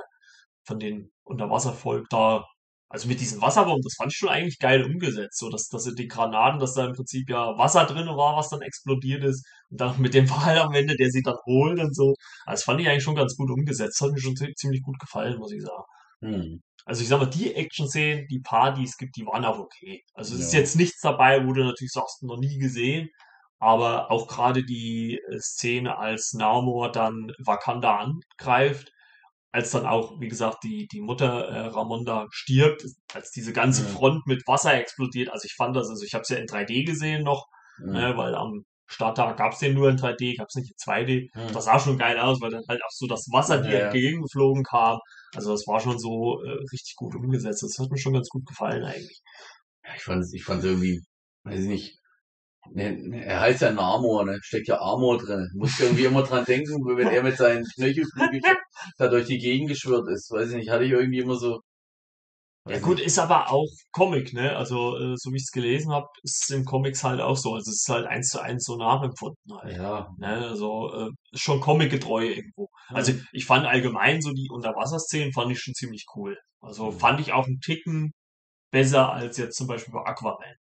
von 0.64 0.80
den 0.80 1.12
Unterwasservolk 1.24 2.08
da, 2.10 2.46
also 2.92 3.08
mit 3.08 3.20
diesem 3.22 3.42
Wasserbomben, 3.42 3.82
das 3.84 3.96
fand 3.98 4.12
ich 4.12 4.18
schon 4.18 4.30
eigentlich 4.30 4.60
geil 4.60 4.84
umgesetzt. 4.84 5.38
So, 5.40 5.50
dass, 5.50 5.68
dass 5.70 5.86
die 5.96 6.08
Granaten, 6.08 6.60
dass 6.60 6.74
da 6.76 6.86
im 6.86 6.94
Prinzip 6.94 7.30
ja 7.30 7.58
Wasser 7.58 7.86
drin 7.86 8.08
war, 8.08 8.36
was 8.38 8.50
dann 8.50 8.62
explodiert 8.62 9.24
ist. 9.24 9.46
Und 9.70 9.82
dann 9.82 10.00
mit 10.02 10.14
dem 10.14 10.30
Wal 10.30 10.60
am 10.60 10.74
Ende, 10.74 10.96
der 10.96 11.10
sie 11.10 11.22
dann 11.24 11.36
holt 11.46 11.80
und 11.80 11.96
so. 11.96 12.16
Also 12.46 12.60
das 12.60 12.64
fand 12.64 12.82
ich 12.82 12.88
eigentlich 12.90 13.04
schon 13.04 13.16
ganz 13.16 13.36
gut 13.38 13.50
umgesetzt. 13.50 14.00
Das 14.02 14.08
hat 14.08 14.14
mir 14.14 14.22
schon 14.22 14.36
zi- 14.36 14.54
ziemlich 14.56 14.82
gut 14.84 15.00
gefallen, 15.00 15.38
muss 15.40 15.52
ich 15.54 15.62
sagen. 15.64 15.84
hm, 16.22 16.62
Also 16.86 17.02
ich 17.04 17.08
sag 17.10 17.20
mal, 17.20 17.30
die 17.30 17.54
Action-Szenen, 17.56 18.28
die 18.28 18.40
paar, 18.40 18.74
die 18.74 18.84
es 18.84 18.98
gibt, 18.98 19.16
die 19.16 19.26
waren 19.26 19.46
auch 19.46 19.60
okay. 19.60 20.04
Also 20.14 20.36
es 20.36 20.42
ist 20.42 20.54
Ja. 20.54 20.60
jetzt 20.60 20.76
nichts 20.76 21.00
dabei, 21.02 21.46
wo 21.48 21.54
du 21.54 21.64
natürlich 21.64 21.92
sagst, 21.92 22.24
noch 22.24 22.38
nie 22.38 22.58
gesehen. 22.58 23.10
Aber 23.60 24.10
auch 24.12 24.28
gerade 24.28 24.64
die 24.66 25.20
äh, 25.32 25.40
Szene, 25.40 25.98
als 25.98 26.34
Namor 26.34 26.92
dann 26.92 27.32
Wakanda 27.46 27.98
angreift 28.00 28.92
als 29.52 29.72
dann 29.72 29.86
auch, 29.86 30.20
wie 30.20 30.28
gesagt, 30.30 30.64
die, 30.64 30.88
die 30.88 31.02
Mutter 31.02 31.48
äh, 31.50 31.60
Ramonda 31.68 32.28
stirbt, 32.32 32.86
als 33.14 33.32
diese 33.32 33.54
ganze 33.54 33.84
Mhm. 33.84 33.88
Front 33.88 34.28
mit 34.28 34.44
Wasser 34.48 34.74
explodiert. 34.76 35.30
Also 35.32 35.46
ich 35.46 35.56
fand 35.56 35.76
das, 35.76 35.90
also 35.90 36.04
ich 36.06 36.14
habe 36.14 36.22
es 36.24 36.30
ja 36.30 36.38
in 36.38 36.48
3D 36.48 36.84
gesehen 36.84 37.24
noch, 37.24 37.46
Mhm. 37.80 37.92
ne, 37.94 38.18
weil 38.18 38.36
am 38.36 38.64
Starttag 38.88 39.38
gab 39.38 39.54
es 39.54 39.60
den 39.60 39.74
nur 39.74 39.90
in 39.90 39.98
3D, 39.98 40.36
gab 40.36 40.48
es 40.50 40.56
nicht 40.56 40.72
in 40.72 40.78
2D. 40.78 41.30
Mhm. 41.34 41.54
Das 41.54 41.66
sah 41.66 41.80
schon 41.80 41.98
geil 41.98 42.18
aus, 42.20 42.42
weil 42.42 42.52
dann 42.52 42.64
halt 42.68 42.82
auch 42.84 42.92
so 42.92 43.08
das 43.08 43.28
Wasser 43.32 43.62
dir 43.62 43.72
Ja, 43.72 43.80
ja. 43.80 43.86
entgegengeflogen 43.86 44.64
kam. 44.64 45.00
Also 45.34 45.52
das 45.52 45.66
war 45.68 45.80
schon 45.80 45.98
so 46.00 46.42
äh, 46.44 46.50
richtig 46.72 46.96
gut 46.98 47.16
umgesetzt. 47.16 47.64
Das 47.64 47.78
hat 47.80 47.90
mir 47.90 47.98
schon 47.98 48.14
ganz 48.14 48.30
gut 48.30 48.46
gefallen 48.46 48.84
eigentlich. 48.84 49.22
Ja, 49.86 49.96
ich 49.96 50.04
fand 50.04 50.26
ich 50.34 50.44
fand 50.44 50.64
irgendwie, 50.64 51.02
weiß 51.44 51.62
ich 51.62 51.68
nicht, 51.68 52.00
ne, 52.72 52.92
ne, 52.92 53.26
er 53.26 53.40
heißt 53.42 53.62
ja 53.62 53.72
Namor, 53.72 54.26
ne? 54.26 54.40
Steckt 54.42 54.68
ja 54.68 54.80
Amor 54.80 55.18
drin. 55.18 55.50
Muss 55.56 55.80
irgendwie 55.80 56.06
immer 56.06 56.24
dran 56.24 56.46
denken, 56.46 56.86
wenn 56.86 57.08
er 57.08 57.24
mit 57.24 57.38
seinen 57.38 57.66
Knöchelflügeln 57.76 58.42
da 58.98 59.08
durch 59.08 59.28
die 59.28 59.40
Gegend 59.40 59.70
geschwirrt 59.70 60.08
ist. 60.10 60.32
Weiß 60.32 60.50
ich 60.52 60.56
nicht, 60.58 60.70
hatte 60.70 60.84
ich 60.86 60.92
irgendwie 60.92 61.20
immer 61.20 61.36
so. 61.36 61.62
Ja 62.68 62.78
gut, 62.80 62.98
nicht. 62.98 63.08
ist 63.08 63.18
aber 63.18 63.50
auch 63.52 63.68
Comic, 63.92 64.34
ne? 64.34 64.56
Also 64.56 64.96
äh, 64.98 65.16
so 65.18 65.32
wie 65.32 65.38
ich 65.38 65.44
es 65.44 65.52
gelesen 65.52 65.92
habe, 65.92 66.06
ist 66.22 66.44
es 66.44 66.56
in 66.56 66.64
Comics 66.64 67.04
halt 67.04 67.20
auch 67.20 67.36
so. 67.36 67.54
Also 67.56 67.72
es 67.72 67.82
ist 67.82 67.90
halt 67.90 68.06
eins 68.06 68.30
zu 68.30 68.40
eins 68.40 68.66
so 68.66 68.78
nachempfunden 68.78 69.58
halt. 69.60 69.78
Ja. 69.78 70.10
Ne? 70.20 70.48
Also 70.48 70.94
äh, 70.94 71.10
schon 71.34 71.60
comicgetreu 71.60 72.24
irgendwo. 72.26 72.70
Also 72.90 73.14
ich 73.32 73.46
fand 73.46 73.66
allgemein 73.66 74.22
so 74.22 74.32
die 74.32 74.50
Unterwasserszenen 74.52 75.34
fand 75.34 75.52
ich 75.52 75.60
schon 75.60 75.74
ziemlich 75.74 76.06
cool. 76.16 76.38
Also 76.60 76.92
Mhm. 76.92 77.00
fand 77.00 77.20
ich 77.20 77.34
auch 77.34 77.48
einen 77.48 77.60
Ticken 77.62 78.14
besser 78.72 79.12
als 79.14 79.38
jetzt 79.38 79.58
zum 79.58 79.68
Beispiel 79.68 79.94
bei 79.94 80.02
Aquaman. 80.06 80.56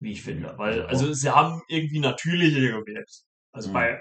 Wie 0.00 0.12
ich 0.12 0.22
finde. 0.22 0.54
Weil, 0.56 0.86
also 0.86 1.12
sie 1.12 1.30
haben 1.30 1.60
irgendwie 1.68 2.00
natürlicher 2.00 2.60
gewirkt. 2.60 3.22
Also 3.52 3.68
Mhm. 3.68 3.74
bei, 3.74 4.00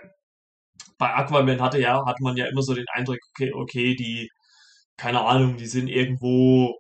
bei 0.97 1.13
Aquaman 1.13 1.61
hatte 1.61 1.79
ja, 1.79 2.05
hat 2.05 2.19
man 2.19 2.37
ja 2.37 2.45
immer 2.47 2.61
so 2.61 2.73
den 2.73 2.85
Eindruck, 2.93 3.17
okay, 3.31 3.51
okay, 3.53 3.95
die, 3.95 4.29
keine 4.97 5.21
Ahnung, 5.21 5.57
die 5.57 5.65
sind 5.67 5.87
irgendwo 5.87 6.75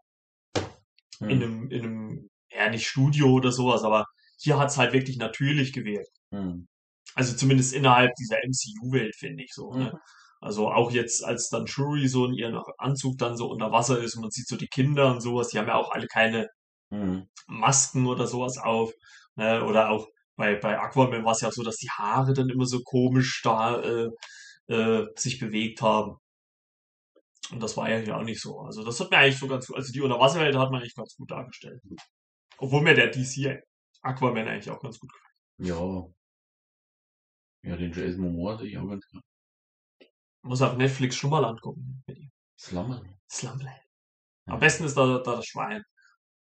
in 1.21 1.29
Hm. 1.29 1.43
einem, 1.43 1.71
in 1.71 1.83
einem, 1.83 2.29
ja 2.51 2.69
nicht 2.69 2.87
Studio 2.87 3.31
oder 3.31 3.51
sowas, 3.51 3.83
aber 3.83 4.05
hier 4.39 4.57
hat's 4.59 4.77
halt 4.77 4.93
wirklich 4.93 5.17
natürlich 5.17 5.73
gewirkt. 5.73 6.09
Hm. 6.31 6.67
Also 7.15 7.35
zumindest 7.35 7.73
innerhalb 7.73 8.13
dieser 8.15 8.37
MCU-Welt, 8.43 9.15
finde 9.15 9.43
ich 9.43 9.51
so. 9.53 9.73
Ne? 9.73 9.91
Mhm. 9.93 9.99
Also 10.39 10.71
auch 10.71 10.91
jetzt, 10.91 11.23
als 11.25 11.49
dann 11.49 11.65
Shuri 11.65 12.07
so 12.07 12.25
in 12.25 12.33
ihrem 12.33 12.61
Anzug 12.77 13.17
dann 13.17 13.35
so 13.37 13.47
unter 13.49 13.71
Wasser 13.71 13.99
ist 13.99 14.15
und 14.15 14.21
man 14.21 14.31
sieht 14.31 14.47
so 14.47 14.55
die 14.55 14.67
Kinder 14.67 15.11
und 15.11 15.21
sowas, 15.21 15.47
die 15.49 15.57
haben 15.57 15.67
ja 15.67 15.75
auch 15.75 15.91
alle 15.91 16.05
keine 16.07 16.47
Hm. 16.89 17.27
Masken 17.47 18.07
oder 18.07 18.27
sowas 18.27 18.57
auf. 18.57 18.91
Ne? 19.35 19.63
Oder 19.63 19.89
auch 19.89 20.07
bei, 20.35 20.55
bei 20.55 20.79
Aquaman 20.79 21.25
war 21.25 21.31
es 21.31 21.41
ja 21.41 21.51
so, 21.51 21.63
dass 21.63 21.77
die 21.77 21.89
Haare 21.89 22.33
dann 22.33 22.49
immer 22.49 22.65
so 22.65 22.81
komisch 22.83 23.41
da 23.43 23.81
äh, 23.81 24.09
äh, 24.67 25.07
sich 25.15 25.39
bewegt 25.39 25.81
haben. 25.81 26.17
Und 27.51 27.61
das 27.63 27.77
war 27.77 27.89
ja 27.89 27.97
hier 27.97 28.17
auch 28.17 28.23
nicht 28.23 28.41
so. 28.41 28.59
Also 28.59 28.83
das 28.83 28.99
hat 28.99 29.09
mir 29.09 29.17
eigentlich 29.17 29.39
so 29.39 29.47
ganz 29.47 29.67
gut, 29.67 29.77
also 29.77 29.91
die 29.91 30.01
Unterwasserwelt 30.01 30.55
hat 30.55 30.71
man 30.71 30.81
eigentlich 30.81 30.95
ganz 30.95 31.15
gut 31.15 31.31
dargestellt. 31.31 31.81
Obwohl 32.57 32.81
mir 32.81 32.93
der 32.93 33.09
DC 33.09 33.63
Aquaman 34.01 34.47
eigentlich 34.47 34.69
auch 34.69 34.81
ganz 34.81 34.99
gut 34.99 35.11
gefällt. 35.11 35.69
Ja. 35.69 36.07
Ja, 37.63 37.75
den 37.75 37.91
Jason 37.91 38.21
Momoa 38.21 38.53
hatte 38.53 38.67
ich 38.67 38.77
auch 38.77 38.87
ganz 38.87 39.05
klar. 39.07 39.23
Muss 40.43 40.61
auf 40.61 40.77
Netflix 40.77 41.15
Schlummerland 41.15 41.61
gucken. 41.61 42.03
Slummer. 42.57 43.03
Slumland. 43.29 43.81
Ja. 44.47 44.53
Am 44.53 44.59
besten 44.59 44.85
ist 44.85 44.95
da, 44.95 45.19
da 45.19 45.35
das 45.35 45.45
Schwein. 45.45 45.83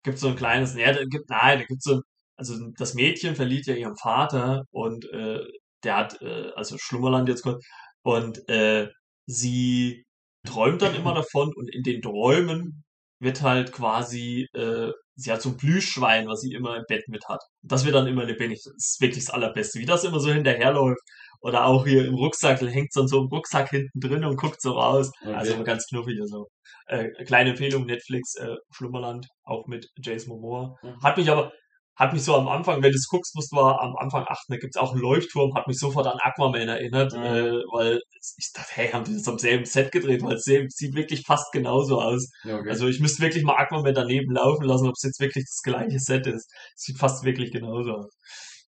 Gibt 0.08 0.20
so 0.20 0.30
ein 0.30 0.38
kleines, 0.38 0.74
ja, 0.76 0.94
da 0.94 1.04
gibt, 1.04 1.30
nein, 1.30 1.60
da 1.60 1.66
gibt 1.66 1.84
so, 1.84 2.02
also 2.38 2.56
das 2.78 2.94
Mädchen 2.94 3.36
verliert 3.36 3.66
ja 3.66 3.76
ihren 3.76 3.98
Vater 3.98 4.64
und 4.72 5.04
äh, 5.12 5.42
der 5.84 5.98
hat, 5.98 6.22
äh, 6.22 6.52
also 6.56 6.78
Schlummerland 6.80 7.28
jetzt 7.28 7.44
kurz, 7.44 7.62
und 8.04 8.48
äh, 8.48 8.88
sie 9.26 10.06
träumt 10.46 10.82
dann 10.82 10.96
immer 10.96 11.14
davon 11.22 11.54
und 11.54 11.68
in 11.76 11.84
den 11.84 12.02
Träumen 12.02 12.86
wird 13.20 13.42
halt 13.42 13.74
quasi, 13.74 14.48
äh, 14.54 14.92
sie 15.16 15.32
hat 15.32 15.42
so 15.42 15.50
ein 15.50 15.58
Plüschschwein, 15.58 16.28
was 16.30 16.40
sie 16.40 16.54
immer 16.54 16.78
im 16.78 16.86
Bett 16.88 17.04
mit 17.10 17.28
hat. 17.28 17.42
Das 17.62 17.84
wird 17.84 17.96
dann 17.96 18.08
immer 18.08 18.24
lebendig. 18.24 18.62
Das 18.64 18.74
ist 18.78 19.02
wirklich 19.02 19.26
das 19.26 19.34
Allerbeste. 19.34 19.80
Wie 19.80 19.86
das 19.86 20.06
immer 20.06 20.22
so 20.22 20.32
hinterherläuft. 20.32 21.02
Oder 21.42 21.66
auch 21.66 21.86
hier 21.86 22.06
im 22.06 22.16
Rucksack, 22.16 22.62
hängt 22.62 22.90
dann 22.96 23.08
so 23.08 23.22
im 23.22 23.28
Rucksack 23.28 23.70
hinten 23.70 24.00
drin 24.00 24.24
und 24.26 24.38
guckt 24.38 24.62
so 24.62 24.72
raus. 24.74 25.12
Okay. 25.22 25.34
Also 25.34 25.64
ganz 25.64 25.86
knuffig 25.88 26.20
und 26.20 26.28
so. 26.28 26.48
Äh, 26.88 27.10
kleine 27.26 27.52
Empfehlung, 27.52 27.86
Netflix, 27.86 28.36
äh, 28.36 28.56
Schlummerland, 28.72 29.28
auch 29.44 29.68
mit 29.68 29.88
Jason 30.02 30.30
Momoa. 30.30 30.76
Mhm. 30.82 31.02
Hat 31.04 31.18
mich 31.18 31.30
aber, 31.30 31.52
hat 31.96 32.14
mich 32.14 32.24
so 32.24 32.36
am 32.36 32.48
Anfang, 32.48 32.82
wenn 32.84 32.92
du 32.92 32.96
es 32.98 33.08
guckst, 33.08 33.36
musst 33.36 33.52
du 33.52 33.56
mal 33.56 33.76
am 33.80 33.96
Anfang 33.98 34.24
achten, 34.28 34.52
da 34.54 34.58
gibt's 34.58 34.78
auch 34.78 34.92
einen 34.94 35.02
Leuchtturm, 35.02 35.56
hat 35.56 35.68
mich 35.68 35.80
sofort 35.80 36.06
an 36.08 36.20
Aquaman 36.22 36.68
erinnert, 36.68 37.14
Mhm. 37.14 37.24
äh, 37.24 37.52
weil 37.74 38.00
ich 38.38 38.52
dachte, 38.54 38.72
hey, 38.76 38.90
haben 38.90 39.06
die 39.06 39.14
das 39.16 39.28
am 39.28 39.40
selben 39.40 39.66
Set 39.66 39.92
gedreht, 39.92 40.22
weil 40.24 40.36
es 40.36 40.44
sieht 40.44 40.72
sieht 40.72 40.96
wirklich 40.96 41.24
fast 41.26 41.52
genauso 41.52 42.00
aus. 42.02 42.30
Ja, 42.44 42.58
okay. 42.60 42.70
Also 42.70 42.88
ich 42.88 43.00
müsste 43.00 43.22
wirklich 43.24 43.44
mal 43.44 43.56
Aquaman 43.58 43.94
daneben 43.94 44.32
laufen 44.34 44.66
lassen, 44.66 44.88
ob 44.88 44.94
es 44.96 45.04
jetzt 45.04 45.20
wirklich 45.20 45.46
das 45.46 45.62
gleiche 45.64 46.00
Set 46.00 46.28
ist. 46.28 46.52
Sieht 46.76 46.98
fast 47.00 47.24
wirklich 47.24 47.52
genauso 47.52 47.94
aus. 47.94 48.14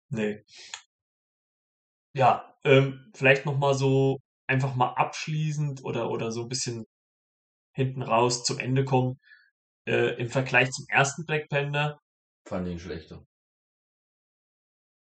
Nee. 0.09 0.43
Ja, 2.19 2.53
ähm, 2.65 3.09
vielleicht 3.15 3.45
noch 3.45 3.57
mal 3.57 3.73
so 3.73 4.19
einfach 4.45 4.75
mal 4.75 4.89
abschließend 4.95 5.85
oder 5.85 6.09
oder 6.09 6.33
so 6.33 6.41
ein 6.43 6.49
bisschen 6.49 6.85
hinten 7.73 8.01
raus 8.01 8.43
zum 8.43 8.59
Ende 8.59 8.83
kommen. 8.83 9.19
Äh, 9.87 10.15
Im 10.21 10.27
Vergleich 10.29 10.69
zum 10.71 10.85
ersten 10.89 11.25
Black 11.25 11.47
Panther, 11.49 11.97
Fand 12.45 12.67
ihn 12.67 12.77
schlechter. 12.79 13.23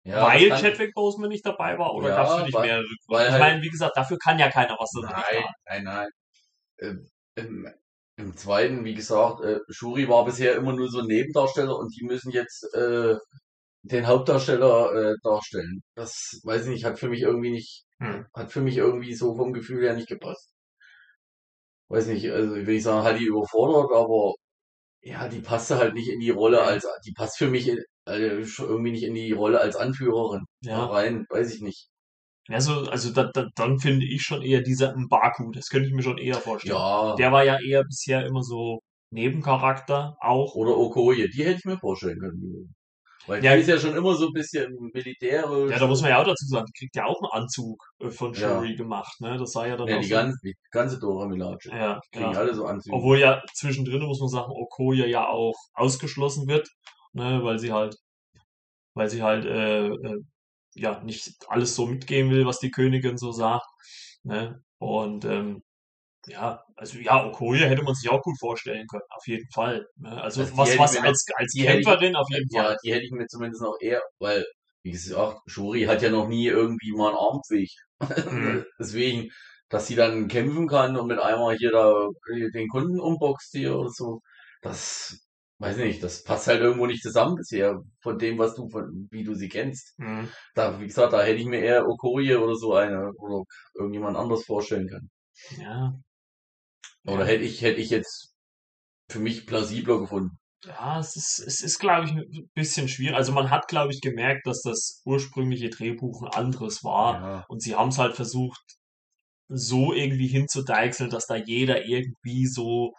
Ja, 0.07 0.25
weil 0.25 0.49
Chadwick 0.51 0.95
Boseman 0.95 1.31
nicht 1.31 1.45
dabei 1.45 1.79
war 1.79 1.95
oder 1.95 2.11
Ja, 2.11 2.17
gab 2.17 2.29
es 2.29 2.35
für 2.37 2.45
dich 2.45 2.55
weil- 2.55 2.67
mehrere 2.69 2.85
Gründe? 2.85 3.25
Ich 3.25 3.31
halt- 3.33 3.41
meine, 3.41 3.63
wie 3.63 3.69
gesagt, 3.71 3.97
dafür 3.97 4.17
kann 4.19 4.39
ja 4.39 4.49
keiner 4.49 4.77
was 4.79 4.91
so 4.93 5.01
Nein, 5.01 5.45
nein, 5.67 5.85
nein. 5.85 6.09
Ähm, 6.79 7.09
Im, 7.35 7.69
Im 8.17 8.37
zweiten, 8.37 8.85
wie 8.85 8.95
gesagt, 8.95 9.41
äh, 9.43 9.59
Shuri 9.69 10.09
war 10.09 10.25
bisher 10.25 10.55
immer 10.55 10.73
nur 10.75 10.89
so 10.89 11.01
ein 11.01 11.07
Nebendarsteller 11.07 11.77
und 11.77 11.93
die 11.97 12.05
müssen 12.05 12.31
jetzt 12.31 12.73
äh, 12.75 13.17
den 13.83 14.07
Hauptdarsteller 14.07 14.93
äh, 15.13 15.15
darstellen. 15.23 15.83
Das 15.95 16.41
weiß 16.45 16.65
ich 16.65 16.71
nicht, 16.71 16.85
hat 16.85 16.99
für 16.99 17.09
mich 17.09 17.23
irgendwie 17.23 17.51
nicht, 17.51 17.85
Hm. 18.01 18.27
hat 18.35 18.53
für 18.53 18.61
mich 18.63 18.77
irgendwie 18.79 19.15
so 19.15 19.37
vom 19.37 19.53
Gefühl 19.53 19.83
her 19.85 19.95
nicht 19.95 20.09
gepasst. 20.09 20.55
Weiß 21.89 22.07
nicht, 22.07 22.31
also 22.31 22.55
ich 22.55 22.67
will 22.67 22.75
nicht 22.75 22.85
sagen, 22.85 23.05
hat 23.05 23.19
die 23.19 23.25
überfordert, 23.25 23.91
aber 23.95 24.35
ja, 25.03 25.29
die 25.29 25.41
passte 25.41 25.79
halt 25.79 25.95
nicht 25.95 26.09
in 26.11 26.21
die 26.21 26.31
Rolle 26.31 26.63
als, 26.63 26.87
die 27.07 27.13
passt 27.13 27.39
für 27.39 27.49
mich 27.49 27.69
in, 27.69 27.79
äh, 28.07 28.45
schon 28.45 28.69
irgendwie 28.69 28.93
nicht 28.93 29.05
in 29.05 29.15
die 29.15 29.33
Rolle 29.33 29.61
als 29.61 29.77
Anführerin 29.77 30.45
Ja. 30.63 30.87
rein, 30.87 31.27
weiß 31.31 31.55
ich 31.55 31.63
nicht. 31.63 31.89
Also, 32.49 32.83
also 32.91 33.13
da, 33.13 33.31
da, 33.33 33.47
dann 33.57 33.79
finde 33.79 34.07
ich 34.07 34.23
schon 34.23 34.43
eher 34.43 34.63
dieser 34.63 34.97
Mbaku, 34.97 35.53
das 35.53 35.69
könnte 35.69 35.89
ich 35.89 35.95
mir 35.95 36.03
schon 36.03 36.19
eher 36.19 36.37
vorstellen. 36.37 36.77
Ja, 36.79 37.17
Der 37.17 37.33
war 37.33 37.45
ja 37.45 37.59
eher 37.61 37.85
bisher 37.85 38.27
immer 38.27 38.43
so 38.43 38.81
Nebencharakter 39.13 40.17
auch. 40.21 40.55
Oder 40.55 40.77
Okoye, 40.77 41.29
die 41.29 41.45
hätte 41.45 41.59
ich 41.59 41.65
mir 41.65 41.79
vorstellen 41.79 42.19
können. 42.21 42.75
Weil 43.27 43.45
Ja. 43.45 43.55
die 43.55 43.61
ist 43.61 43.69
ja 43.69 43.79
schon 43.79 43.95
immer 43.95 44.15
so 44.15 44.29
ein 44.29 44.33
bisschen 44.33 44.75
militärisch. 44.95 45.71
Ja, 45.71 45.79
da 45.79 45.87
muss 45.87 46.01
man 46.01 46.11
ja 46.11 46.21
auch 46.21 46.25
dazu 46.27 46.47
sagen, 46.47 46.67
die 46.67 46.79
kriegt 46.79 46.97
ja 46.97 47.05
auch 47.05 47.21
einen 47.21 47.43
Anzug 47.43 47.83
äh, 47.99 48.11
von 48.11 48.33
Ja. 48.33 48.41
Shuri 48.57 48.75
gemacht, 48.77 49.21
ne? 49.21 49.37
Das 49.37 49.55
war 49.55 49.67
ja 49.67 49.77
dann 49.77 49.89
ja, 49.89 49.99
die 49.99 50.07
so. 50.09 50.15
ganze, 50.15 50.39
die 50.43 50.55
ganze 50.71 50.99
Dora 50.99 51.27
Milaje. 51.27 51.59
Ja, 51.65 52.01
Kriegen 52.13 52.33
ja. 52.33 52.39
alle 52.39 52.55
so 52.55 52.65
Anzüge. 52.67 52.97
Obwohl 52.97 53.19
ja 53.19 53.43
zwischendrin 53.55 54.03
muss 54.03 54.21
man 54.21 54.29
sagen, 54.29 54.51
Okoye 54.53 55.07
ja 55.07 55.29
auch 55.29 55.55
ausgeschlossen 55.75 56.49
wird, 56.49 56.69
ne, 57.13 57.41
weil 57.45 57.59
sie 57.59 57.73
halt, 57.73 57.97
weil 58.95 59.11
sie 59.11 59.23
halt 59.23 59.45
äh, 59.45 59.87
äh, 59.89 60.21
ja 60.75 61.01
nicht 61.03 61.35
alles 61.49 61.75
so 61.75 61.87
mitgehen 61.87 62.31
will, 62.31 62.47
was 62.47 62.59
die 62.59 62.71
Königin 62.71 63.19
so 63.19 63.33
sagt, 63.33 63.67
ne? 64.23 64.63
Und 64.79 65.25
ähm, 65.27 65.63
ja, 66.31 66.63
also 66.77 66.99
ja, 66.99 67.27
Okoye 67.27 67.69
hätte 67.69 67.83
man 67.83 67.95
sich 67.95 68.11
auch 68.11 68.23
gut 68.23 68.39
vorstellen 68.39 68.87
können, 68.87 69.03
auf 69.11 69.27
jeden 69.27 69.49
Fall. 69.53 69.87
Ne? 69.97 70.11
Also 70.23 70.43
Also 70.43 70.57
was 70.57 70.79
was 70.79 70.95
ich 70.95 71.03
als 71.03 71.25
als 71.37 71.55
ich- 71.55 71.65
Kämpferin 71.65 72.17
auf 72.17 72.27
jeden 72.31 72.49
ja, 72.55 72.65
Fall. 72.65 72.77
die 72.85 72.93
hätte 72.93 73.05
ich 73.05 73.11
mir 73.11 73.27
zumindest 73.27 73.63
noch 73.63 73.77
eher, 73.81 74.03
weil, 74.19 74.45
wie 74.83 74.93
gesagt, 74.93 75.39
Shuri 75.47 75.83
hat 75.85 76.03
ja 76.03 76.11
noch 76.11 76.29
nie 76.29 76.47
irgendwie 76.47 76.93
mal 76.93 77.09
einen 77.09 77.19
Armzweg. 77.19 77.71
Mhm. 78.31 78.65
Deswegen, 78.79 79.29
dass 79.69 79.87
sie 79.87 79.95
dann 79.97 80.29
kämpfen 80.29 80.67
kann 80.69 80.97
und 80.97 81.07
mit 81.09 81.19
einmal 81.21 81.57
hier 81.57 81.71
da 81.73 82.07
äh, 82.35 82.51
den 82.51 82.69
Kunden 82.69 82.99
umboxt 83.01 83.51
hier 83.53 83.77
oder 83.77 83.91
so, 83.91 84.21
das, 84.63 85.19
weiß 85.59 85.77
nicht, 85.77 86.03
das 86.03 86.25
passt 86.25 86.47
halt 86.49 86.61
irgendwo 86.61 86.87
nicht 86.87 87.03
zusammen 87.03 87.37
bisher 87.37 87.79
von 88.03 88.19
dem, 88.19 88.39
was 88.39 88.55
du, 88.55 88.69
von, 88.69 89.09
wie 89.11 89.23
du 89.25 89.35
sie 89.35 89.49
kennst. 89.49 89.99
Mhm. 89.99 90.29
Da, 90.55 90.81
wie 90.81 90.87
gesagt, 90.87 91.13
da 91.13 91.23
hätte 91.23 91.39
ich 91.41 91.47
mir 91.47 91.61
eher 91.61 91.87
Okoye 91.87 92.37
oder 92.37 92.55
so 92.57 92.75
eine 92.75 93.11
oder 93.19 93.45
irgendjemand 93.75 94.17
anderes 94.17 94.45
vorstellen 94.45 94.89
können. 94.89 95.11
Ja. 95.59 95.93
Oder 97.05 97.25
hätte 97.25 97.45
ich, 97.45 97.63
hätte 97.63 97.81
ich 97.81 97.91
jetzt 97.91 98.35
für 99.11 99.19
mich 99.19 99.47
plausibler 99.47 99.99
gefunden. 99.99 100.39
Ja, 100.65 101.01
es 101.01 101.17
ist, 101.17 101.43
es 101.47 101.63
ist, 101.63 101.79
glaube 101.79 102.07
ich, 102.07 102.13
ein 102.13 102.51
bisschen 102.55 102.89
schwierig. 102.89 103.17
Also 103.17 103.33
man 103.33 103.51
hat, 103.51 103.67
glaube 103.69 103.93
ich, 103.93 104.01
gemerkt, 104.03 104.47
dass 104.47 104.61
das 104.63 105.01
ursprüngliche 105.07 105.71
Drehbuch 105.71 106.23
ein 106.23 106.29
anderes 106.29 106.85
war. 106.85 107.15
Ja. 107.15 107.45
Und 107.49 107.63
sie 107.63 107.75
haben 107.75 107.89
es 107.89 107.99
halt 107.99 108.15
versucht, 108.15 108.61
so 109.49 109.93
irgendwie 109.93 110.29
hinzudeichseln, 110.29 111.11
dass 111.11 111.27
da 111.27 111.37
jeder 111.37 111.87
irgendwie 111.87 112.47
so 112.47 112.93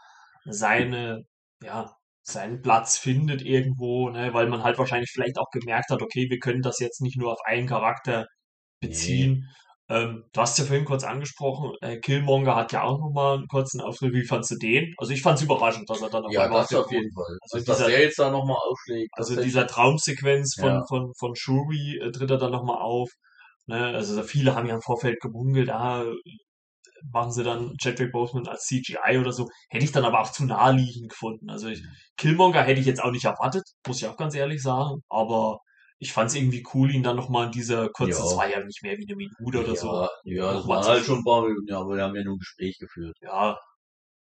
seine, 0.45 1.23
ja, 1.63 1.95
seinen 2.23 2.61
Platz 2.61 2.97
findet 2.97 3.41
irgendwo, 3.41 4.09
ne, 4.09 4.33
weil 4.33 4.47
man 4.47 4.63
halt 4.63 4.77
wahrscheinlich 4.77 5.11
vielleicht 5.11 5.37
auch 5.37 5.49
gemerkt 5.51 5.89
hat, 5.89 6.01
okay, 6.01 6.29
wir 6.29 6.39
können 6.39 6.61
das 6.61 6.79
jetzt 6.79 7.01
nicht 7.01 7.17
nur 7.17 7.31
auf 7.31 7.39
einen 7.45 7.67
Charakter 7.67 8.25
beziehen. 8.79 9.47
Ähm, 9.91 10.23
du 10.31 10.41
hast 10.41 10.57
ja 10.57 10.63
vorhin 10.63 10.85
kurz 10.85 11.03
angesprochen, 11.03 11.73
äh, 11.81 11.97
Killmonger 11.97 12.55
hat 12.55 12.71
ja 12.71 12.83
auch 12.83 12.97
nochmal 12.97 13.39
einen 13.39 13.47
kurzen 13.47 13.81
Auftritt. 13.81 14.13
Wie 14.13 14.23
fandst 14.23 14.49
du 14.51 14.55
den? 14.55 14.93
Also 14.97 15.11
ich 15.11 15.21
fand 15.21 15.37
es 15.37 15.43
überraschend, 15.43 15.89
dass 15.89 16.01
er 16.01 16.09
dann 16.09 16.23
auf 16.23 16.31
ja, 16.31 16.47
das 16.47 16.73
auf 16.73 16.89
jeden 16.89 17.11
Fall. 17.11 17.37
Also, 17.41 17.65
dass 17.65 17.77
dieser, 17.77 17.89
der 17.89 18.01
jetzt 18.01 18.17
da 18.17 18.31
nochmal 18.31 18.55
aufschlägt. 18.55 19.09
Also 19.13 19.41
dieser 19.41 19.67
Traumsequenz 19.67 20.55
von, 20.57 20.69
ja. 20.69 20.85
von, 20.87 21.11
von 21.19 21.35
Shuri 21.35 21.99
äh, 22.01 22.09
tritt 22.11 22.31
er 22.31 22.37
dann 22.37 22.53
nochmal 22.53 22.77
auf. 22.77 23.09
Ne? 23.65 23.87
Also 23.87 24.23
viele 24.23 24.55
haben 24.55 24.67
ja 24.67 24.75
im 24.75 24.81
Vorfeld 24.81 25.19
gemungelt, 25.19 25.69
ah, 25.69 26.05
machen 27.11 27.33
sie 27.33 27.43
dann 27.43 27.75
Chadwick 27.77 28.13
Boseman 28.13 28.47
als 28.47 28.63
CGI 28.63 29.17
oder 29.19 29.33
so. 29.33 29.49
Hätte 29.69 29.83
ich 29.83 29.91
dann 29.91 30.05
aber 30.05 30.21
auch 30.21 30.31
zu 30.31 30.45
naheliegend 30.45 31.09
gefunden. 31.09 31.49
Also 31.49 31.67
ich, 31.67 31.83
Killmonger 32.15 32.63
hätte 32.63 32.79
ich 32.79 32.87
jetzt 32.87 33.03
auch 33.03 33.11
nicht 33.11 33.25
erwartet, 33.25 33.63
muss 33.85 33.97
ich 33.97 34.07
auch 34.07 34.15
ganz 34.15 34.35
ehrlich 34.35 34.61
sagen. 34.61 35.01
Aber 35.09 35.59
ich 36.01 36.13
fand 36.13 36.31
es 36.31 36.35
irgendwie 36.35 36.65
cool, 36.73 36.89
ihn 36.89 37.03
dann 37.03 37.15
nochmal 37.15 37.45
in 37.45 37.51
dieser 37.51 37.87
kurzen, 37.89 38.23
ja. 38.23 38.27
zwei 38.27 38.51
ja 38.51 38.63
nicht 38.63 38.81
mehr 38.81 38.97
wie 38.97 39.05
eine 39.07 39.15
Minute 39.15 39.59
oder 39.59 39.67
ja, 39.67 39.75
so. 39.75 40.07
Ja, 40.23 40.53
das 40.53 40.67
waren 40.67 40.83
halt 40.83 41.05
schon 41.05 41.19
ein 41.19 41.23
paar 41.23 41.43
Minuten, 41.43 41.67
ja, 41.67 41.79
aber 41.79 41.95
wir 41.95 42.03
haben 42.03 42.15
ja 42.15 42.23
nur 42.23 42.35
ein 42.37 42.39
Gespräch 42.39 42.79
geführt. 42.79 43.15
Ja, 43.21 43.55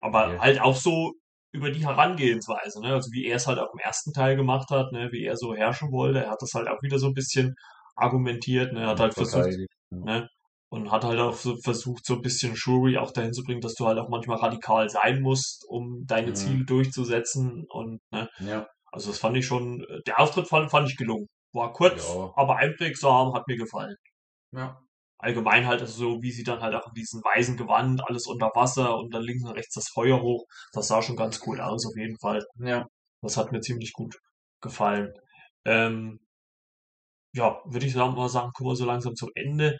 aber 0.00 0.34
ja. 0.34 0.40
halt 0.40 0.60
auch 0.60 0.74
so 0.74 1.12
über 1.52 1.70
die 1.70 1.86
Herangehensweise, 1.86 2.80
ne? 2.80 2.94
Also 2.94 3.12
wie 3.12 3.26
er 3.26 3.36
es 3.36 3.46
halt 3.46 3.60
auch 3.60 3.72
im 3.72 3.78
ersten 3.78 4.12
Teil 4.12 4.34
gemacht 4.34 4.70
hat, 4.70 4.90
ne? 4.90 5.10
Wie 5.12 5.24
er 5.24 5.36
so 5.36 5.54
herrschen 5.54 5.92
wollte. 5.92 6.24
Er 6.24 6.30
hat 6.32 6.42
das 6.42 6.52
halt 6.54 6.66
auch 6.66 6.82
wieder 6.82 6.98
so 6.98 7.06
ein 7.06 7.14
bisschen 7.14 7.54
argumentiert, 7.94 8.72
ne? 8.72 8.80
Er 8.80 8.88
hat 8.88 9.00
halt 9.00 9.14
versucht, 9.14 9.56
ne? 9.90 10.28
Und 10.68 10.90
hat 10.90 11.04
halt 11.04 11.20
auch 11.20 11.36
so 11.36 11.56
versucht, 11.58 12.04
so 12.04 12.14
ein 12.14 12.22
bisschen 12.22 12.56
Shuri 12.56 12.98
auch 12.98 13.12
dahin 13.12 13.34
zu 13.34 13.44
bringen, 13.44 13.60
dass 13.60 13.74
du 13.74 13.86
halt 13.86 13.98
auch 13.98 14.08
manchmal 14.08 14.38
radikal 14.38 14.88
sein 14.88 15.20
musst, 15.20 15.64
um 15.68 16.06
deine 16.06 16.30
mhm. 16.30 16.34
Ziele 16.34 16.64
durchzusetzen. 16.64 17.66
Und, 17.68 18.00
ne? 18.10 18.28
Ja. 18.40 18.66
Also 18.90 19.10
das 19.10 19.20
fand 19.20 19.36
ich 19.36 19.46
schon, 19.46 19.86
der 20.08 20.18
Auftritt 20.18 20.48
fand, 20.48 20.70
fand 20.70 20.88
ich 20.88 20.96
gelungen. 20.96 21.28
War 21.52 21.72
kurz, 21.72 22.08
ja. 22.08 22.32
aber 22.36 22.56
einprägsam, 22.56 23.34
hat 23.34 23.46
mir 23.46 23.56
gefallen. 23.56 23.96
Ja. 24.52 24.80
Allgemein 25.18 25.66
halt, 25.66 25.80
also 25.80 25.92
so 25.92 26.22
wie 26.22 26.32
sie 26.32 26.42
dann 26.42 26.60
halt 26.60 26.74
auch 26.74 26.88
in 26.88 26.94
diesem 26.94 27.22
weißen 27.22 27.56
Gewand, 27.56 28.02
alles 28.08 28.26
unter 28.26 28.50
Wasser 28.54 28.96
und 28.96 29.14
dann 29.14 29.22
links 29.22 29.44
und 29.44 29.52
rechts 29.52 29.74
das 29.74 29.88
Feuer 29.88 30.20
hoch, 30.20 30.44
das 30.72 30.88
sah 30.88 31.02
schon 31.02 31.16
ganz 31.16 31.40
cool 31.46 31.60
aus, 31.60 31.86
auf 31.86 31.96
jeden 31.96 32.18
Fall. 32.18 32.44
Ja. 32.58 32.86
Das 33.22 33.36
hat 33.36 33.52
mir 33.52 33.60
ziemlich 33.60 33.92
gut 33.92 34.16
gefallen. 34.60 35.12
Ähm, 35.64 36.18
ja, 37.34 37.60
würde 37.64 37.86
ich 37.86 37.94
mal 37.94 38.28
sagen, 38.28 38.50
kommen 38.52 38.70
wir 38.70 38.76
so 38.76 38.84
langsam 38.84 39.14
zum 39.14 39.30
Ende. 39.34 39.78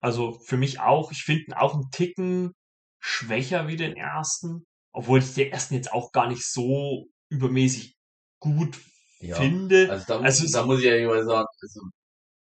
Also 0.00 0.32
für 0.32 0.56
mich 0.56 0.80
auch, 0.80 1.12
ich 1.12 1.22
finde 1.22 1.44
ihn 1.48 1.52
auch 1.54 1.74
einen 1.74 1.90
Ticken 1.90 2.52
schwächer 3.00 3.68
wie 3.68 3.76
den 3.76 3.96
ersten, 3.96 4.64
obwohl 4.92 5.20
ich 5.20 5.34
den 5.34 5.52
ersten 5.52 5.74
jetzt 5.74 5.92
auch 5.92 6.12
gar 6.12 6.26
nicht 6.28 6.44
so 6.44 7.06
übermäßig 7.30 7.94
gut 8.40 8.80
ja, 9.20 9.36
finde. 9.36 9.90
Also 9.90 10.04
da, 10.06 10.20
also 10.20 10.46
da 10.52 10.66
muss 10.66 10.80
ich 10.80 10.86
ja 10.86 10.96
immer 10.96 11.22
sagen, 11.24 11.46
also, 11.60 11.80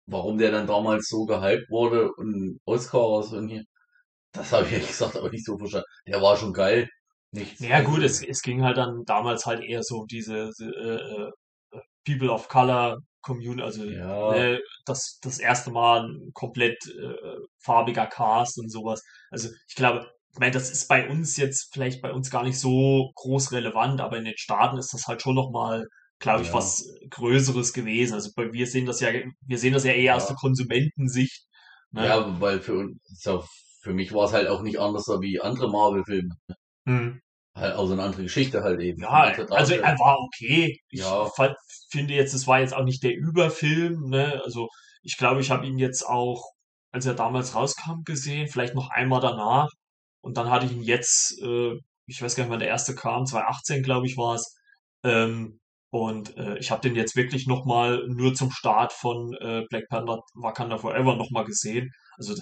warum 0.06 0.38
der 0.38 0.50
dann 0.50 0.66
damals 0.66 1.08
so 1.08 1.24
gehypt 1.24 1.70
wurde 1.70 2.12
und 2.14 2.58
Oscar 2.64 3.22
so 3.22 3.40
hier, 3.42 3.64
das 4.32 4.52
habe 4.52 4.66
ich 4.66 4.72
ehrlich 4.72 4.88
gesagt 4.88 5.16
aber 5.16 5.30
nicht 5.30 5.44
so 5.44 5.58
verstanden. 5.58 5.86
Der 6.06 6.20
war 6.22 6.36
schon 6.36 6.52
geil. 6.52 6.88
Nichts. 7.32 7.60
Ja 7.60 7.80
gut, 7.82 8.02
es, 8.02 8.22
es 8.22 8.42
ging 8.42 8.62
halt 8.62 8.76
dann 8.76 9.04
damals 9.06 9.46
halt 9.46 9.62
eher 9.62 9.82
so 9.82 10.00
um 10.00 10.06
diese 10.06 10.50
äh, 10.60 10.96
äh, 10.96 11.30
People 12.04 12.30
of 12.30 12.48
Color 12.48 12.98
Community, 13.22 13.62
also 13.62 13.84
ja. 13.84 14.34
äh, 14.34 14.60
das, 14.84 15.18
das 15.22 15.38
erste 15.38 15.70
Mal 15.70 16.08
ein 16.08 16.30
komplett 16.34 16.76
äh, 16.86 17.36
farbiger 17.60 18.06
Cast 18.06 18.58
und 18.58 18.70
sowas. 18.70 19.02
Also 19.30 19.48
ich 19.68 19.76
glaube, 19.76 20.10
ich 20.32 20.38
meine, 20.38 20.52
das 20.52 20.70
ist 20.70 20.88
bei 20.88 21.08
uns 21.08 21.36
jetzt 21.36 21.72
vielleicht 21.72 22.02
bei 22.02 22.12
uns 22.12 22.30
gar 22.30 22.42
nicht 22.42 22.58
so 22.58 23.12
groß 23.14 23.52
relevant, 23.52 24.00
aber 24.00 24.18
in 24.18 24.24
den 24.24 24.36
Staaten 24.36 24.76
ist 24.78 24.92
das 24.92 25.06
halt 25.06 25.22
schon 25.22 25.34
nochmal 25.36 25.86
glaube 26.22 26.42
ich, 26.42 26.48
ja. 26.48 26.54
was 26.54 26.88
Größeres 27.10 27.72
gewesen. 27.72 28.14
Also 28.14 28.30
wir 28.36 28.66
sehen 28.66 28.86
das 28.86 29.00
ja, 29.00 29.10
wir 29.12 29.58
sehen 29.58 29.74
das 29.74 29.84
ja 29.84 29.92
eher 29.92 30.02
ja. 30.04 30.16
aus 30.16 30.26
der 30.26 30.36
Konsumentensicht. 30.36 31.46
Ne? 31.90 32.06
Ja, 32.06 32.40
weil 32.40 32.60
für 32.60 32.78
uns, 32.78 32.98
für 33.82 33.92
mich 33.92 34.14
war 34.14 34.24
es 34.26 34.32
halt 34.32 34.48
auch 34.48 34.62
nicht 34.62 34.78
anders 34.80 35.06
wie 35.20 35.40
andere 35.40 35.70
Marvel-Filme. 35.70 36.34
Hm. 36.86 37.20
Halt, 37.54 37.74
also 37.74 37.92
eine 37.92 38.02
andere 38.02 38.22
Geschichte 38.22 38.62
halt 38.62 38.80
eben. 38.80 39.02
Ja, 39.02 39.34
also 39.50 39.74
er 39.74 39.98
war 39.98 40.18
okay. 40.20 40.78
Ich 40.88 41.00
ja. 41.00 41.26
fand, 41.36 41.54
finde 41.90 42.14
jetzt, 42.14 42.32
es 42.32 42.46
war 42.46 42.60
jetzt 42.60 42.72
auch 42.72 42.84
nicht 42.84 43.02
der 43.02 43.14
Überfilm, 43.14 44.08
ne? 44.08 44.40
Also 44.44 44.68
ich 45.02 45.18
glaube, 45.18 45.40
ich 45.42 45.50
habe 45.50 45.66
ihn 45.66 45.78
jetzt 45.78 46.06
auch, 46.06 46.44
als 46.92 47.04
er 47.04 47.14
damals 47.14 47.54
rauskam, 47.54 48.04
gesehen, 48.04 48.48
vielleicht 48.48 48.74
noch 48.74 48.88
einmal 48.90 49.20
danach. 49.20 49.68
Und 50.22 50.36
dann 50.38 50.50
hatte 50.50 50.66
ich 50.66 50.72
ihn 50.72 50.82
jetzt, 50.82 51.38
äh, 51.42 51.74
ich 52.06 52.22
weiß 52.22 52.36
gar 52.36 52.44
nicht, 52.44 52.52
wann 52.52 52.60
der 52.60 52.68
erste 52.68 52.94
kam, 52.94 53.26
2018, 53.26 53.82
glaube 53.82 54.06
ich, 54.06 54.16
war 54.16 54.36
es. 54.36 54.56
Ähm, 55.04 55.60
und 55.92 56.38
äh, 56.38 56.56
ich 56.56 56.70
habe 56.70 56.80
den 56.80 56.96
jetzt 56.96 57.16
wirklich 57.16 57.46
nochmal 57.46 58.06
nur 58.08 58.32
zum 58.32 58.50
Start 58.50 58.94
von 58.94 59.34
äh, 59.34 59.66
Black 59.68 59.88
Panther 59.90 60.22
Wakanda 60.34 60.78
Forever 60.78 61.16
nochmal 61.16 61.44
gesehen. 61.44 61.90
Also 62.16 62.34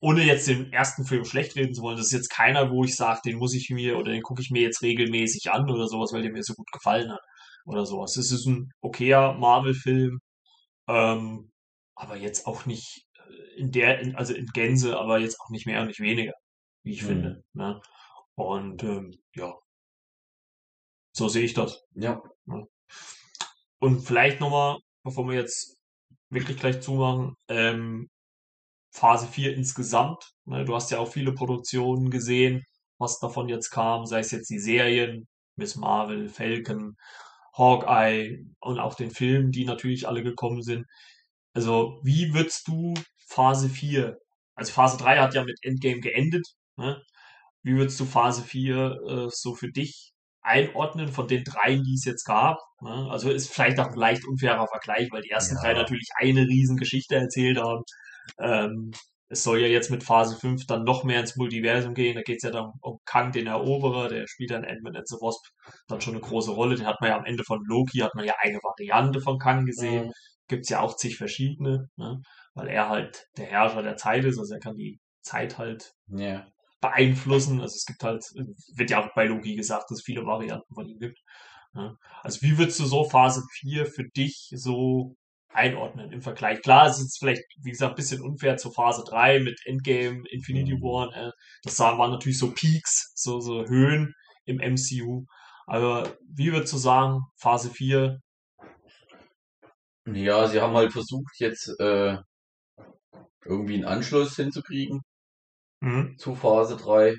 ohne 0.00 0.22
jetzt 0.22 0.46
den 0.46 0.72
ersten 0.72 1.04
Film 1.04 1.24
schlecht 1.24 1.56
reden 1.56 1.74
zu 1.74 1.82
wollen, 1.82 1.96
das 1.96 2.06
ist 2.06 2.12
jetzt 2.12 2.30
keiner, 2.30 2.70
wo 2.70 2.84
ich 2.84 2.94
sage, 2.94 3.20
den 3.24 3.38
muss 3.38 3.54
ich 3.54 3.70
mir 3.70 3.98
oder 3.98 4.12
den 4.12 4.22
gucke 4.22 4.42
ich 4.42 4.50
mir 4.50 4.62
jetzt 4.62 4.80
regelmäßig 4.80 5.50
an 5.50 5.68
oder 5.68 5.88
sowas, 5.88 6.12
weil 6.12 6.22
der 6.22 6.30
mir 6.30 6.44
so 6.44 6.54
gut 6.54 6.70
gefallen 6.70 7.10
hat 7.10 7.20
oder 7.66 7.84
sowas. 7.84 8.16
Es 8.16 8.30
ist 8.30 8.46
ein 8.46 8.70
okayer 8.80 9.32
Marvel-Film, 9.34 10.20
ähm, 10.88 11.50
aber 11.96 12.16
jetzt 12.16 12.46
auch 12.46 12.64
nicht 12.66 13.06
äh, 13.16 13.60
in 13.60 13.72
der, 13.72 14.00
in, 14.00 14.14
also 14.14 14.34
in 14.34 14.46
Gänze, 14.46 14.98
aber 14.98 15.18
jetzt 15.18 15.40
auch 15.40 15.50
nicht 15.50 15.66
mehr 15.66 15.80
und 15.80 15.88
nicht 15.88 16.00
weniger, 16.00 16.34
wie 16.84 16.92
ich 16.92 17.02
mhm. 17.02 17.06
finde. 17.06 17.44
Ne? 17.54 17.80
Und 18.36 18.84
ähm, 18.84 19.10
ja, 19.34 19.52
so 21.12 21.28
sehe 21.28 21.44
ich 21.44 21.54
das. 21.54 21.84
Ja. 21.94 22.22
Und 23.78 24.00
vielleicht 24.00 24.40
nochmal, 24.40 24.78
bevor 25.02 25.28
wir 25.28 25.34
jetzt 25.34 25.78
wirklich 26.30 26.58
gleich 26.58 26.80
zumachen, 26.80 27.34
ähm, 27.48 28.08
Phase 28.92 29.26
4 29.26 29.56
insgesamt. 29.56 30.32
Ne, 30.44 30.64
du 30.64 30.74
hast 30.74 30.90
ja 30.90 30.98
auch 30.98 31.10
viele 31.10 31.32
Produktionen 31.32 32.10
gesehen, 32.10 32.64
was 32.98 33.18
davon 33.18 33.48
jetzt 33.48 33.70
kam, 33.70 34.06
sei 34.06 34.20
es 34.20 34.30
jetzt 34.30 34.50
die 34.50 34.58
Serien, 34.58 35.26
Miss 35.56 35.76
Marvel, 35.76 36.28
Falcon, 36.28 36.96
Hawkeye 37.54 38.44
und 38.60 38.78
auch 38.78 38.94
den 38.94 39.10
Filmen, 39.10 39.50
die 39.50 39.64
natürlich 39.64 40.08
alle 40.08 40.22
gekommen 40.22 40.62
sind. 40.62 40.86
Also, 41.54 42.00
wie 42.02 42.32
würdest 42.34 42.68
du 42.68 42.94
Phase 43.28 43.68
4, 43.68 44.18
also 44.54 44.72
Phase 44.72 44.96
3 44.98 45.18
hat 45.18 45.34
ja 45.34 45.44
mit 45.44 45.58
Endgame 45.62 46.00
geendet, 46.00 46.46
ne? 46.76 47.02
Wie 47.62 47.76
würdest 47.76 48.00
du 48.00 48.04
Phase 48.06 48.42
4 48.42 49.00
äh, 49.08 49.28
so 49.30 49.54
für 49.54 49.70
dich 49.70 50.11
einordnen 50.42 51.08
von 51.08 51.28
den 51.28 51.44
dreien, 51.44 51.84
die 51.84 51.94
es 51.94 52.04
jetzt 52.04 52.24
gab. 52.24 52.58
Ne? 52.80 53.08
Also 53.10 53.30
ist 53.30 53.52
vielleicht 53.52 53.78
auch 53.78 53.88
ein 53.88 53.94
leicht 53.94 54.26
unfairer 54.26 54.66
Vergleich, 54.66 55.08
weil 55.10 55.22
die 55.22 55.30
ersten 55.30 55.56
ja. 55.56 55.62
drei 55.62 55.74
natürlich 55.74 56.08
eine 56.18 56.42
Riesengeschichte 56.42 57.14
erzählt 57.14 57.58
haben. 57.58 57.82
Ähm, 58.38 58.92
es 59.28 59.44
soll 59.44 59.60
ja 59.60 59.66
jetzt 59.66 59.90
mit 59.90 60.04
Phase 60.04 60.36
5 60.36 60.66
dann 60.66 60.84
noch 60.84 61.04
mehr 61.04 61.20
ins 61.20 61.36
Multiversum 61.36 61.94
gehen. 61.94 62.16
Da 62.16 62.22
geht 62.22 62.36
es 62.36 62.42
ja 62.42 62.50
dann 62.50 62.72
um 62.82 62.98
Kang, 63.06 63.32
den 63.32 63.46
Eroberer, 63.46 64.08
der 64.08 64.26
spielt 64.26 64.50
dann 64.50 64.64
Ant-Man 64.64 64.96
and 64.96 65.08
the 65.08 65.16
Wasp 65.16 65.46
dann 65.88 66.02
schon 66.02 66.14
eine 66.14 66.22
große 66.22 66.50
Rolle. 66.50 66.76
Den 66.76 66.86
hat 66.86 67.00
man 67.00 67.10
ja 67.10 67.16
am 67.16 67.24
Ende 67.24 67.42
von 67.44 67.60
Loki, 67.64 68.00
hat 68.00 68.14
man 68.14 68.26
ja 68.26 68.34
eine 68.40 68.58
Variante 68.58 69.20
von 69.20 69.38
Kang 69.38 69.64
gesehen. 69.64 70.08
Mhm. 70.08 70.12
Gibt 70.48 70.64
es 70.64 70.68
ja 70.68 70.80
auch 70.80 70.96
zig 70.96 71.16
verschiedene, 71.16 71.88
ne? 71.96 72.20
weil 72.54 72.68
er 72.68 72.90
halt 72.90 73.24
der 73.38 73.46
Herrscher 73.46 73.82
der 73.82 73.96
Zeit 73.96 74.24
ist, 74.24 74.38
also 74.38 74.52
er 74.52 74.60
kann 74.60 74.76
die 74.76 74.98
Zeit 75.22 75.56
halt 75.56 75.92
ja 76.08 76.44
beeinflussen. 76.82 77.62
Also 77.62 77.76
es 77.76 77.86
gibt 77.86 78.02
halt, 78.02 78.22
wird 78.76 78.90
ja 78.90 79.02
auch 79.02 79.14
bei 79.14 79.24
Logi 79.24 79.56
gesagt, 79.56 79.90
dass 79.90 80.00
es 80.00 80.04
viele 80.04 80.26
Varianten 80.26 80.74
von 80.74 80.86
ihm 80.86 80.98
gibt. 80.98 81.18
Also 82.22 82.42
wie 82.42 82.58
würdest 82.58 82.78
du 82.80 82.84
so 82.84 83.04
Phase 83.04 83.42
4 83.60 83.86
für 83.86 84.04
dich 84.04 84.50
so 84.54 85.16
einordnen 85.48 86.12
im 86.12 86.20
Vergleich? 86.20 86.60
Klar, 86.60 86.88
es 86.88 87.00
ist 87.00 87.18
vielleicht, 87.18 87.44
wie 87.62 87.70
gesagt, 87.70 87.92
ein 87.92 87.96
bisschen 87.96 88.20
unfair 88.20 88.58
zur 88.58 88.74
Phase 88.74 89.04
3 89.08 89.40
mit 89.40 89.58
Endgame, 89.64 90.22
Infinity 90.30 90.74
mhm. 90.74 90.82
War. 90.82 91.16
Äh, 91.16 91.30
das 91.62 91.78
waren 91.78 92.10
natürlich 92.10 92.38
so 92.38 92.52
Peaks, 92.52 93.12
so, 93.14 93.40
so 93.40 93.64
Höhen 93.64 94.14
im 94.44 94.58
MCU. 94.58 95.24
Aber 95.66 96.14
wie 96.28 96.52
würdest 96.52 96.74
du 96.74 96.76
sagen, 96.76 97.20
Phase 97.36 97.70
4? 97.70 98.18
Ja, 100.06 100.48
sie 100.48 100.60
haben 100.60 100.74
halt 100.74 100.92
versucht, 100.92 101.32
jetzt 101.38 101.68
äh, 101.78 102.18
irgendwie 103.44 103.74
einen 103.74 103.84
Anschluss 103.84 104.36
hinzukriegen 104.36 105.00
mhm. 105.82 106.16
zu 106.18 106.34
Phase 106.34 106.76
3. 106.76 107.16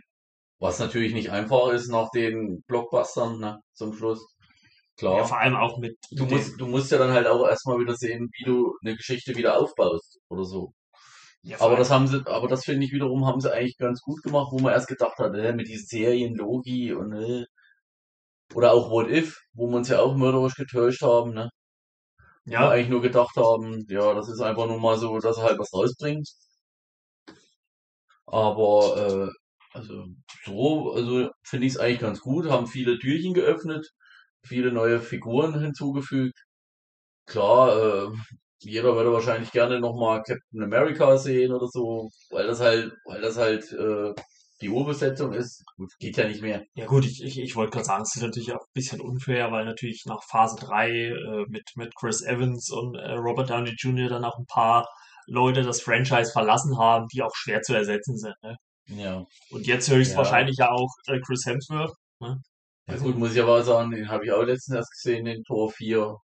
Was 0.60 0.80
natürlich 0.80 1.14
nicht 1.14 1.32
einfach 1.32 1.70
ist 1.70 1.90
nach 1.90 2.10
den 2.12 2.64
Blockbustern 2.68 3.40
ne, 3.40 3.60
zum 3.74 3.94
Schluss. 3.94 4.26
Klar. 4.98 5.18
Ja, 5.18 5.24
vor 5.26 5.40
allem 5.40 5.56
auch 5.56 5.78
mit. 5.80 5.98
Du 6.12 6.26
musst, 6.26 6.60
du 6.60 6.68
musst 6.68 6.92
ja 6.92 6.98
dann 6.98 7.12
halt 7.12 7.28
auch 7.28 7.48
erstmal 7.48 7.80
wieder 7.80 7.96
sehen, 7.96 8.30
wie 8.38 8.46
du 8.46 8.74
eine 8.84 8.96
Geschichte 8.96 9.36
wieder 9.36 9.60
aufbaust 9.60 10.20
oder 10.30 10.46
so. 10.46 10.74
Ja, 11.42 11.60
aber 11.60 11.76
das 11.76 11.90
haben 11.90 12.08
sie, 12.08 12.26
aber 12.26 12.48
das 12.48 12.64
finde 12.64 12.86
ich 12.86 12.94
wiederum, 12.94 13.26
haben 13.26 13.42
sie 13.42 13.52
eigentlich 13.52 13.78
ganz 13.78 14.02
gut 14.02 14.24
gemacht, 14.24 14.48
wo 14.52 14.60
man 14.60 14.72
erst 14.72 14.88
gedacht 14.88 15.18
hat, 15.18 15.36
äh, 15.36 15.52
mit 15.54 15.68
diesen 15.68 15.88
Serien, 15.88 16.36
Logi 16.36 16.94
und 16.94 17.12
äh, 17.14 17.46
oder 18.56 18.74
auch 18.74 18.90
What 18.92 19.10
If, 19.10 19.38
wo 19.54 19.68
wir 19.68 19.78
uns 19.78 19.90
ja 19.90 20.00
auch 20.00 20.16
mörderisch 20.16 20.56
getäuscht 20.56 21.02
haben, 21.02 21.34
ne? 21.34 21.50
Ja. 22.46 22.70
Eigentlich 22.70 22.90
nur 22.90 23.02
gedacht 23.02 23.36
haben, 23.38 23.86
ja, 23.90 24.14
das 24.14 24.30
ist 24.30 24.42
einfach 24.42 24.68
nur 24.68 24.80
mal 24.80 24.98
so, 24.98 25.18
dass 25.20 25.38
er 25.38 25.44
halt 25.44 25.60
was 25.60 25.74
rausbringt. 25.74 26.30
Aber 28.34 28.98
äh, 28.98 29.78
also 29.78 30.06
so, 30.44 30.94
also 30.94 31.30
finde 31.44 31.68
ich 31.68 31.74
es 31.74 31.80
eigentlich 31.80 32.00
ganz 32.00 32.20
gut. 32.20 32.50
Haben 32.50 32.66
viele 32.66 32.98
Türchen 32.98 33.36
geöffnet, 33.36 33.88
viele 34.44 34.72
neue 34.72 35.00
Figuren 35.00 35.60
hinzugefügt. 35.60 36.34
Klar, 37.28 37.78
äh, 37.78 38.08
jeder 38.60 38.96
würde 38.96 39.14
wahrscheinlich 39.14 39.52
gerne 39.52 39.80
nochmal 39.80 40.24
Captain 40.24 40.64
America 40.64 41.16
sehen 41.18 41.54
oder 41.54 41.68
so, 41.68 42.10
weil 42.32 42.48
das 42.48 42.60
halt, 42.60 42.92
weil 43.06 43.22
das 43.22 43.38
halt 43.38 43.72
äh, 43.72 44.14
die 44.62 44.70
Urbesetzung 44.70 45.34
ist. 45.34 45.64
Gut, 45.78 45.92
geht 46.00 46.18
ja 46.18 46.28
nicht 46.28 46.42
mehr. 46.42 46.64
Ja 46.74 46.88
gut, 46.88 47.06
ich, 47.06 47.24
ich, 47.24 47.40
ich 47.40 47.56
wollte 47.56 47.74
gerade 47.74 47.86
sagen, 47.86 48.02
es 48.02 48.16
ist 48.16 48.24
natürlich 48.24 48.52
auch 48.52 48.62
ein 48.62 48.74
bisschen 48.74 49.00
unfair, 49.00 49.52
weil 49.52 49.66
natürlich 49.66 50.06
nach 50.08 50.24
Phase 50.24 50.56
3 50.60 50.90
äh, 50.90 51.46
mit, 51.50 51.70
mit 51.76 51.94
Chris 51.96 52.24
Evans 52.24 52.72
und 52.72 52.96
äh, 52.96 53.12
Robert 53.12 53.52
Downey 53.52 53.76
Jr. 53.78 54.10
dann 54.10 54.26
auch 54.26 54.40
ein 54.40 54.48
paar 54.48 54.88
Leute 55.28 55.64
das 55.64 55.82
Franchise 55.82 56.32
verlassen 56.32 56.78
haben, 56.78 57.08
die 57.14 57.22
auch 57.22 57.36
schwer 57.36 57.62
zu 57.62 57.74
ersetzen 57.74 58.18
sind. 58.18 58.36
Ne? 58.42 58.56
Ja. 58.88 59.26
Und 59.52 59.68
jetzt 59.68 59.90
höchstwahrscheinlich 59.90 60.58
ja, 60.58 60.66
ja 60.66 60.72
auch 60.72 60.90
äh, 61.08 61.20
Chris 61.26 61.46
Hemsworth. 61.46 61.94
Ne? 62.20 62.38
Ja 62.88 62.98
gut, 62.98 63.18
muss 63.18 63.34
ich 63.34 63.42
aber 63.42 63.64
sagen, 63.64 63.92
den 63.92 64.10
habe 64.10 64.26
ich 64.26 64.32
auch 64.32 64.44
letztens 64.44 64.78
erst 64.78 64.92
gesehen, 64.92 65.26
den 65.26 65.44
Tor 65.44 65.72
4. 65.72 66.18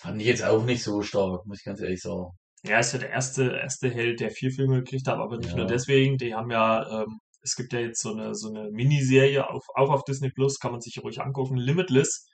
Fand 0.00 0.20
ich 0.20 0.26
jetzt 0.26 0.44
auch 0.44 0.64
nicht 0.64 0.82
so 0.82 1.02
stark, 1.02 1.46
muss 1.46 1.58
ich 1.58 1.64
ganz 1.64 1.80
ehrlich 1.80 2.00
sagen. 2.00 2.30
Ja, 2.64 2.78
ist 2.78 2.92
ja 2.92 2.98
der 2.98 3.10
erste, 3.10 3.50
erste 3.50 3.90
Held, 3.90 4.20
der 4.20 4.30
vier 4.30 4.50
Filme 4.50 4.82
gekriegt 4.82 5.06
hat, 5.06 5.18
aber 5.18 5.36
nicht 5.36 5.50
ja. 5.50 5.56
nur 5.56 5.66
deswegen. 5.66 6.16
Die 6.18 6.34
haben 6.34 6.50
ja, 6.50 7.02
ähm, 7.02 7.18
es 7.42 7.54
gibt 7.54 7.72
ja 7.72 7.80
jetzt 7.80 8.00
so 8.00 8.12
eine, 8.12 8.34
so 8.34 8.48
eine 8.48 8.70
Miniserie, 8.70 9.48
auf, 9.48 9.64
auch 9.74 9.90
auf 9.90 10.04
Disney 10.04 10.30
Plus, 10.30 10.58
kann 10.58 10.72
man 10.72 10.80
sich 10.80 11.00
ruhig 11.02 11.20
angucken, 11.20 11.56
Limitless. 11.56 12.26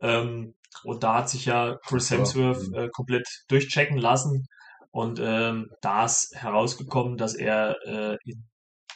Ähm, 0.00 0.54
und 0.84 1.02
da 1.02 1.18
hat 1.18 1.30
sich 1.30 1.46
ja 1.46 1.76
Chris 1.86 2.10
Hemsworth 2.10 2.72
äh, 2.74 2.88
komplett 2.92 3.26
durchchecken 3.48 3.98
lassen. 3.98 4.46
Und 4.92 5.20
ähm, 5.20 5.70
da 5.80 6.04
ist 6.04 6.34
herausgekommen, 6.34 7.16
dass 7.16 7.34
er 7.34 7.76
äh, 7.86 8.16
in, 8.24 8.48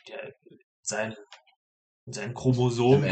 der, 0.08 0.32
sein, 0.82 1.16
in 2.06 2.12
seinen 2.12 2.34
Chromosomen 2.34 3.04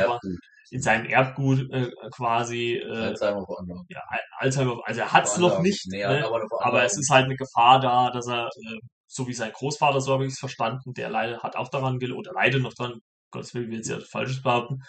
in 0.71 0.83
seinem 0.83 1.07
Erbgut 1.07 1.71
äh, 1.71 1.91
quasi 2.11 2.75
äh, 2.75 2.91
Alzheimer 2.91 3.47
Ja, 3.89 4.01
Alzheimer, 4.39 4.81
also 4.85 5.01
er 5.01 5.13
hat 5.13 5.25
es 5.27 5.37
noch 5.39 5.61
nicht, 5.61 5.87
nee, 5.87 5.99
ne? 5.99 6.27
aber, 6.27 6.41
aber, 6.61 6.85
es 6.85 6.99
ist 6.99 7.11
halt 7.11 7.27
eine 7.27 7.37
Gefahr 7.37 7.81
da, 7.81 8.11
dass 8.11 8.27
er, 8.27 8.47
äh, 8.47 8.79
so 9.07 9.29
wie 9.29 9.35
sein 9.35 9.53
Großvater, 9.53 10.01
so 10.01 10.13
habe 10.13 10.27
ich 10.27 10.33
es 10.33 10.39
verstanden, 10.39 10.93
der 10.95 11.11
leider 11.11 11.39
hat 11.43 11.55
auch 11.57 11.69
daran 11.69 11.99
gelebt, 11.99 12.19
oder 12.19 12.33
leidet 12.33 12.63
noch 12.63 12.75
dran, 12.75 12.95
Gottes 13.31 13.55
Willen 13.55 13.71
will 13.71 13.77
jetzt 13.77 13.89
ja 13.89 14.01
Falsches 14.01 14.43
behaupten. 14.43 14.81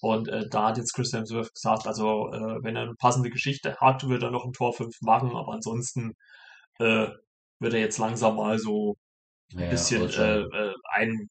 Und 0.00 0.28
äh, 0.28 0.48
da 0.48 0.68
hat 0.68 0.78
jetzt 0.78 0.94
Chris 0.94 1.12
Hemsworth 1.12 1.52
gesagt, 1.54 1.86
also 1.86 2.30
äh, 2.32 2.62
wenn 2.62 2.76
er 2.76 2.82
eine 2.82 2.94
passende 2.94 3.30
Geschichte 3.30 3.76
hat, 3.80 4.08
wird 4.08 4.22
er 4.22 4.30
noch 4.30 4.44
ein 4.44 4.52
Tor 4.52 4.72
5 4.72 4.94
machen, 5.00 5.34
aber 5.34 5.52
ansonsten 5.52 6.12
äh, 6.78 7.08
wird 7.60 7.74
er 7.74 7.80
jetzt 7.80 7.98
langsam 7.98 8.36
mal 8.36 8.58
so 8.58 8.96
ein 9.54 9.60
ja, 9.60 9.70
bisschen 9.70 10.08
äh, 10.10 10.40
äh, 10.40 10.74
ein 10.92 11.28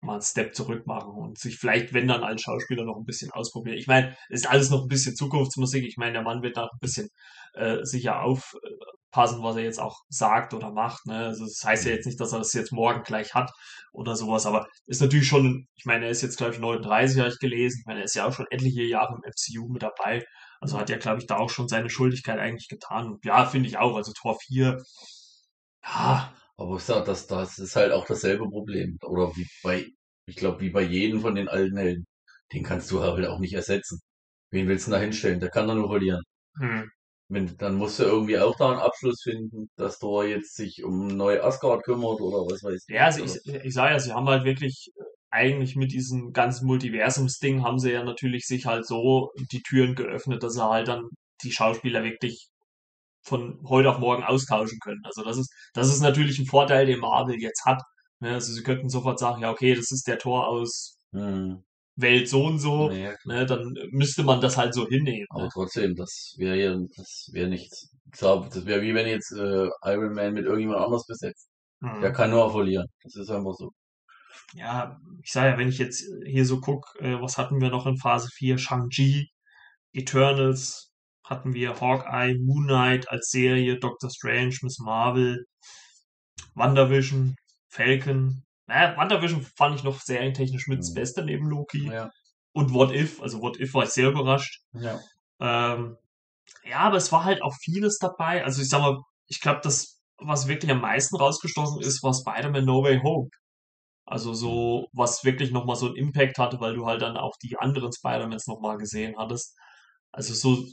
mal 0.00 0.14
einen 0.14 0.22
Step 0.22 0.54
zurück 0.54 0.86
machen 0.86 1.12
und 1.12 1.38
sich 1.38 1.58
vielleicht, 1.58 1.92
wenn 1.92 2.06
dann 2.08 2.22
als 2.22 2.42
Schauspieler 2.42 2.84
noch 2.84 2.96
ein 2.96 3.04
bisschen 3.04 3.30
ausprobieren. 3.32 3.78
Ich 3.78 3.88
meine, 3.88 4.16
ist 4.28 4.48
alles 4.48 4.70
noch 4.70 4.82
ein 4.82 4.88
bisschen 4.88 5.16
Zukunftsmusik. 5.16 5.84
Ich 5.84 5.96
meine, 5.96 6.12
der 6.12 6.22
Mann 6.22 6.42
wird 6.42 6.56
da 6.56 6.64
ein 6.64 6.78
bisschen 6.80 7.08
äh, 7.54 7.78
sicher 7.82 8.22
aufpassen, 8.22 9.42
was 9.42 9.56
er 9.56 9.64
jetzt 9.64 9.80
auch 9.80 9.96
sagt 10.08 10.54
oder 10.54 10.70
macht. 10.70 11.04
Ne? 11.06 11.16
Also 11.26 11.44
das 11.44 11.62
heißt 11.64 11.86
ja 11.86 11.92
jetzt 11.92 12.06
nicht, 12.06 12.20
dass 12.20 12.32
er 12.32 12.38
das 12.38 12.52
jetzt 12.52 12.72
morgen 12.72 13.02
gleich 13.02 13.34
hat 13.34 13.50
oder 13.92 14.14
sowas, 14.14 14.46
aber 14.46 14.68
ist 14.86 15.02
natürlich 15.02 15.26
schon, 15.26 15.66
ich 15.74 15.84
meine, 15.84 16.04
er 16.04 16.10
ist 16.12 16.22
jetzt, 16.22 16.36
glaube 16.36 16.54
ich, 16.54 16.60
39, 16.60 17.18
habe 17.18 17.30
ich 17.30 17.38
gelesen. 17.40 17.80
Ich 17.80 17.86
meine, 17.86 18.00
er 18.00 18.04
ist 18.04 18.14
ja 18.14 18.26
auch 18.26 18.32
schon 18.32 18.46
etliche 18.50 18.82
Jahre 18.82 19.16
im 19.16 19.22
MCU 19.28 19.68
mit 19.68 19.82
dabei. 19.82 20.24
Also 20.60 20.78
hat 20.78 20.90
er, 20.90 20.98
glaube 20.98 21.20
ich, 21.20 21.26
da 21.26 21.38
auch 21.38 21.50
schon 21.50 21.68
seine 21.68 21.90
Schuldigkeit 21.90 22.38
eigentlich 22.38 22.68
getan. 22.68 23.08
Und 23.08 23.24
ja, 23.24 23.46
finde 23.46 23.68
ich 23.68 23.78
auch. 23.78 23.96
Also 23.96 24.12
Tor 24.12 24.36
4, 24.46 24.80
ja, 25.84 26.32
aber 26.56 26.76
ich 26.76 26.82
sag, 26.82 27.04
das, 27.04 27.26
das 27.26 27.58
ist 27.58 27.76
halt 27.76 27.92
auch 27.92 28.06
dasselbe 28.06 28.48
Problem. 28.48 28.98
Oder 29.02 29.34
wie 29.36 29.46
bei, 29.62 29.86
ich 30.26 30.36
glaube, 30.36 30.60
wie 30.60 30.70
bei 30.70 30.82
jedem 30.82 31.20
von 31.20 31.34
den 31.34 31.48
alten 31.48 31.76
Helden. 31.76 32.06
Den 32.52 32.64
kannst 32.64 32.90
du 32.90 33.02
halt 33.02 33.26
auch 33.26 33.38
nicht 33.38 33.54
ersetzen. 33.54 34.00
Wen 34.50 34.68
willst 34.68 34.86
du 34.86 34.92
da 34.92 34.98
hinstellen? 34.98 35.40
Der 35.40 35.50
kann 35.50 35.68
da 35.68 35.74
nur 35.74 35.88
verlieren. 35.88 36.22
Hm. 36.58 36.90
Wenn, 37.28 37.56
dann 37.58 37.74
musst 37.76 37.98
du 37.98 38.04
irgendwie 38.04 38.38
auch 38.38 38.56
da 38.56 38.70
einen 38.70 38.80
Abschluss 38.80 39.22
finden, 39.22 39.68
dass 39.76 39.98
Thor 39.98 40.24
jetzt 40.24 40.56
sich 40.56 40.82
um 40.82 41.08
neue 41.08 41.44
Asgard 41.44 41.84
kümmert 41.84 42.20
oder 42.20 42.38
was 42.50 42.62
weiß 42.62 42.86
ich. 42.88 42.94
Ja, 42.94 43.04
also 43.04 43.22
ich, 43.22 43.36
ich 43.46 43.74
sage 43.74 43.92
ja, 43.92 44.00
sie 44.00 44.12
haben 44.12 44.28
halt 44.28 44.44
wirklich 44.44 44.90
äh, 44.96 45.02
eigentlich 45.30 45.76
mit 45.76 45.92
diesem 45.92 46.32
ganzen 46.32 46.66
Multiversums-Ding 46.66 47.62
haben 47.62 47.78
sie 47.78 47.92
ja 47.92 48.02
natürlich 48.02 48.46
sich 48.46 48.64
halt 48.64 48.86
so 48.86 49.30
die 49.52 49.62
Türen 49.62 49.94
geöffnet, 49.94 50.42
dass 50.42 50.54
sie 50.54 50.66
halt 50.66 50.88
dann 50.88 51.10
die 51.42 51.52
Schauspieler 51.52 52.02
wirklich 52.02 52.48
von 53.28 53.60
heute 53.68 53.90
auf 53.90 53.98
morgen 53.98 54.24
austauschen 54.24 54.78
können. 54.80 55.00
Also 55.04 55.22
das 55.22 55.38
ist, 55.38 55.52
das 55.74 55.88
ist 55.88 56.00
natürlich 56.00 56.38
ein 56.38 56.46
Vorteil, 56.46 56.86
den 56.86 57.00
Marvel 57.00 57.40
jetzt 57.40 57.64
hat. 57.64 57.82
Ne? 58.20 58.34
Also 58.34 58.52
sie 58.52 58.62
könnten 58.62 58.88
sofort 58.88 59.18
sagen, 59.18 59.42
ja, 59.42 59.50
okay, 59.50 59.74
das 59.74 59.90
ist 59.90 60.06
der 60.06 60.18
Tor 60.18 60.48
aus 60.48 60.98
hm. 61.12 61.62
Welt 61.96 62.28
so 62.28 62.44
und 62.44 62.58
so, 62.58 62.90
ja, 62.90 63.14
ne? 63.24 63.44
dann 63.44 63.74
müsste 63.90 64.22
man 64.22 64.40
das 64.40 64.56
halt 64.56 64.74
so 64.74 64.86
hinnehmen. 64.86 65.26
Aber 65.30 65.44
ne? 65.44 65.50
trotzdem, 65.52 65.94
das 65.94 66.34
wäre 66.38 66.56
ja, 66.56 66.76
das 66.96 67.28
wäre 67.32 67.48
nichts. 67.48 67.90
Ich 68.06 68.18
glaube, 68.18 68.48
das 68.52 68.66
wäre 68.66 68.82
wie 68.82 68.94
wenn 68.94 69.06
jetzt 69.06 69.32
äh, 69.32 69.68
Iron 69.84 70.14
Man 70.14 70.34
mit 70.34 70.44
irgendjemand 70.44 70.80
anders 70.80 71.04
besetzt. 71.06 71.48
Hm. 71.82 72.00
Der 72.00 72.12
kann 72.12 72.30
nur 72.30 72.50
verlieren. 72.50 72.86
Das 73.02 73.14
ist 73.16 73.30
einfach 73.30 73.54
so. 73.54 73.70
Ja, 74.54 74.98
ich 75.22 75.30
sage 75.30 75.50
ja, 75.50 75.58
wenn 75.58 75.68
ich 75.68 75.78
jetzt 75.78 76.04
hier 76.24 76.44
so 76.44 76.60
gucke, 76.60 76.98
äh, 77.00 77.20
was 77.20 77.36
hatten 77.38 77.60
wir 77.60 77.70
noch 77.70 77.86
in 77.86 77.98
Phase 77.98 78.28
4? 78.34 78.58
Shang-Chi, 78.58 79.28
Eternals, 79.92 80.87
hatten 81.28 81.52
wir 81.52 81.80
Hawkeye, 81.80 82.36
Moon 82.38 82.64
Knight 82.64 83.08
als 83.10 83.30
Serie, 83.30 83.78
Doctor 83.78 84.10
Strange, 84.10 84.56
Miss 84.62 84.78
Marvel, 84.78 85.44
WandaVision, 86.54 87.36
Falcon. 87.68 88.42
Naja, 88.66 88.96
WandaVision 88.96 89.42
fand 89.56 89.76
ich 89.76 89.84
noch 89.84 90.00
serientechnisch 90.00 90.66
mit 90.68 90.80
das 90.80 90.90
mhm. 90.90 90.94
Beste 90.94 91.24
neben 91.24 91.46
Loki. 91.48 91.86
Ja. 91.86 92.10
Und 92.52 92.72
What 92.72 92.92
If, 92.92 93.20
also 93.22 93.40
What 93.40 93.60
If 93.60 93.74
war 93.74 93.84
ich 93.84 93.90
sehr 93.90 94.08
überrascht. 94.08 94.62
Ja. 94.72 94.98
Ähm, 95.40 95.96
ja, 96.64 96.78
aber 96.78 96.96
es 96.96 97.12
war 97.12 97.24
halt 97.24 97.42
auch 97.42 97.54
vieles 97.60 97.98
dabei. 97.98 98.44
Also 98.44 98.62
ich 98.62 98.68
sag 98.68 98.80
mal, 98.80 98.98
ich 99.26 99.40
glaube, 99.40 99.60
das, 99.62 100.00
was 100.18 100.48
wirklich 100.48 100.70
am 100.70 100.80
meisten 100.80 101.16
rausgestoßen 101.16 101.80
ist, 101.82 102.02
war 102.02 102.14
Spider-Man 102.14 102.64
No 102.64 102.82
Way 102.82 103.00
Home. 103.02 103.28
Also 104.06 104.32
so, 104.32 104.86
was 104.92 105.24
wirklich 105.24 105.50
nochmal 105.50 105.76
so 105.76 105.86
einen 105.86 105.96
Impact 105.96 106.38
hatte, 106.38 106.60
weil 106.60 106.74
du 106.74 106.86
halt 106.86 107.02
dann 107.02 107.18
auch 107.18 107.36
die 107.42 107.58
anderen 107.58 107.92
Spider-Mans 107.92 108.46
nochmal 108.46 108.78
gesehen 108.78 109.14
hattest. 109.18 109.54
Also 110.12 110.34
so, 110.34 110.64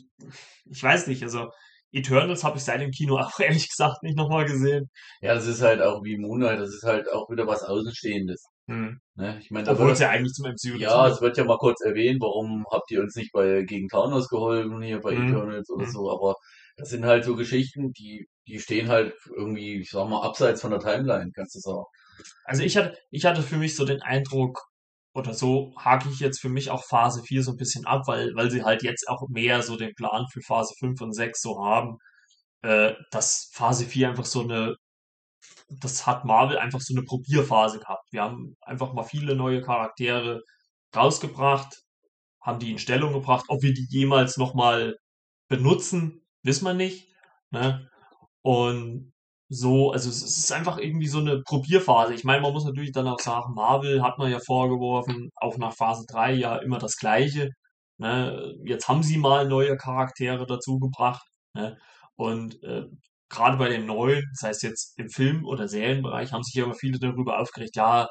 ich 0.66 0.82
weiß 0.82 1.08
nicht, 1.08 1.24
also 1.24 1.50
Eternals 1.92 2.44
habe 2.44 2.58
ich 2.58 2.64
seit 2.64 2.82
dem 2.82 2.92
Kino 2.92 3.18
auch 3.20 3.40
ehrlich 3.40 3.70
gesagt 3.70 4.04
nicht 4.04 4.18
nochmal 4.18 4.46
gesehen. 4.46 4.90
Ja, 5.22 5.34
das 5.34 5.48
ist 5.48 5.62
halt 5.62 5.82
auch 5.82 6.04
wie 6.04 6.18
Moonlight, 6.18 6.60
das 6.60 6.74
ist 6.74 6.84
halt 6.84 7.12
auch 7.12 7.30
wieder 7.30 7.48
was 7.48 7.64
Außenstehendes. 7.64 8.44
Hm. 8.68 9.00
Ne? 9.16 9.40
Ich 9.42 9.52
meine, 9.52 9.70
Obwohl 9.70 9.92
es 9.92 10.00
ja 10.00 10.10
eigentlich 10.10 10.34
zum 10.34 10.48
MCU 10.48 10.78
Ja, 10.78 11.08
es 11.08 11.22
wird 11.22 11.38
ja 11.38 11.44
mal 11.44 11.58
kurz 11.58 11.82
erwähnt, 11.82 12.20
warum 12.22 12.66
habt 12.72 12.90
ihr 12.92 13.02
uns 13.02 13.16
nicht 13.16 13.32
bei 13.32 13.62
gegen 13.62 13.88
Thanos 13.88 14.28
geholfen 14.28 14.82
hier 14.82 15.00
bei 15.00 15.16
hm. 15.16 15.30
Eternals 15.30 15.70
oder 15.70 15.86
hm. 15.86 15.92
so, 15.92 16.12
aber 16.12 16.36
das 16.78 16.90
sind 16.90 17.06
halt 17.06 17.24
so 17.24 17.36
Geschichten, 17.36 17.94
die, 17.94 18.28
die 18.48 18.60
stehen 18.60 18.90
halt 18.90 19.14
irgendwie, 19.36 19.80
ich 19.82 19.90
sag 19.92 20.10
mal, 20.10 20.22
abseits 20.22 20.62
von 20.62 20.72
der 20.72 20.80
Timeline, 20.80 21.32
kannst 21.34 21.56
du 21.56 21.60
sagen. 21.60 21.86
Also 22.44 22.64
ich 22.64 22.76
hatte, 22.76 22.98
ich 23.12 23.26
hatte 23.26 23.42
für 23.42 23.58
mich 23.58 23.76
so 23.76 23.86
den 23.86 24.02
Eindruck, 24.02 24.60
oder 25.16 25.34
so 25.34 25.74
hake 25.78 26.09
ich 26.09 26.20
jetzt 26.20 26.41
für 26.41 26.49
mich 26.49 26.70
auch 26.70 26.84
Phase 26.84 27.24
4 27.24 27.41
so 27.43 27.51
ein 27.51 27.57
bisschen 27.57 27.86
ab, 27.86 28.03
weil, 28.07 28.36
weil 28.36 28.51
sie 28.51 28.63
halt 28.63 28.84
jetzt 28.84 29.07
auch 29.07 29.28
mehr 29.30 29.63
so 29.63 29.78
den 29.78 29.95
Plan 29.95 30.26
für 30.32 30.41
Phase 30.41 30.74
5 30.78 31.01
und 31.01 31.13
6 31.13 31.41
so 31.41 31.63
haben, 31.66 31.97
äh, 32.63 32.93
dass 33.11 33.49
Phase 33.53 33.86
4 33.86 34.09
einfach 34.09 34.26
so 34.26 34.41
eine, 34.41 34.76
das 35.70 36.05
hat 36.05 36.26
Marvel 36.26 36.57
einfach 36.57 36.82
so 36.82 36.93
eine 36.93 37.03
Probierphase 37.03 37.80
gehabt. 37.80 38.03
Wir 38.11 38.24
haben 38.24 38.55
einfach 38.61 38.93
mal 38.93 39.03
viele 39.03 39.36
neue 39.36 39.61
Charaktere 39.61 40.41
rausgebracht, 40.95 41.84
haben 42.41 42.59
die 42.59 42.72
in 42.72 42.80
Stellung 42.80 43.13
gebracht. 43.13 43.45
Ob 43.47 43.61
wir 43.63 43.74
die 43.74 43.88
jemals 43.89 44.38
nochmal 44.38 44.97
benutzen, 45.47 46.26
wissen 46.43 46.66
wir 46.66 46.74
nicht. 46.74 47.07
Ne? 47.51 47.89
Und 48.41 49.13
so, 49.50 49.91
also 49.91 50.10
es 50.10 50.24
ist 50.24 50.52
einfach 50.52 50.78
irgendwie 50.80 51.08
so 51.08 51.20
eine 51.20 51.41
Probierphase. 51.43 52.14
Ich 52.14 52.24
meine, 52.24 52.41
man 52.41 52.54
muss 52.54 52.66
natürlich 52.66 52.91
dann 52.91 53.08
auch 53.08 53.20
sagen, 53.20 53.54
Marvel 53.54 54.02
hat 54.04 54.18
man 54.18 54.32
ja 54.32 54.39
vorgeworfen, 54.39 55.30
auch 55.36 55.58
nach 55.58 55.74
Phase 55.76 56.06
3 56.10 56.34
ja 56.34 56.58
immer 56.58 56.80
das 56.80 56.98
Gleiche. 56.98 57.50
Ne? 57.98 58.56
Jetzt 58.66 58.88
haben 58.88 59.04
sie 59.04 59.18
mal 59.18 59.48
neue 59.48 59.78
Charaktere 59.78 60.46
dazu 60.48 60.80
gebracht. 60.80 61.26
Ne? 61.54 61.78
Und 62.16 62.62
äh, 62.64 62.86
gerade 63.30 63.58
bei 63.58 63.70
den 63.70 63.86
neuen, 63.86 64.24
das 64.34 64.50
heißt 64.50 64.64
jetzt 64.64 64.98
im 65.00 65.10
Film- 65.10 65.46
oder 65.46 65.68
Serienbereich, 65.68 66.32
haben 66.32 66.43
sich 66.43 66.62
aber 66.64 66.74
viele 66.76 67.00
darüber 67.00 67.39
aufgeregt, 67.39 67.76
ja, 67.76 68.08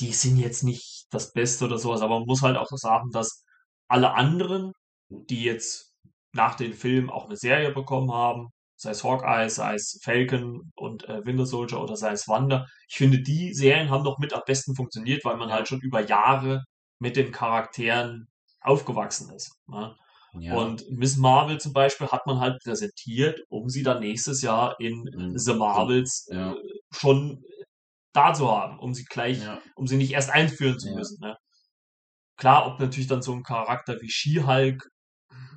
die 0.00 0.12
sind 0.12 0.38
jetzt 0.38 0.62
nicht 0.64 1.06
das 1.10 1.32
Beste 1.32 1.64
oder 1.66 1.78
sowas, 1.78 2.02
aber 2.02 2.18
man 2.18 2.26
muss 2.26 2.42
halt 2.42 2.56
auch 2.56 2.66
sagen, 2.70 3.10
dass 3.12 3.44
alle 3.88 4.14
anderen, 4.14 4.72
die 5.10 5.44
jetzt 5.44 5.94
nach 6.32 6.54
den 6.56 6.74
Filmen 6.74 7.10
auch 7.10 7.26
eine 7.26 7.36
Serie 7.36 7.72
bekommen 7.72 8.12
haben, 8.12 8.48
sei 8.76 8.90
es 8.90 9.02
Hawkeye, 9.02 9.48
sei 9.48 9.74
es 9.74 9.98
Falcon 10.02 10.70
und 10.76 11.08
äh, 11.08 11.24
Winter 11.24 11.46
Soldier 11.46 11.80
oder 11.80 11.96
sei 11.96 12.12
es 12.12 12.28
Wanda. 12.28 12.66
Ich 12.88 12.96
finde, 12.96 13.20
die 13.22 13.54
Serien 13.54 13.90
haben 13.90 14.04
noch 14.04 14.18
mit 14.18 14.34
am 14.34 14.42
besten 14.46 14.74
funktioniert, 14.74 15.24
weil 15.24 15.36
man 15.36 15.50
halt 15.50 15.68
schon 15.68 15.80
über 15.80 16.00
Jahre 16.00 16.64
mit 16.98 17.16
den 17.16 17.32
Charakteren 17.32 18.28
aufgewachsen 18.60 19.34
ist. 19.34 19.52
Ne? 19.66 19.94
Ja. 20.38 20.54
Und 20.54 20.84
Miss 20.90 21.16
Marvel 21.16 21.58
zum 21.58 21.72
Beispiel 21.72 22.08
hat 22.08 22.26
man 22.26 22.40
halt 22.40 22.60
präsentiert, 22.62 23.40
um 23.48 23.68
sie 23.68 23.82
dann 23.82 24.00
nächstes 24.00 24.42
Jahr 24.42 24.78
in 24.78 25.04
mhm. 25.04 25.38
The 25.38 25.54
Marvels 25.54 26.26
ja. 26.30 26.52
äh, 26.52 26.56
schon 26.92 27.42
da 28.12 28.34
zu 28.34 28.50
haben, 28.50 28.78
um 28.78 28.92
sie 28.94 29.04
gleich, 29.04 29.42
ja. 29.42 29.60
um 29.74 29.86
sie 29.86 29.96
nicht 29.96 30.12
erst 30.12 30.30
einführen 30.30 30.78
zu 30.78 30.90
müssen. 30.94 31.18
Ne? 31.20 31.36
Klar, 32.36 32.66
ob 32.66 32.80
natürlich 32.80 33.08
dann 33.08 33.22
so 33.22 33.32
ein 33.32 33.42
Charakter 33.42 33.98
wie 34.00 34.10
She-Hulk 34.10 34.86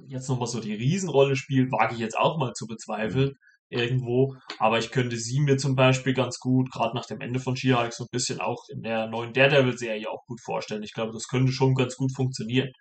jetzt 0.09 0.27
nochmal 0.29 0.47
so 0.47 0.59
die 0.59 0.73
Riesenrolle 0.73 1.35
spielt, 1.35 1.71
wage 1.71 1.93
ich 1.95 1.99
jetzt 1.99 2.17
auch 2.17 2.37
mal 2.37 2.53
zu 2.53 2.65
bezweifeln. 2.67 3.33
irgendwo. 3.71 4.35
Aber 4.57 4.79
ich 4.79 4.89
könnte 4.91 5.15
sie 5.17 5.39
mir 5.41 5.57
zum 5.57 5.75
Beispiel 5.75 6.13
ganz 6.15 6.39
gut, 6.39 6.71
gerade 6.71 6.95
nach 6.95 7.05
dem 7.05 7.21
Ende 7.21 7.39
von 7.39 7.55
She-Hulk, 7.55 7.93
so 7.93 8.05
ein 8.05 8.09
bisschen 8.11 8.41
auch 8.41 8.63
in 8.69 8.81
der 8.81 9.07
neuen 9.07 9.31
Daredevil-Serie 9.33 10.09
auch 10.09 10.25
gut 10.25 10.41
vorstellen. 10.41 10.81
Ich 10.81 10.93
glaube, 10.93 11.11
das 11.13 11.27
könnte 11.27 11.51
schon 11.51 11.75
ganz 11.75 11.95
gut 11.95 12.11
funktionieren 12.15 12.71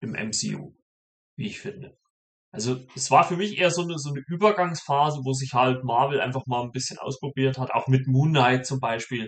im 0.00 0.14
MCU, 0.14 0.74
wie 1.36 1.46
ich 1.48 1.58
finde. 1.60 1.96
Also 2.52 2.78
es 2.94 3.10
war 3.10 3.24
für 3.24 3.36
mich 3.36 3.58
eher 3.58 3.70
so 3.72 3.82
eine, 3.82 3.98
so 3.98 4.10
eine 4.10 4.22
Übergangsphase, 4.28 5.20
wo 5.24 5.32
sich 5.32 5.54
halt 5.54 5.84
Marvel 5.84 6.20
einfach 6.20 6.46
mal 6.46 6.62
ein 6.62 6.70
bisschen 6.72 6.98
ausprobiert 6.98 7.58
hat, 7.58 7.72
auch 7.72 7.88
mit 7.88 8.06
Moon 8.06 8.30
Knight 8.30 8.64
zum 8.66 8.80
Beispiel. 8.80 9.26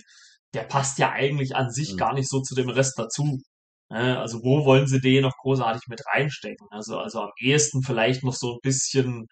Der 0.55 0.63
passt 0.63 0.99
ja 0.99 1.11
eigentlich 1.13 1.57
an 1.57 1.71
sich 1.71 1.95
Mhm. 1.95 1.97
gar 1.99 2.15
nicht 2.15 2.29
so 2.29 2.41
zu 2.41 2.55
dem 2.55 2.69
Rest 2.71 2.99
dazu. 2.99 3.41
Ne? 3.91 4.19
Also 4.19 4.43
wo 4.43 4.65
wollen 4.65 4.87
sie 4.87 5.01
den 5.01 5.23
noch 5.23 5.37
großartig 5.37 5.83
mit 5.89 6.01
reinstecken? 6.07 6.67
Also, 6.71 6.99
also 6.99 7.23
am 7.23 7.31
ehesten 7.39 7.83
vielleicht 7.83 8.23
noch 8.23 8.35
so 8.35 8.55
ein 8.55 8.61
bisschen 8.63 9.27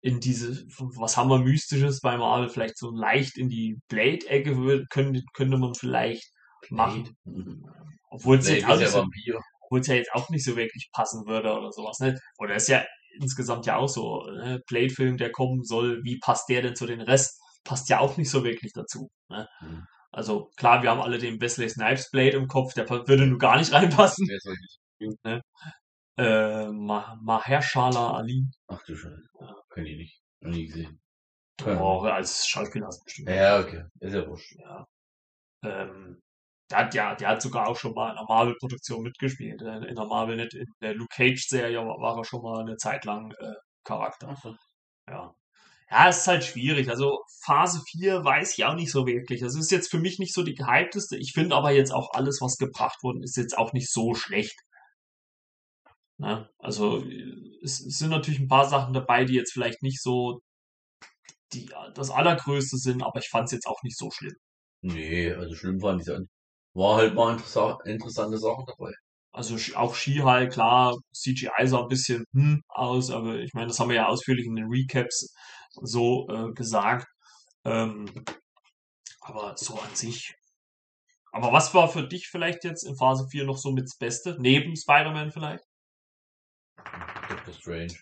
in 0.00 0.20
diese, 0.20 0.64
was 0.96 1.16
haben 1.16 1.28
wir 1.28 1.38
Mystisches 1.38 2.00
bei 2.00 2.16
Marvel, 2.16 2.48
vielleicht 2.48 2.78
so 2.78 2.90
leicht 2.90 3.36
in 3.36 3.48
die 3.48 3.76
Blade-Ecke 3.88 4.86
könnte, 4.88 5.22
könnte 5.34 5.58
man 5.58 5.74
vielleicht 5.74 6.24
machen. 6.70 7.16
Mhm. 7.24 7.64
Obwohl 8.10 8.38
es 8.38 8.48
ja 8.48 8.76
nicht 8.76 8.88
so 8.88 8.98
Vampir. 8.98 9.40
obwohl 9.62 9.80
es 9.80 9.88
ja 9.88 9.96
jetzt 9.96 10.12
auch 10.14 10.28
nicht 10.30 10.44
so 10.44 10.56
wirklich 10.56 10.88
passen 10.92 11.26
würde 11.26 11.52
oder 11.52 11.72
sowas. 11.72 11.98
Ne? 11.98 12.18
Oder 12.38 12.54
ist 12.54 12.68
ja 12.68 12.84
insgesamt 13.20 13.66
ja 13.66 13.76
auch 13.76 13.88
so, 13.88 14.22
ne? 14.30 14.60
Blade-Film, 14.68 15.16
der 15.16 15.32
kommen 15.32 15.64
soll, 15.64 16.02
wie 16.04 16.18
passt 16.18 16.48
der 16.48 16.62
denn 16.62 16.76
zu 16.76 16.86
den 16.86 17.00
Rest? 17.00 17.40
Passt 17.64 17.88
ja 17.88 17.98
auch 17.98 18.16
nicht 18.16 18.30
so 18.30 18.44
wirklich 18.44 18.72
dazu. 18.72 19.10
Ne? 19.28 19.48
Mhm. 19.60 19.86
Also 20.18 20.50
klar, 20.56 20.82
wir 20.82 20.90
haben 20.90 21.00
alle 21.00 21.18
den 21.18 21.40
Wesley 21.40 21.68
Snipes 21.68 22.10
Blade 22.10 22.36
im 22.36 22.48
Kopf, 22.48 22.74
der 22.74 22.88
würde 22.90 23.24
nur 23.24 23.38
gar 23.38 23.56
nicht 23.56 23.72
reinpassen. 23.72 24.26
Wer 24.28 24.40
soll 24.40 24.56
ich? 24.64 25.40
Äh, 26.18 26.66
Ma 26.72 27.16
Mahershala 27.22 28.16
Ali, 28.16 28.44
Ach 28.66 28.82
du 28.84 28.96
Scheiße. 28.96 29.22
Kenn 29.72 29.86
ich 29.86 29.96
nicht. 29.96 30.22
Noch 30.40 30.50
nie 30.50 30.66
gesehen. 30.66 31.00
oh, 31.64 32.00
als 32.02 32.48
Schauspieler 32.48 32.86
hast 32.88 33.00
du 33.00 33.04
bestimmt. 33.04 33.28
Ja, 33.30 33.60
okay. 33.60 33.84
Ist 34.00 34.14
ja 34.14 34.26
wurscht. 34.26 34.56
Ähm, 35.62 36.20
der 36.70 36.78
hat 36.78 36.94
ja, 36.94 37.14
der 37.14 37.28
hat 37.28 37.42
sogar 37.42 37.68
auch 37.68 37.76
schon 37.76 37.94
mal 37.94 38.10
in 38.10 38.18
einer 38.18 38.26
Marvel-Produktion 38.28 39.02
mitgespielt. 39.02 39.62
äh, 39.62 39.86
In 39.86 39.94
der 39.94 40.06
Marvel, 40.06 40.36
nicht 40.36 40.54
in 40.54 40.66
der 40.82 40.94
Luke 40.94 41.14
Cage-Serie 41.14 41.78
war 41.78 42.00
war 42.00 42.16
er 42.18 42.24
schon 42.24 42.42
mal 42.42 42.60
eine 42.62 42.76
Zeit 42.76 43.04
lang 43.04 43.30
äh, 43.38 43.54
Charakter. 43.84 44.34
So. 44.42 44.56
Ja. 45.08 45.32
Ja, 45.90 46.08
es 46.08 46.18
ist 46.18 46.26
halt 46.28 46.44
schwierig. 46.44 46.90
Also 46.90 47.20
Phase 47.44 47.80
4 47.90 48.24
weiß 48.24 48.56
ich 48.58 48.64
auch 48.64 48.74
nicht 48.74 48.90
so 48.90 49.06
wirklich. 49.06 49.42
Es 49.42 49.54
ist 49.56 49.70
jetzt 49.70 49.90
für 49.90 49.98
mich 49.98 50.18
nicht 50.18 50.34
so 50.34 50.42
die 50.42 50.54
gehypteste. 50.54 51.16
Ich 51.16 51.32
finde 51.32 51.56
aber 51.56 51.70
jetzt 51.72 51.92
auch 51.92 52.10
alles, 52.12 52.40
was 52.40 52.56
gebracht 52.58 53.02
worden 53.02 53.22
ist, 53.22 53.36
jetzt 53.36 53.56
auch 53.56 53.72
nicht 53.72 53.90
so 53.90 54.14
schlecht. 54.14 54.58
Ne? 56.18 56.48
Also 56.58 57.04
es, 57.62 57.80
es 57.80 57.98
sind 57.98 58.10
natürlich 58.10 58.40
ein 58.40 58.48
paar 58.48 58.68
Sachen 58.68 58.92
dabei, 58.92 59.24
die 59.24 59.34
jetzt 59.34 59.52
vielleicht 59.52 59.82
nicht 59.82 60.02
so 60.02 60.40
die, 61.52 61.70
das 61.94 62.10
Allergrößte 62.10 62.76
sind, 62.76 63.02
aber 63.02 63.20
ich 63.20 63.28
fand 63.28 63.46
es 63.46 63.52
jetzt 63.52 63.66
auch 63.66 63.82
nicht 63.82 63.96
so 63.96 64.10
schlimm. 64.10 64.34
Nee, 64.82 65.32
also 65.32 65.54
schlimm 65.54 65.80
fand 65.80 66.02
ich 66.02 66.08
es 66.08 66.18
nicht. 66.18 66.30
War 66.74 66.96
halt 66.96 67.14
mal 67.14 67.32
interessa 67.32 67.78
interessante 67.84 68.38
Sachen 68.38 68.64
dabei. 68.66 68.92
Also 69.32 69.56
auch 69.76 69.94
Ski-High, 69.94 70.50
klar, 70.50 70.96
CGI 71.14 71.66
sah 71.66 71.82
ein 71.82 71.88
bisschen 71.88 72.24
hm 72.32 72.62
aus, 72.68 73.10
aber 73.10 73.36
ich 73.36 73.52
meine, 73.54 73.68
das 73.68 73.78
haben 73.78 73.88
wir 73.88 73.96
ja 73.96 74.06
ausführlich 74.08 74.46
in 74.46 74.56
den 74.56 74.68
Recaps 74.68 75.32
so 75.70 76.28
äh, 76.28 76.52
gesagt. 76.52 77.06
Ähm, 77.64 78.06
aber 79.20 79.56
so 79.56 79.78
an 79.78 79.94
sich. 79.94 80.34
Aber 81.32 81.52
was 81.52 81.74
war 81.74 81.88
für 81.88 82.06
dich 82.06 82.28
vielleicht 82.28 82.64
jetzt 82.64 82.84
in 82.84 82.96
Phase 82.96 83.28
4 83.28 83.44
noch 83.44 83.58
so 83.58 83.72
mit 83.72 83.84
das 83.84 83.96
Beste? 83.98 84.36
Neben 84.38 84.76
Spider-Man 84.76 85.30
vielleicht? 85.30 85.64
Doctor 87.28 87.52
Strange. 87.52 87.94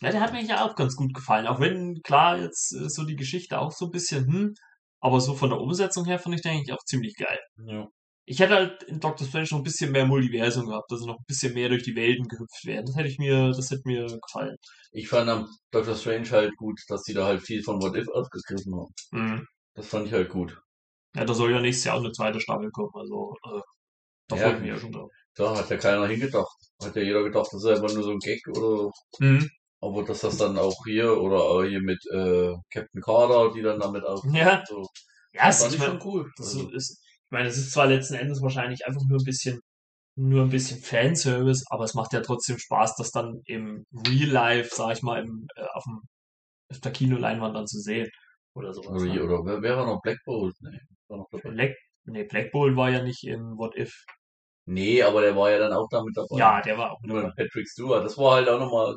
Ja, 0.00 0.10
der 0.10 0.20
hat 0.20 0.32
mir 0.32 0.38
eigentlich 0.38 0.54
auch 0.54 0.76
ganz 0.76 0.96
gut 0.96 1.12
gefallen. 1.12 1.46
Auch 1.46 1.60
wenn, 1.60 2.00
klar, 2.02 2.38
jetzt 2.38 2.72
äh, 2.72 2.88
so 2.88 3.04
die 3.04 3.16
Geschichte 3.16 3.58
auch 3.58 3.72
so 3.72 3.86
ein 3.86 3.90
bisschen 3.90 4.26
hm, 4.26 4.54
aber 5.00 5.20
so 5.20 5.34
von 5.34 5.50
der 5.50 5.60
Umsetzung 5.60 6.04
her 6.04 6.18
fand 6.18 6.34
ich 6.34 6.42
den 6.42 6.52
eigentlich 6.52 6.72
auch 6.72 6.84
ziemlich 6.84 7.16
geil. 7.16 7.40
Ja. 7.66 7.88
Ich 8.30 8.38
hätte 8.38 8.54
halt 8.54 8.82
in 8.84 9.00
Doctor 9.00 9.26
Strange 9.26 9.48
noch 9.50 9.58
ein 9.58 9.64
bisschen 9.64 9.90
mehr 9.92 10.06
Multiversum 10.06 10.66
gehabt, 10.66 10.90
also 10.92 11.06
noch 11.06 11.18
ein 11.18 11.24
bisschen 11.26 11.52
mehr 11.54 11.68
durch 11.68 11.82
die 11.82 11.96
Welten 11.96 12.28
gehüpft 12.28 12.64
werden. 12.64 12.86
Das 12.86 12.96
hätte 12.96 13.08
ich 13.08 13.18
mir, 13.18 13.48
das 13.50 13.70
hätte 13.70 13.82
mir 13.84 14.06
gefallen. 14.06 14.56
Ich 14.92 15.08
fand 15.08 15.28
am 15.28 15.48
Doctor 15.72 15.96
Strange 15.96 16.30
halt 16.30 16.56
gut, 16.56 16.78
dass 16.88 17.02
die 17.02 17.12
da 17.14 17.26
halt 17.26 17.42
viel 17.42 17.62
von 17.62 17.80
What 17.82 17.96
If 17.96 18.08
aufgegriffen 18.08 18.74
haben. 18.76 18.94
Mhm. 19.10 19.46
Das 19.74 19.88
fand 19.88 20.06
ich 20.06 20.12
halt 20.12 20.28
gut. 20.28 20.60
Ja, 21.16 21.24
da 21.24 21.34
soll 21.34 21.50
ja 21.50 21.60
nächstes 21.60 21.84
Jahr 21.86 21.96
auch 21.96 22.00
eine 22.04 22.12
zweite 22.12 22.40
Staffel 22.40 22.70
kommen, 22.70 22.92
also 22.94 23.34
äh, 23.46 23.60
da 24.28 24.36
Ja, 24.36 24.42
freue 24.44 24.54
ich 24.54 24.60
mich 24.60 24.70
ja 24.70 24.78
schon 24.78 24.92
drauf. 24.92 25.10
Da 25.36 25.56
hat 25.56 25.70
ja 25.70 25.76
keiner 25.76 26.06
hingedacht. 26.06 26.56
Hat 26.82 26.96
ja 26.96 27.02
jeder 27.02 27.24
gedacht, 27.24 27.48
das 27.52 27.64
ist 27.64 27.70
einfach 27.70 27.94
nur 27.94 28.04
so 28.04 28.10
ein 28.12 28.18
Gag 28.20 28.40
oder 28.48 28.90
Mhm. 29.18 29.50
aber 29.80 30.04
dass 30.04 30.20
das 30.20 30.36
dann 30.36 30.58
auch 30.58 30.76
hier 30.86 31.16
oder 31.20 31.38
auch 31.42 31.64
hier 31.64 31.80
mit 31.80 32.00
äh, 32.12 32.54
Captain 32.72 33.00
Carter, 33.02 33.52
die 33.54 33.62
dann 33.62 33.80
damit 33.80 34.04
auch 34.04 34.22
Ja, 34.32 34.62
so, 34.68 34.86
ja, 35.32 35.46
das 35.46 35.62
fand 35.62 35.74
ist, 35.74 35.84
schon 35.84 36.00
cool. 36.04 36.30
das 36.36 36.54
Also, 36.54 36.70
ist, 36.70 37.02
ich 37.30 37.32
meine, 37.32 37.48
es 37.48 37.56
ist 37.58 37.70
zwar 37.72 37.86
letzten 37.86 38.14
Endes 38.14 38.42
wahrscheinlich 38.42 38.86
einfach 38.86 39.02
nur 39.08 39.18
ein 39.20 39.24
bisschen, 39.24 39.60
nur 40.16 40.42
ein 40.42 40.50
bisschen 40.50 40.80
Fanservice, 40.80 41.64
aber 41.70 41.84
es 41.84 41.94
macht 41.94 42.12
ja 42.12 42.20
trotzdem 42.22 42.58
Spaß, 42.58 42.96
das 42.96 43.12
dann 43.12 43.40
im 43.46 43.84
Real 44.08 44.28
Life, 44.30 44.70
sag 44.74 44.94
ich 44.96 45.02
mal, 45.02 45.22
im, 45.22 45.46
äh, 45.56 45.64
auf, 45.74 45.84
dem, 45.84 46.00
auf 46.70 46.80
der 46.80 46.92
Kinoleinwand 46.92 47.56
dann 47.56 47.66
zu 47.68 47.78
sehen. 47.80 48.08
Oder 48.54 48.72
sowas. 48.74 49.02
oder, 49.02 49.14
Ne? 49.14 49.22
oder 49.22 49.44
wer, 49.46 49.62
wer 49.62 49.76
war 49.78 49.86
noch 49.86 50.02
Black 50.02 50.18
Bolt? 50.24 50.54
Nee, 50.60 50.80
war 51.08 51.18
noch 51.18 51.28
dabei. 51.30 51.50
Black, 51.50 51.76
nee, 52.04 52.24
Black 52.24 52.50
Bolt 52.52 52.76
war 52.76 52.90
ja 52.90 53.02
nicht 53.02 53.24
in 53.24 53.40
What 53.56 53.76
If. 53.76 53.92
nee, 54.66 55.02
aber 55.02 55.22
der 55.22 55.36
war 55.36 55.50
ja 55.52 55.58
dann 55.58 55.72
auch 55.72 55.88
damit 55.90 56.16
dabei. 56.16 56.36
Ja, 56.38 56.60
der 56.62 56.78
war 56.78 56.92
auch 56.92 57.00
Nur 57.02 57.32
Patrick 57.36 57.68
Stewart. 57.68 58.04
Das 58.04 58.18
war 58.18 58.34
halt 58.36 58.48
auch 58.48 58.58
nochmal 58.58 58.96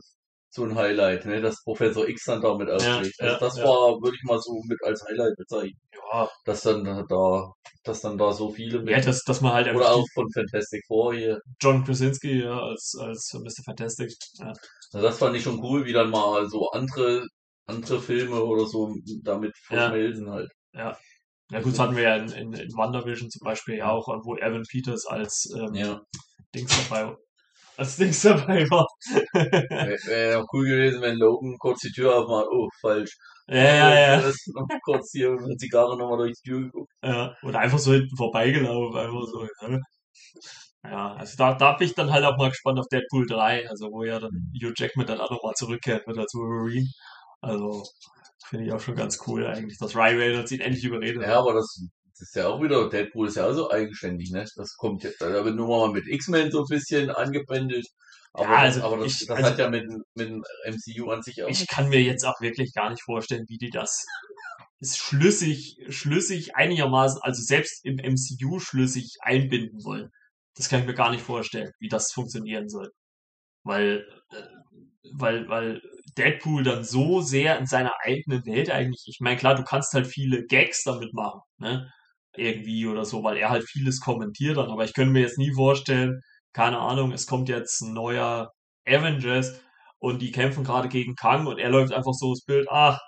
so 0.55 0.63
ein 0.65 0.75
Highlight, 0.75 1.25
ne, 1.25 1.41
dass 1.41 1.63
Professor 1.63 2.07
X 2.07 2.25
dann 2.25 2.41
damit 2.41 2.69
aufschlägt. 2.69 3.15
ja, 3.19 3.25
also 3.33 3.39
das 3.45 3.57
ja. 3.57 3.63
war, 3.63 3.99
würde 4.01 4.15
ich 4.15 4.23
mal 4.23 4.39
so 4.39 4.61
mit 4.67 4.77
als 4.83 5.03
Highlight 5.09 5.35
bezeichnen. 5.35 5.79
Ja, 6.11 6.29
Dass 6.45 6.61
dann 6.61 6.83
da, 6.83 7.51
dass 7.83 8.01
dann 8.01 8.17
da 8.19 8.31
so 8.31 8.51
viele 8.51 8.77
ja 8.77 8.97
mit, 8.97 9.07
dass, 9.07 9.23
dass 9.23 9.41
man 9.41 9.53
halt 9.53 9.73
oder 9.73 9.91
auch 9.91 10.05
von 10.13 10.29
Fantastic 10.31 10.83
Four 10.87 11.15
hier. 11.15 11.39
John 11.59 11.83
Krasinski 11.83 12.43
ja, 12.43 12.55
als, 12.59 12.95
als 12.99 13.33
Mr. 13.33 13.63
Fantastic. 13.65 14.11
Ja. 14.39 14.53
Also 14.93 15.07
das 15.07 15.17
fand 15.17 15.35
ich 15.35 15.41
schon 15.43 15.59
cool, 15.63 15.85
wie 15.85 15.93
dann 15.93 16.11
mal 16.11 16.47
so 16.47 16.69
andere, 16.69 17.25
andere 17.65 17.99
Filme 17.99 18.43
oder 18.43 18.67
so 18.67 18.93
damit 19.23 19.53
Ja. 19.71 19.77
verschmelzen 19.79 20.29
halt. 20.29 20.51
Ja. 20.73 20.95
Ja 21.49 21.61
gut, 21.61 21.73
das 21.73 21.79
hatten 21.79 21.95
wir 21.95 22.03
ja 22.03 22.15
in, 22.17 22.29
in, 22.31 22.53
in 22.53 22.71
WandaVision 22.75 23.29
zum 23.31 23.43
Beispiel 23.43 23.77
ja 23.77 23.89
auch, 23.89 24.07
wo 24.23 24.35
Evan 24.37 24.63
Peters 24.69 25.05
als 25.07 25.51
ähm, 25.57 25.73
Ja. 25.73 26.01
Dings 26.53 26.71
dabei 26.87 27.15
als 27.77 27.97
Dings 27.97 28.21
dabei 28.21 28.69
war. 28.69 28.87
Wäre 29.33 29.97
wär 30.05 30.29
ja 30.31 30.45
cool 30.53 30.65
gewesen, 30.65 31.01
wenn 31.01 31.15
Logan 31.15 31.57
kurz 31.57 31.81
die 31.81 31.91
Tür 31.91 32.17
aufmacht. 32.17 32.47
Oh, 32.51 32.69
falsch. 32.81 33.17
ja, 33.47 33.55
ja, 33.55 33.99
ja. 33.99 34.21
Das 34.21 34.35
ist 34.35 34.51
noch 34.53 34.67
kurz 34.83 35.11
hier 35.11 35.31
eine 35.31 35.57
Zigarre 35.57 35.97
nochmal 35.97 36.17
durch 36.17 36.33
die 36.41 36.49
Tür 36.49 36.61
geguckt. 36.61 36.91
ja. 37.03 37.35
Oder 37.43 37.59
einfach 37.59 37.79
so 37.79 37.93
hinten 37.93 38.15
vorbeigelaufen, 38.15 38.99
einfach 38.99 39.27
so. 39.27 39.47
Ja, 39.61 39.79
ja 40.89 41.13
also 41.13 41.37
da, 41.37 41.53
da 41.53 41.73
bin 41.73 41.87
ich 41.87 41.95
dann 41.95 42.11
halt 42.11 42.25
auch 42.25 42.37
mal 42.37 42.49
gespannt 42.49 42.79
auf 42.79 42.87
Deadpool 42.87 43.25
3, 43.27 43.69
also 43.69 43.91
wo 43.91 44.03
ja 44.03 44.19
dann 44.19 44.51
Hugh 44.53 44.73
Jackman 44.75 45.07
dann 45.07 45.19
auch 45.21 45.31
nochmal 45.31 45.53
zurückkehrt 45.55 46.07
wird 46.07 46.17
als 46.17 46.33
Wolverine. 46.33 46.89
Also 47.41 47.83
finde 48.45 48.65
ich 48.65 48.73
auch 48.73 48.79
schon 48.79 48.95
ganz 48.95 49.19
cool 49.27 49.45
eigentlich, 49.45 49.77
dass 49.79 49.95
Ryan 49.95 50.17
Reynolds 50.17 50.51
ihn 50.51 50.61
endlich 50.61 50.83
überredet. 50.83 51.21
Ja, 51.23 51.39
aber 51.39 51.53
das, 51.53 51.85
das 52.13 52.29
ist 52.29 52.35
ja 52.35 52.47
auch 52.47 52.61
wieder, 52.61 52.89
Deadpool 52.89 53.27
ist 53.27 53.35
ja 53.37 53.47
auch 53.47 53.53
so 53.53 53.71
eigenständig, 53.71 54.31
ne? 54.31 54.45
Das 54.55 54.75
kommt 54.77 55.03
jetzt, 55.03 55.21
da 55.21 55.43
wird 55.43 55.55
nur 55.55 55.67
mal 55.67 55.91
mit 55.91 56.07
X-Men 56.07 56.51
so 56.51 56.59
ein 56.61 56.67
bisschen 56.69 57.09
angebändelt. 57.09 57.87
Aber, 58.33 58.49
Ja, 58.49 58.57
also 58.57 58.83
aber 58.83 58.97
das, 59.03 59.21
ich- 59.21 59.27
das 59.27 59.37
also- 59.37 59.49
hat 59.49 59.59
ja 59.59 59.69
mit, 59.69 59.87
mit 60.15 60.29
dem 60.29 60.43
MCU 60.65 61.09
an 61.11 61.21
sich 61.21 61.43
auch. 61.43 61.49
Ich 61.49 61.67
kann 61.67 61.89
mir 61.89 62.01
jetzt 62.01 62.25
auch 62.25 62.39
wirklich 62.41 62.73
gar 62.73 62.89
nicht 62.89 63.03
vorstellen, 63.03 63.45
wie 63.47 63.57
die 63.57 63.69
das 63.69 64.05
ist 64.79 64.97
schlüssig, 64.97 65.77
schlüssig 65.89 66.55
einigermaßen, 66.55 67.19
also 67.21 67.41
selbst 67.41 67.85
im 67.85 67.97
MCU 67.99 68.59
schlüssig 68.59 69.15
einbinden 69.21 69.83
wollen. 69.83 70.09
Das 70.55 70.67
kann 70.69 70.81
ich 70.81 70.85
mir 70.87 70.93
gar 70.93 71.09
nicht 71.11 71.23
vorstellen, 71.23 71.71
wie 71.79 71.87
das 71.89 72.11
funktionieren 72.11 72.69
soll. 72.69 72.91
Weil, 73.63 74.05
äh, 74.31 74.41
weil, 75.13 75.47
weil 75.47 75.81
Deadpool 76.17 76.63
dann 76.63 76.83
so 76.83 77.21
sehr 77.21 77.57
in 77.59 77.65
seiner 77.65 77.93
eigenen 78.03 78.45
Welt 78.45 78.69
eigentlich, 78.69 79.03
ich 79.07 79.19
meine, 79.19 79.37
klar, 79.37 79.55
du 79.55 79.63
kannst 79.63 79.93
halt 79.93 80.07
viele 80.07 80.45
Gags 80.45 80.83
damit 80.83 81.13
machen, 81.13 81.41
ne? 81.57 81.89
Irgendwie 82.35 82.87
oder 82.87 83.05
so, 83.05 83.23
weil 83.23 83.37
er 83.37 83.49
halt 83.49 83.63
vieles 83.69 83.99
kommentiert 83.99 84.57
dann, 84.57 84.69
aber 84.71 84.83
ich 84.85 84.93
könnte 84.93 85.11
mir 85.13 85.21
jetzt 85.21 85.37
nie 85.37 85.53
vorstellen, 85.53 86.21
keine 86.53 86.79
Ahnung, 86.79 87.11
es 87.11 87.27
kommt 87.27 87.49
jetzt 87.49 87.81
ein 87.81 87.93
neuer 87.93 88.51
Avengers 88.87 89.61
und 89.99 90.21
die 90.21 90.31
kämpfen 90.31 90.63
gerade 90.63 90.89
gegen 90.89 91.15
Kang 91.15 91.47
und 91.47 91.59
er 91.59 91.69
läuft 91.69 91.93
einfach 91.93 92.13
so 92.13 92.33
das 92.33 92.43
Bild, 92.45 92.67
ach, 92.69 92.99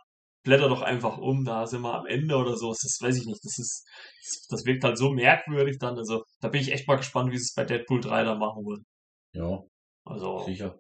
blätter 0.44 0.70
doch 0.70 0.82
einfach 0.82 1.18
um, 1.18 1.44
da 1.44 1.66
sind 1.68 1.82
wir 1.82 1.94
am 1.96 2.06
Ende 2.06 2.36
oder 2.38 2.56
so. 2.56 2.70
Das 2.70 2.98
weiß 3.02 3.18
ich 3.18 3.26
nicht. 3.26 3.44
Das 3.44 3.58
ist, 3.60 3.84
das, 4.24 4.48
das 4.50 4.66
wirkt 4.66 4.84
halt 4.84 4.98
so 4.98 5.12
merkwürdig 5.12 5.78
dann. 5.80 5.98
Also, 5.98 6.24
da 6.40 6.48
bin 6.50 6.62
ich 6.62 6.72
echt 6.72 6.88
mal 6.88 6.98
gespannt, 6.98 7.32
wie 7.32 7.38
sie 7.38 7.46
es 7.46 7.54
bei 7.54 7.66
Deadpool 7.66 8.00
3 8.02 8.24
dann 8.24 8.40
machen 8.40 8.64
wollen. 8.64 8.86
Ja, 9.34 9.60
Also, 10.06 10.40
sicher. 10.46 10.80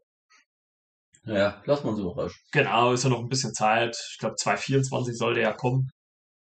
Naja, 1.23 1.61
lass 1.65 1.83
mal 1.83 1.89
uns 1.91 1.99
überraschen. 1.99 2.39
genau, 2.51 2.93
ist 2.93 3.03
ja 3.03 3.09
noch 3.09 3.19
ein 3.19 3.29
bisschen 3.29 3.53
Zeit. 3.53 3.95
Ich 4.11 4.17
glaube, 4.19 4.35
2024 4.35 5.17
sollte 5.17 5.41
ja 5.41 5.51
kommen. 5.53 5.89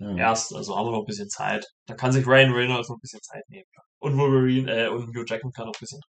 Ja. 0.03 0.17
Erst, 0.17 0.55
also 0.55 0.77
haben 0.77 0.87
wir 0.87 0.93
noch 0.93 1.01
ein 1.01 1.07
bisschen 1.07 1.29
Zeit. 1.29 1.65
Da 1.87 1.95
kann 1.95 2.13
sich 2.13 2.27
Ryan 2.27 2.53
Reynolds 2.53 2.89
noch 2.89 2.97
ein 2.97 3.01
bisschen 3.01 3.23
Zeit 3.23 3.45
nehmen. 3.49 3.65
Und 3.99 4.19
Wolverine, 4.19 4.71
äh, 4.85 4.89
und 4.89 5.09
Hugh 5.17 5.25
Jackman 5.27 5.53
kann 5.53 5.67
noch 5.67 5.75
ein 5.75 5.81
bisschen 5.81 6.01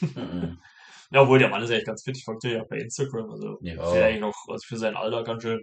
Mhm. 0.00 0.60
Ja, 1.10 1.22
obwohl 1.22 1.38
der 1.38 1.48
Mann 1.48 1.62
ist 1.62 1.70
eigentlich 1.70 1.86
ganz 1.86 2.02
fit. 2.04 2.16
Ich 2.18 2.24
folge 2.24 2.52
ja 2.52 2.64
bei 2.68 2.76
Instagram. 2.76 3.30
Also, 3.30 3.56
Ja. 3.62 3.74
ist 3.82 3.96
eigentlich 4.02 4.20
noch, 4.20 4.34
also 4.48 4.62
für 4.66 4.76
sein 4.76 4.94
Alter 4.94 5.24
ganz 5.24 5.42
schön, 5.42 5.62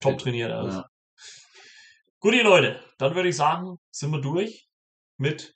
top 0.00 0.18
trainiert 0.18 0.50
aus. 0.52 0.74
Ja. 0.74 0.84
Gut, 2.18 2.34
ihr 2.34 2.42
Leute, 2.42 2.80
dann 2.98 3.14
würde 3.14 3.28
ich 3.28 3.36
sagen, 3.36 3.76
sind 3.92 4.10
wir 4.10 4.20
durch 4.20 4.66
mit 5.18 5.54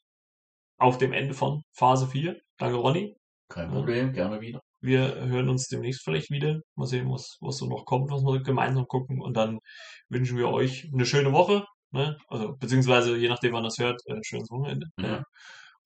auf 0.79 0.99
dem 0.99 1.13
Ende 1.13 1.35
von 1.35 1.63
Phase 1.73 2.07
4. 2.07 2.41
Danke, 2.59 2.77
Ronny. 2.77 3.17
Kein 3.49 3.71
Problem, 3.71 4.13
gerne 4.13 4.41
wieder. 4.41 4.61
Wir 4.81 5.15
hören 5.27 5.49
uns 5.49 5.69
demnächst 5.69 6.03
vielleicht 6.03 6.31
wieder. 6.31 6.61
Mal 6.75 6.87
sehen, 6.87 7.11
was, 7.11 7.37
was 7.41 7.59
so 7.59 7.67
noch 7.67 7.85
kommt, 7.85 8.11
was 8.11 8.23
wir 8.23 8.43
gemeinsam 8.43 8.87
gucken. 8.87 9.21
Und 9.21 9.37
dann 9.37 9.59
wünschen 10.09 10.39
wir 10.39 10.49
euch 10.49 10.89
eine 10.93 11.07
schöne 11.07 11.33
Woche. 11.33 11.65
Ne? 11.93 12.17
Also, 12.29 12.55
beziehungsweise, 12.57 13.17
je 13.17 13.29
nachdem, 13.29 13.53
wann 13.53 13.65
das 13.65 13.79
hört, 13.79 14.01
ein 14.09 14.25
schönes 14.25 14.51
Wochenende. 14.51 14.87
Ja. 14.99 15.09
Ne? 15.09 15.25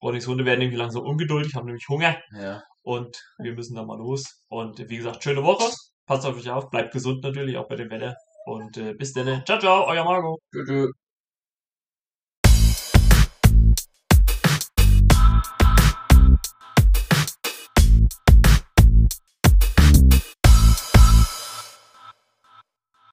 Ronnys 0.02 0.26
Hunde 0.26 0.44
werden 0.44 0.60
irgendwie 0.60 0.78
langsam 0.78 1.02
ungeduldig, 1.02 1.54
haben 1.54 1.66
nämlich 1.66 1.88
Hunger. 1.88 2.16
Ja. 2.32 2.62
Und 2.82 3.16
wir 3.38 3.54
müssen 3.54 3.74
dann 3.74 3.86
mal 3.86 3.98
los. 3.98 4.44
Und 4.48 4.78
wie 4.78 4.96
gesagt, 4.98 5.24
schöne 5.24 5.42
Woche. 5.42 5.72
Passt 6.06 6.26
auf 6.26 6.36
euch 6.36 6.50
auf. 6.50 6.68
Bleibt 6.70 6.92
gesund 6.92 7.24
natürlich, 7.24 7.56
auch 7.56 7.68
bei 7.68 7.76
dem 7.76 7.90
Wetter. 7.90 8.14
Und 8.44 8.76
äh, 8.76 8.92
bis 8.94 9.12
dann. 9.14 9.42
Ciao, 9.46 9.58
ciao, 9.58 9.86
euer 9.86 10.04
Marco. 10.04 10.38
Tschö. 10.52 10.90